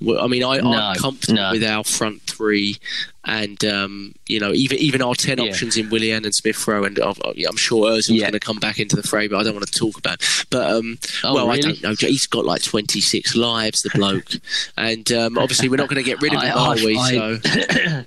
[0.00, 1.52] Well, I mean, I, am comfortable no.
[1.52, 2.78] with our front three,
[3.24, 5.44] and um, you know, even even our ten yeah.
[5.44, 7.14] options in Willian and Smith Rowe, and uh,
[7.48, 9.78] I'm sure Özil's going to come back into the fray, but I don't want to
[9.78, 10.14] talk about.
[10.14, 10.46] It.
[10.50, 11.58] But um, oh, well, really?
[11.58, 11.94] I don't know.
[12.08, 14.30] He's got like 26 lives, the bloke,
[14.76, 16.98] and um, obviously we're not going to get rid of him, I, are we?
[16.98, 18.04] I, so.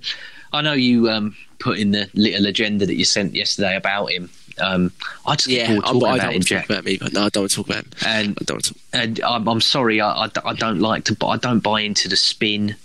[0.52, 4.30] I know you um, put in the little agenda that you sent yesterday about him
[4.62, 4.92] um,
[5.26, 6.66] I just yeah, talking I, about him, Jack.
[6.66, 7.92] About me, but no, I don't want to talk about him.
[8.06, 8.78] And I don't talk.
[8.94, 12.16] and I'm, I'm sorry, I, I, I, don't like to, I don't buy into the
[12.16, 12.76] spin.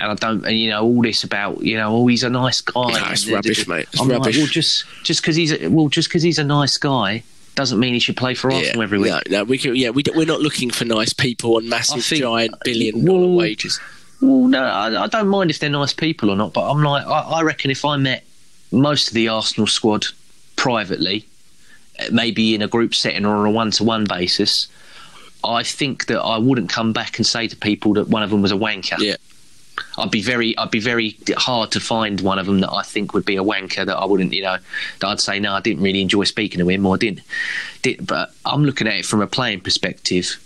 [0.00, 2.60] And I don't, and you know, all this about, you know, oh, he's a nice
[2.60, 2.90] guy.
[2.90, 3.86] No, it's rubbish, mate.
[3.92, 4.34] It's I'm rubbish.
[4.34, 7.22] Like, well, just just because he's a, well, just because he's a nice guy
[7.54, 9.12] doesn't mean he should play for Arsenal yeah, every week.
[9.12, 12.22] No, no, we can, yeah, we, we're not looking for nice people on massive, think,
[12.22, 13.80] giant, billion well, dollar wages.
[14.20, 17.06] Well, no, I, I, don't mind if they're nice people or not, but I'm like,
[17.06, 18.24] I, I reckon if I met
[18.72, 20.06] most of the Arsenal squad
[20.56, 21.26] privately,
[22.10, 24.68] maybe in a group setting or on a one to one basis,
[25.44, 28.42] I think that I wouldn't come back and say to people that one of them
[28.42, 28.98] was a wanker.
[28.98, 29.16] Yeah.
[29.98, 33.12] I'd be very, I'd be very hard to find one of them that I think
[33.12, 34.56] would be a wanker that I wouldn't, you know,
[35.00, 37.20] that I'd say no, I didn't really enjoy speaking to him or I didn't,
[37.82, 40.40] did, but I'm looking at it from a playing perspective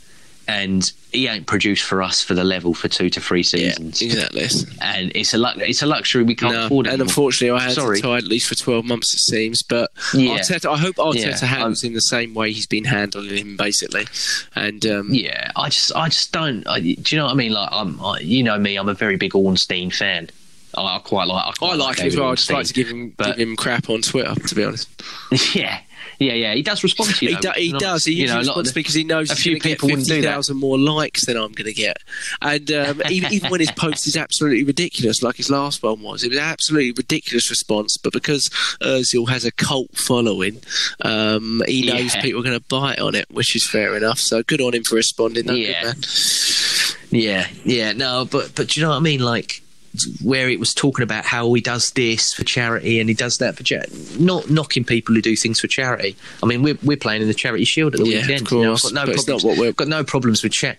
[0.47, 4.03] and he ain't produced for us for the level for two to three seasons.
[4.03, 4.77] Yeah, exactly.
[4.83, 6.87] And it's a it's a luxury we can't no, afford.
[6.87, 7.97] And unfortunately, I had Sorry.
[7.97, 9.15] to tie at least for twelve months.
[9.15, 10.39] It seems, but yeah.
[10.39, 11.47] Arteta, I hope Arteta yeah.
[11.47, 14.07] handles him the same way he's been handling him, basically.
[14.55, 16.67] And um, yeah, I just I just don't.
[16.67, 17.53] I, do you know what I mean?
[17.53, 20.29] Like I'm, I, you know me, I'm a very big Ornstein fan.
[20.77, 21.47] I quite like.
[21.47, 22.31] I, quite I like, like him as well.
[22.31, 24.89] I just like to give him but, give him crap on Twitter, to be honest.
[25.55, 25.81] Yeah,
[26.19, 27.37] yeah, yeah, he does respond to you.
[27.37, 28.05] He, do, he does.
[28.05, 31.27] He you know, responds because he knows a few people get fifty thousand more likes
[31.27, 31.99] than I'm going to get.
[32.43, 36.25] And um, even, even when his post is absolutely ridiculous, like his last one was,
[36.25, 37.97] it was absolutely ridiculous response.
[37.97, 38.49] But because
[38.81, 40.61] Özil has a cult following,
[41.03, 42.23] um, he knows yeah.
[42.23, 44.19] people are going to bite on it, which is fair enough.
[44.19, 45.49] So good on him for responding.
[45.49, 45.93] yeah.
[47.11, 49.21] Yeah, yeah, no, but but do you know what I mean?
[49.21, 49.63] Like
[50.23, 53.57] where it was talking about how he does this for charity and he does that
[53.57, 53.93] for charity.
[54.19, 56.17] Not knocking people who do things for charity.
[56.43, 58.43] I mean, we're we're playing in the charity shield at the yeah, weekend.
[58.43, 59.45] Of course, you know, got no problems.
[59.45, 59.73] What we're...
[59.73, 60.79] got no problems with chat.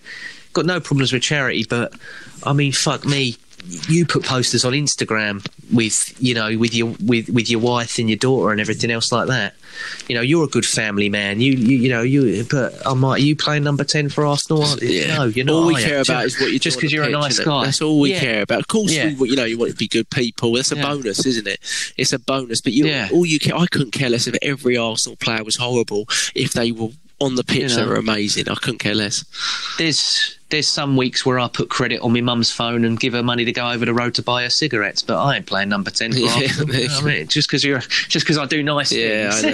[0.54, 1.94] Got no problems with charity, but
[2.44, 7.30] I mean, fuck me you put posters on Instagram with you know with your with
[7.30, 9.54] with your wife and your daughter and everything else like that.
[10.08, 11.40] You know, you're a good family man.
[11.42, 12.46] You you, you know you.
[12.50, 14.66] But oh, I'm like, you playing number ten for Arsenal?
[14.82, 15.18] Yeah.
[15.18, 15.54] No, you're not.
[15.54, 17.66] All we care about is what you just because you're pitch, a nice guy.
[17.66, 18.20] That's all we yeah.
[18.20, 18.60] care about.
[18.62, 19.14] Of course, yeah.
[19.18, 20.54] we, you know you want to be good people.
[20.54, 20.84] That's a yeah.
[20.84, 21.60] bonus, isn't it?
[21.98, 22.62] It's a bonus.
[22.62, 23.56] But you, all you care.
[23.56, 26.06] I couldn't care less if every Arsenal player was horrible
[26.36, 26.90] if they were
[27.20, 28.50] on the pitch, you know, they were amazing.
[28.50, 29.26] I couldn't care less.
[29.78, 33.22] There's there's some weeks where I put credit on my mum's phone and give her
[33.22, 35.92] money to go over the road to buy her cigarettes, but I ain't playing number
[35.92, 36.12] ten.
[36.20, 39.46] Yeah, I mean, just because you're just because I do nice yeah, things.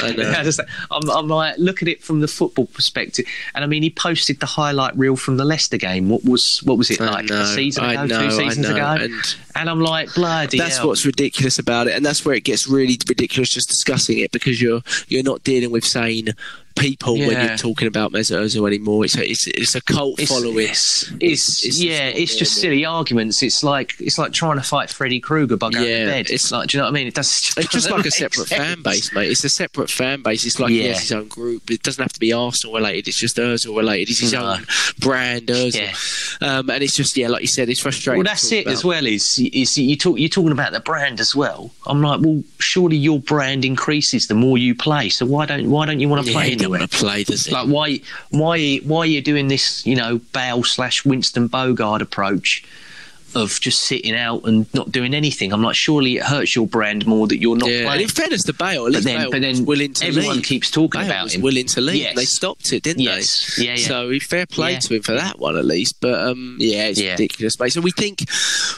[0.00, 0.32] I know.
[0.32, 0.64] I know.
[0.90, 4.40] I'm, I'm like, look at it from the football perspective, and I mean, he posted
[4.40, 6.08] the highlight reel from the Leicester game.
[6.08, 8.96] What was what was it like a season ago, know, two seasons ago?
[9.00, 9.12] And,
[9.56, 10.58] and, I'm like, bloody.
[10.58, 10.88] That's hell.
[10.88, 14.62] what's ridiculous about it, and that's where it gets really ridiculous just discussing it because
[14.62, 16.28] you're you're not dealing with saying
[16.76, 17.26] people yeah.
[17.26, 19.04] when you're talking about Mesut Ozil anymore.
[19.04, 20.68] It's a, it's, it's a cult it's, following.
[20.68, 23.42] It's, it's, it's yeah, it's just silly arguments.
[23.42, 26.30] It's like it's like trying to fight Freddy Krueger by going yeah, to bed.
[26.30, 27.06] It's like, do you know what I mean?
[27.06, 27.54] It does.
[27.56, 28.62] It's just like a separate sense.
[28.62, 29.30] fan base, mate.
[29.30, 30.44] It's a separate fan base.
[30.44, 30.82] It's like yeah.
[30.82, 31.70] he has his own group.
[31.70, 33.08] It doesn't have to be Arsenal related.
[33.08, 34.10] It's just Ozil related.
[34.10, 34.54] It's his no.
[34.54, 34.66] own
[34.98, 35.74] brand, Ozil.
[36.40, 36.58] Yeah.
[36.58, 38.18] Um, and it's just yeah, like you said, it's frustrating.
[38.18, 38.72] Well, that's it about.
[38.72, 39.06] as well.
[39.06, 41.70] Is is you talk you're talking about the brand as well.
[41.86, 45.08] I'm like, well, surely your brand increases the more you play.
[45.08, 46.56] So why don't why don't you want to play?
[46.66, 49.86] Don't want to play, does like why why why are you doing this?
[49.86, 52.64] You know, Bale slash Winston Bogarde approach
[53.36, 55.52] of just sitting out and not doing anything.
[55.52, 57.84] I'm like, surely it hurts your brand more that you're not yeah.
[57.84, 57.92] playing.
[57.92, 60.44] And in fairness to Bale, but then, Bale but then willing to everyone leave.
[60.44, 61.42] keeps talking Bale about him.
[61.42, 61.96] willing to leave.
[61.96, 62.16] Yes.
[62.16, 63.56] They stopped it, didn't yes.
[63.56, 63.66] they?
[63.66, 63.86] Yeah, yeah.
[63.86, 64.78] So fair play yeah.
[64.80, 66.00] to him for that one at least.
[66.00, 67.12] But um, yeah, it's yeah.
[67.12, 67.72] ridiculous, mate.
[67.72, 68.20] So we think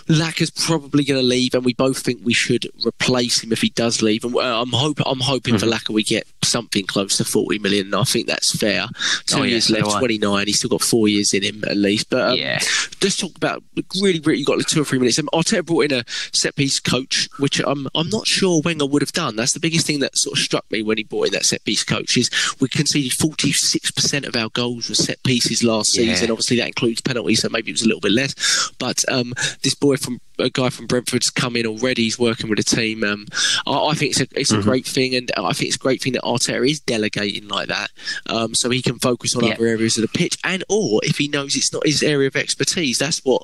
[0.09, 3.71] Laka's probably going to leave, and we both think we should replace him if he
[3.71, 4.25] does leave.
[4.25, 5.69] And uh, I'm hoping I'm hoping mm-hmm.
[5.69, 7.95] for Laka we get something close to 40 million.
[7.95, 8.87] I think that's fair.
[9.27, 10.47] Two oh, years left, 29.
[10.47, 12.11] He's still got four years in him at least.
[12.11, 12.59] But um, yeah.
[13.03, 13.63] let's talk about
[14.01, 14.45] really, really.
[14.49, 15.19] Got like two or three minutes.
[15.19, 19.03] Um, Arteta brought in a set piece coach, which I'm I'm not sure Wenger would
[19.03, 19.37] have done.
[19.37, 21.65] That's the biggest thing that sort of struck me when he brought in that set
[21.65, 22.17] piece coach.
[22.17, 26.15] Is we conceded 46 percent of our goals were set pieces last yeah.
[26.15, 26.31] season.
[26.31, 28.73] Obviously that includes penalties, so maybe it was a little bit less.
[28.79, 32.05] But um, this boy from a guy from Brentford's come in already.
[32.05, 33.03] He's working with a team.
[33.05, 33.27] Um,
[33.67, 34.61] I, I, think it's a it's mm-hmm.
[34.61, 37.69] a great thing, and I think it's a great thing that Arteta is delegating like
[37.69, 37.91] that,
[38.27, 41.29] um, so he can focus on other areas of the pitch, and or if he
[41.29, 43.43] knows it's not his area of expertise, that's what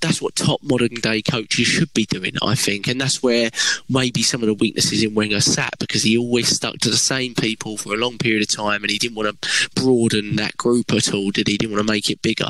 [0.00, 3.50] that's what top modern day coaches should be doing, I think, and that's where
[3.88, 7.34] maybe some of the weaknesses in Wenger sat because he always stuck to the same
[7.34, 10.92] people for a long period of time, and he didn't want to broaden that group
[10.92, 11.52] at all, did he?
[11.52, 12.48] he didn't want to make it bigger.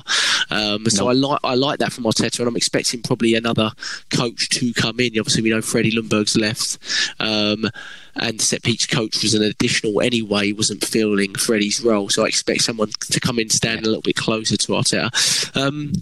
[0.51, 3.73] Um, so I like I like that from Arteta, and I'm expecting probably another
[4.10, 5.18] coach to come in.
[5.18, 6.78] Obviously, we know Freddie Ljungberg's left.
[7.20, 7.70] Um,
[8.16, 12.09] and set piece coach was an additional anyway, he wasn't filling Freddie's role.
[12.09, 15.56] So I expect someone to come in, stand a little bit closer to Arteta.
[15.56, 15.92] Um,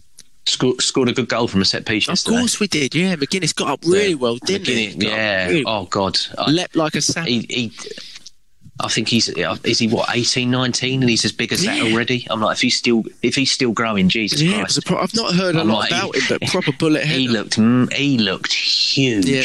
[0.47, 2.09] Scored, scored a good goal from a set piece.
[2.09, 2.94] Of course we did.
[2.94, 5.07] Yeah, McGuinness got up really well, didn't McGuinness, he?
[5.07, 5.47] Yeah.
[5.47, 7.31] Really oh God, leapt like a salmon.
[7.31, 7.73] He, he,
[8.85, 11.74] I think he's is he what 18, 19 and he's as big as yeah.
[11.74, 12.27] that already.
[12.31, 14.85] I'm like if he's still if he's still growing, Jesus yeah, Christ.
[14.86, 17.20] Pro- I've not heard a I'm lot like, about him, but proper bullet head.
[17.20, 19.27] He looked he looked huge.
[19.27, 19.44] Yeah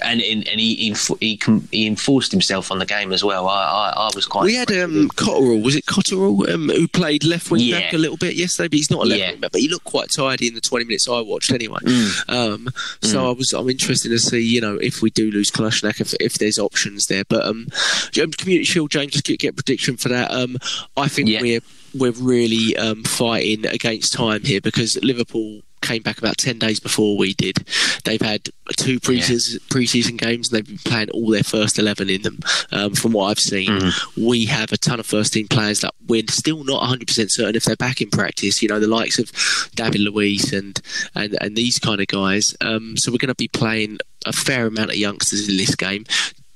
[0.00, 3.48] and and he he, he he enforced himself on the game as well.
[3.48, 4.44] I I, I was quite.
[4.44, 7.80] We had um, Cottrell, was it Cottrell, um, who played left wing yeah.
[7.80, 9.30] back a little bit yesterday, but he's not a left yeah.
[9.32, 11.80] wing back, but he looked quite tidy in the twenty minutes I watched anyway.
[11.82, 12.28] Mm.
[12.28, 12.68] Um,
[13.02, 13.28] so mm.
[13.28, 16.34] I was I'm interested to see you know if we do lose Kolasinac if, if
[16.34, 17.24] there's options there.
[17.24, 17.66] But um,
[18.12, 20.30] Community Shield, James, just get, get a prediction for that.
[20.30, 20.56] Um,
[20.96, 21.40] I think yeah.
[21.40, 21.60] we're
[21.94, 27.16] we're really um, fighting against time here because Liverpool came back about 10 days before
[27.16, 27.64] we did.
[28.04, 29.66] They've had two pre-season, yeah.
[29.70, 32.38] pre-season games and they've been playing all their first 11 in them.
[32.72, 34.26] Um, from what I've seen, mm-hmm.
[34.26, 37.64] we have a ton of first team players that we're still not 100% certain if
[37.64, 38.62] they're back in practice.
[38.62, 39.30] You know, the likes of
[39.74, 40.80] David Luiz and,
[41.14, 42.56] and, and these kind of guys.
[42.60, 46.04] Um, so we're going to be playing a fair amount of youngsters in this game.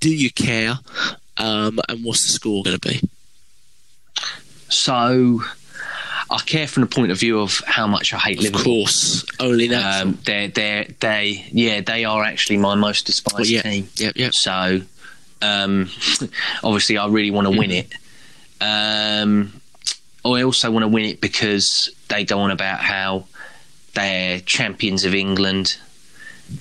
[0.01, 0.75] Do you care?
[1.37, 3.01] Um, and what's the score going to be?
[4.69, 5.43] So
[6.33, 8.61] I care from the point of view of how much I hate of Liverpool.
[8.61, 10.03] Of course, only that.
[10.03, 13.63] Um, they they they yeah they are actually my most despised well, yeah.
[13.63, 13.89] team.
[13.97, 14.31] Yeah, yeah.
[14.33, 14.81] So
[15.43, 15.91] um,
[16.65, 17.93] obviously, I really want to win it.
[18.61, 19.61] Um,
[20.25, 23.27] I also want to win it because they go on about how
[23.95, 25.77] they're champions of England,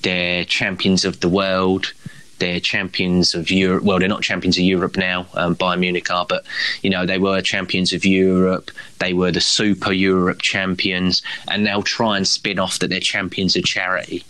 [0.01, 1.93] they're champions of the world,
[2.41, 3.83] they're champions of Europe.
[3.83, 5.27] Well, they're not champions of Europe now.
[5.35, 6.43] Um, Bayern Munich are, but
[6.81, 8.71] you know they were champions of Europe.
[8.99, 13.55] They were the Super Europe champions, and they'll try and spin off that they're champions
[13.55, 14.25] of charity.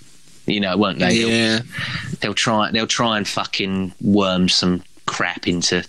[0.45, 1.13] You know, won't they?
[1.13, 1.59] Yeah.
[1.59, 2.69] They'll, they'll try.
[2.71, 5.85] They'll try and fucking worm some crap into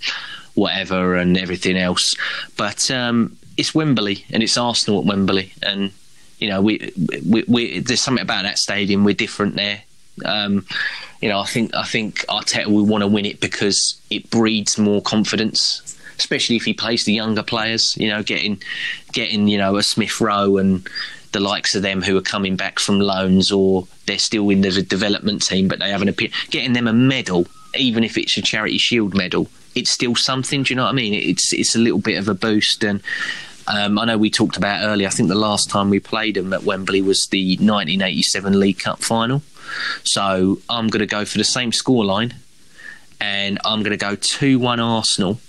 [0.54, 2.14] whatever and everything else.
[2.56, 5.90] But um, it's Wembley and it's Arsenal at Wembley, and
[6.38, 6.92] you know we,
[7.28, 9.02] we, we there's something about that stadium.
[9.02, 9.82] We're different there.
[10.24, 10.66] Um,
[11.20, 14.76] you know, I think I think Arteta will want to win it because it breeds
[14.76, 17.96] more confidence, especially if he plays the younger players.
[17.96, 18.60] You know, getting
[19.12, 20.86] getting you know a Smith Rowe and
[21.32, 24.82] the likes of them who are coming back from loans or they're still in the
[24.82, 26.32] development team, but they haven't appeared.
[26.50, 30.64] Getting them a medal, even if it's a charity shield medal, it's still something.
[30.64, 31.14] Do you know what I mean?
[31.14, 33.02] It's it's a little bit of a boost and.
[33.68, 35.06] Um, I know we talked about earlier.
[35.06, 39.04] I think the last time we played them at Wembley was the 1987 League Cup
[39.04, 39.40] final.
[40.04, 42.32] So I'm going to go for the same scoreline,
[43.20, 45.40] and I'm going to go two-one Arsenal.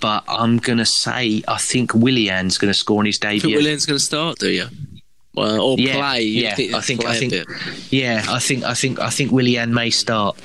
[0.00, 3.40] But I'm going to say I think Willian's going to score on his debut.
[3.40, 4.66] Think Willian's going to start, do you?
[5.34, 6.22] Well, or Yeah, play?
[6.22, 7.34] You yeah, think I think- I think-
[7.90, 10.38] Yeah, I think I think I think Willian may start,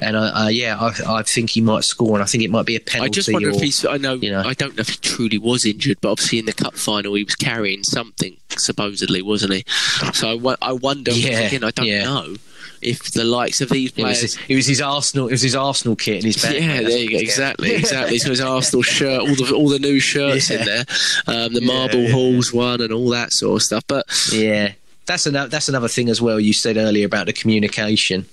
[0.00, 2.66] and I, uh, yeah, I, I think he might score, and I think it might
[2.66, 3.06] be a penalty.
[3.06, 3.84] I just wonder or, if he's.
[3.84, 4.14] I know.
[4.14, 4.42] you know.
[4.42, 7.24] I don't know if he truly was injured, but obviously in the cup final he
[7.24, 9.64] was carrying something supposedly, wasn't he?
[10.12, 11.12] So I, I wonder.
[11.12, 12.04] Yeah, again, I don't yeah.
[12.04, 12.36] know
[12.80, 14.20] if the likes of these It was, players.
[14.20, 15.28] his, it was his Arsenal.
[15.28, 16.54] It was his Arsenal kit in his bag.
[16.62, 17.18] Yeah, there you go.
[17.18, 18.18] Exactly, exactly.
[18.18, 20.84] So his Arsenal shirt, all the all the new shirts in there,
[21.26, 23.84] um, the Marble yeah, Halls one, and all that sort of stuff.
[23.86, 24.72] But Yeah,
[25.06, 26.38] that's another that's another thing as well.
[26.38, 28.26] You said earlier about the communication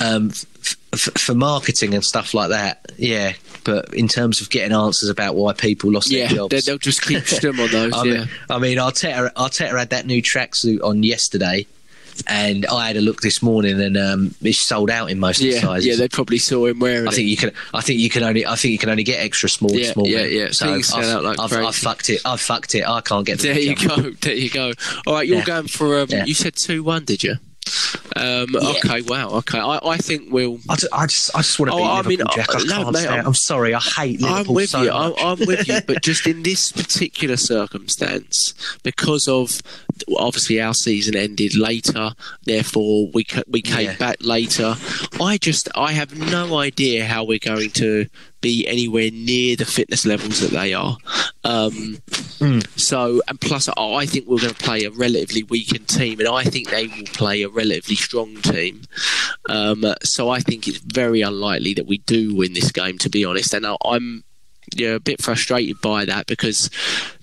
[0.00, 2.90] um, f- for marketing and stuff like that.
[2.96, 3.34] Yeah,
[3.64, 6.78] but in terms of getting answers about why people lost yeah, their jobs, they, they'll
[6.78, 7.92] just keep them on those.
[7.92, 8.00] Yeah.
[8.00, 8.14] I yeah.
[8.14, 11.66] mean, I mean, Arteta, Arteta had that new tracksuit on yesterday,
[12.26, 15.44] and I had a look this morning, and um, it's sold out in most of
[15.46, 15.86] the Yeah, sizes.
[15.86, 17.14] yeah, they probably saw him wearing I it.
[17.14, 17.52] think you can.
[17.74, 18.44] I think you can only.
[18.46, 19.70] I think you can only get extra small.
[19.72, 20.06] Yeah, small.
[20.08, 20.48] yeah, yeah.
[20.50, 21.66] So I've, out like I've, crazy.
[21.66, 22.20] I've fucked it.
[22.24, 22.88] I've fucked it.
[22.88, 23.38] I can't get.
[23.40, 24.02] There you jump.
[24.02, 24.10] go.
[24.22, 24.72] There you go.
[25.06, 25.44] All right, you're Yeah.
[25.44, 26.00] going for.
[26.00, 26.24] Um, Yeah.
[26.24, 27.36] You said two one, did you?
[28.16, 28.70] Um, Yeah.
[28.84, 29.02] Okay.
[29.02, 29.30] Wow.
[29.38, 29.58] Okay.
[29.58, 30.58] I, I think we'll.
[30.68, 32.54] I just, I just, I just want to Oh, beat I Liverpool, mean, Jack.
[32.54, 33.74] I uh, no, can't mate, stand- I'm- I'm, sorry.
[33.74, 34.90] I hate Liverpool I'm with so you.
[34.92, 35.14] much.
[35.18, 35.80] I'm, I'm with you.
[35.86, 39.60] But just in this particular circumstance, because of
[40.16, 42.10] obviously our season ended later,
[42.44, 43.96] therefore we we came Yeah.
[43.96, 44.74] back later.
[45.20, 48.06] I just I have no idea how we're going to
[48.40, 50.96] be anywhere near the fitness levels that they are.
[51.44, 51.98] Um,
[52.38, 52.60] Hmm.
[52.76, 56.28] So and plus, I I think we're going to play a relatively weakened team, and
[56.28, 58.82] I think they will play a relatively strong team.
[59.48, 63.24] Um, so I think it's very unlikely that we do win this game, to be
[63.24, 63.54] honest.
[63.54, 64.22] And I- I'm
[64.74, 66.70] yeah, a bit frustrated by that because,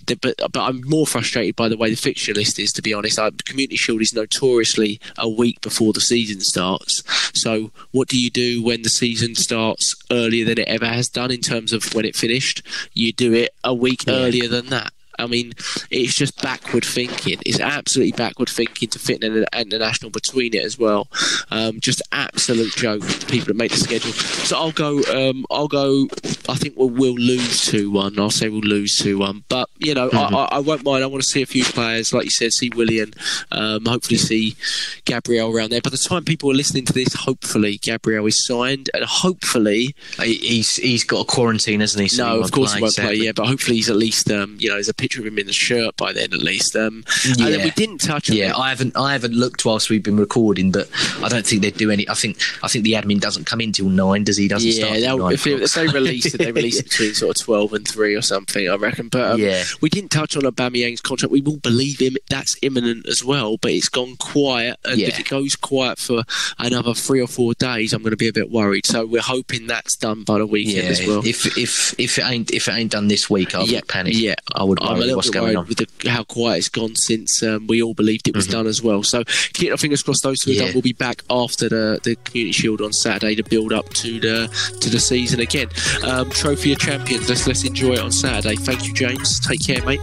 [0.06, 2.72] the, but but I'm more frustrated by the way the fixture list is.
[2.72, 7.02] To be honest, I, Community Shield is notoriously a week before the season starts.
[7.38, 11.30] So what do you do when the season starts earlier than it ever has done
[11.30, 12.62] in terms of when it finished?
[12.92, 14.92] You do it a week earlier than that.
[15.18, 15.52] I mean,
[15.90, 17.38] it's just backward thinking.
[17.46, 21.08] It's absolutely backward thinking to fit an international between it as well.
[21.50, 23.06] Um, just absolute joke.
[23.06, 24.12] to People that make the schedule.
[24.12, 25.02] So I'll go.
[25.04, 26.08] Um, I'll go.
[26.48, 28.18] I think we'll, we'll lose two one.
[28.18, 29.44] I'll say we'll lose two one.
[29.48, 31.02] But you know, I, I, I won't mind.
[31.02, 33.12] I want to see a few players, like you said, see Willian.
[33.52, 34.56] Um, hopefully see
[35.04, 35.80] Gabriel around there.
[35.80, 40.34] By the time people are listening to this, hopefully Gabriel is signed, and hopefully He-
[40.38, 42.08] he's he's got a quarantine, hasn't he?
[42.08, 43.14] So no, he of course he won't play.
[43.14, 45.46] Yeah, but hopefully he's at least um, you know, there's a picture of him in
[45.46, 46.74] the shirt by then at least.
[46.74, 48.58] Um, And then we didn't touch on Yeah, it.
[48.58, 50.88] I haven't I haven't looked whilst we've been recording, but
[51.22, 52.08] I don't think they'd do any.
[52.08, 54.48] I think I think the admin doesn't come in till nine, does he?
[54.48, 57.36] Doesn't start Yeah, they'll- nine if, if they release it, they release it between sort
[57.38, 59.08] of twelve and three or something, I reckon.
[59.08, 59.62] But um, Yeah.
[59.80, 61.30] we didn't touch on Aubameyang's contract.
[61.30, 63.56] We will believe him; that's imminent as well.
[63.58, 66.24] But it's gone quiet, and if it goes quiet for
[66.58, 68.86] another three or four days, I'm going to be a bit worried.
[68.86, 71.22] So we're hoping that's done by the weekend yeah, as well.
[71.24, 74.14] if if if it ain't if it ain't done this week, I would panic.
[74.16, 75.64] Yeah, I would I'm a little what's bit going worried on.
[75.66, 75.68] Mm-hmm.
[75.80, 78.82] with the, how quiet it's gone since um, we all believed it was done as
[78.82, 79.02] well.
[79.02, 80.64] So keep our fingers crossed those two are Yeah.
[80.66, 80.72] done.
[80.74, 84.76] We'll be back after the, the Community Shield on Saturday to build up to the
[84.80, 85.68] to the season again.
[86.04, 87.28] Um, Trophy of Champions.
[87.28, 88.56] Let's let's enjoy it on Saturday.
[88.56, 89.40] Thank you, James.
[89.40, 90.00] Take care, mate.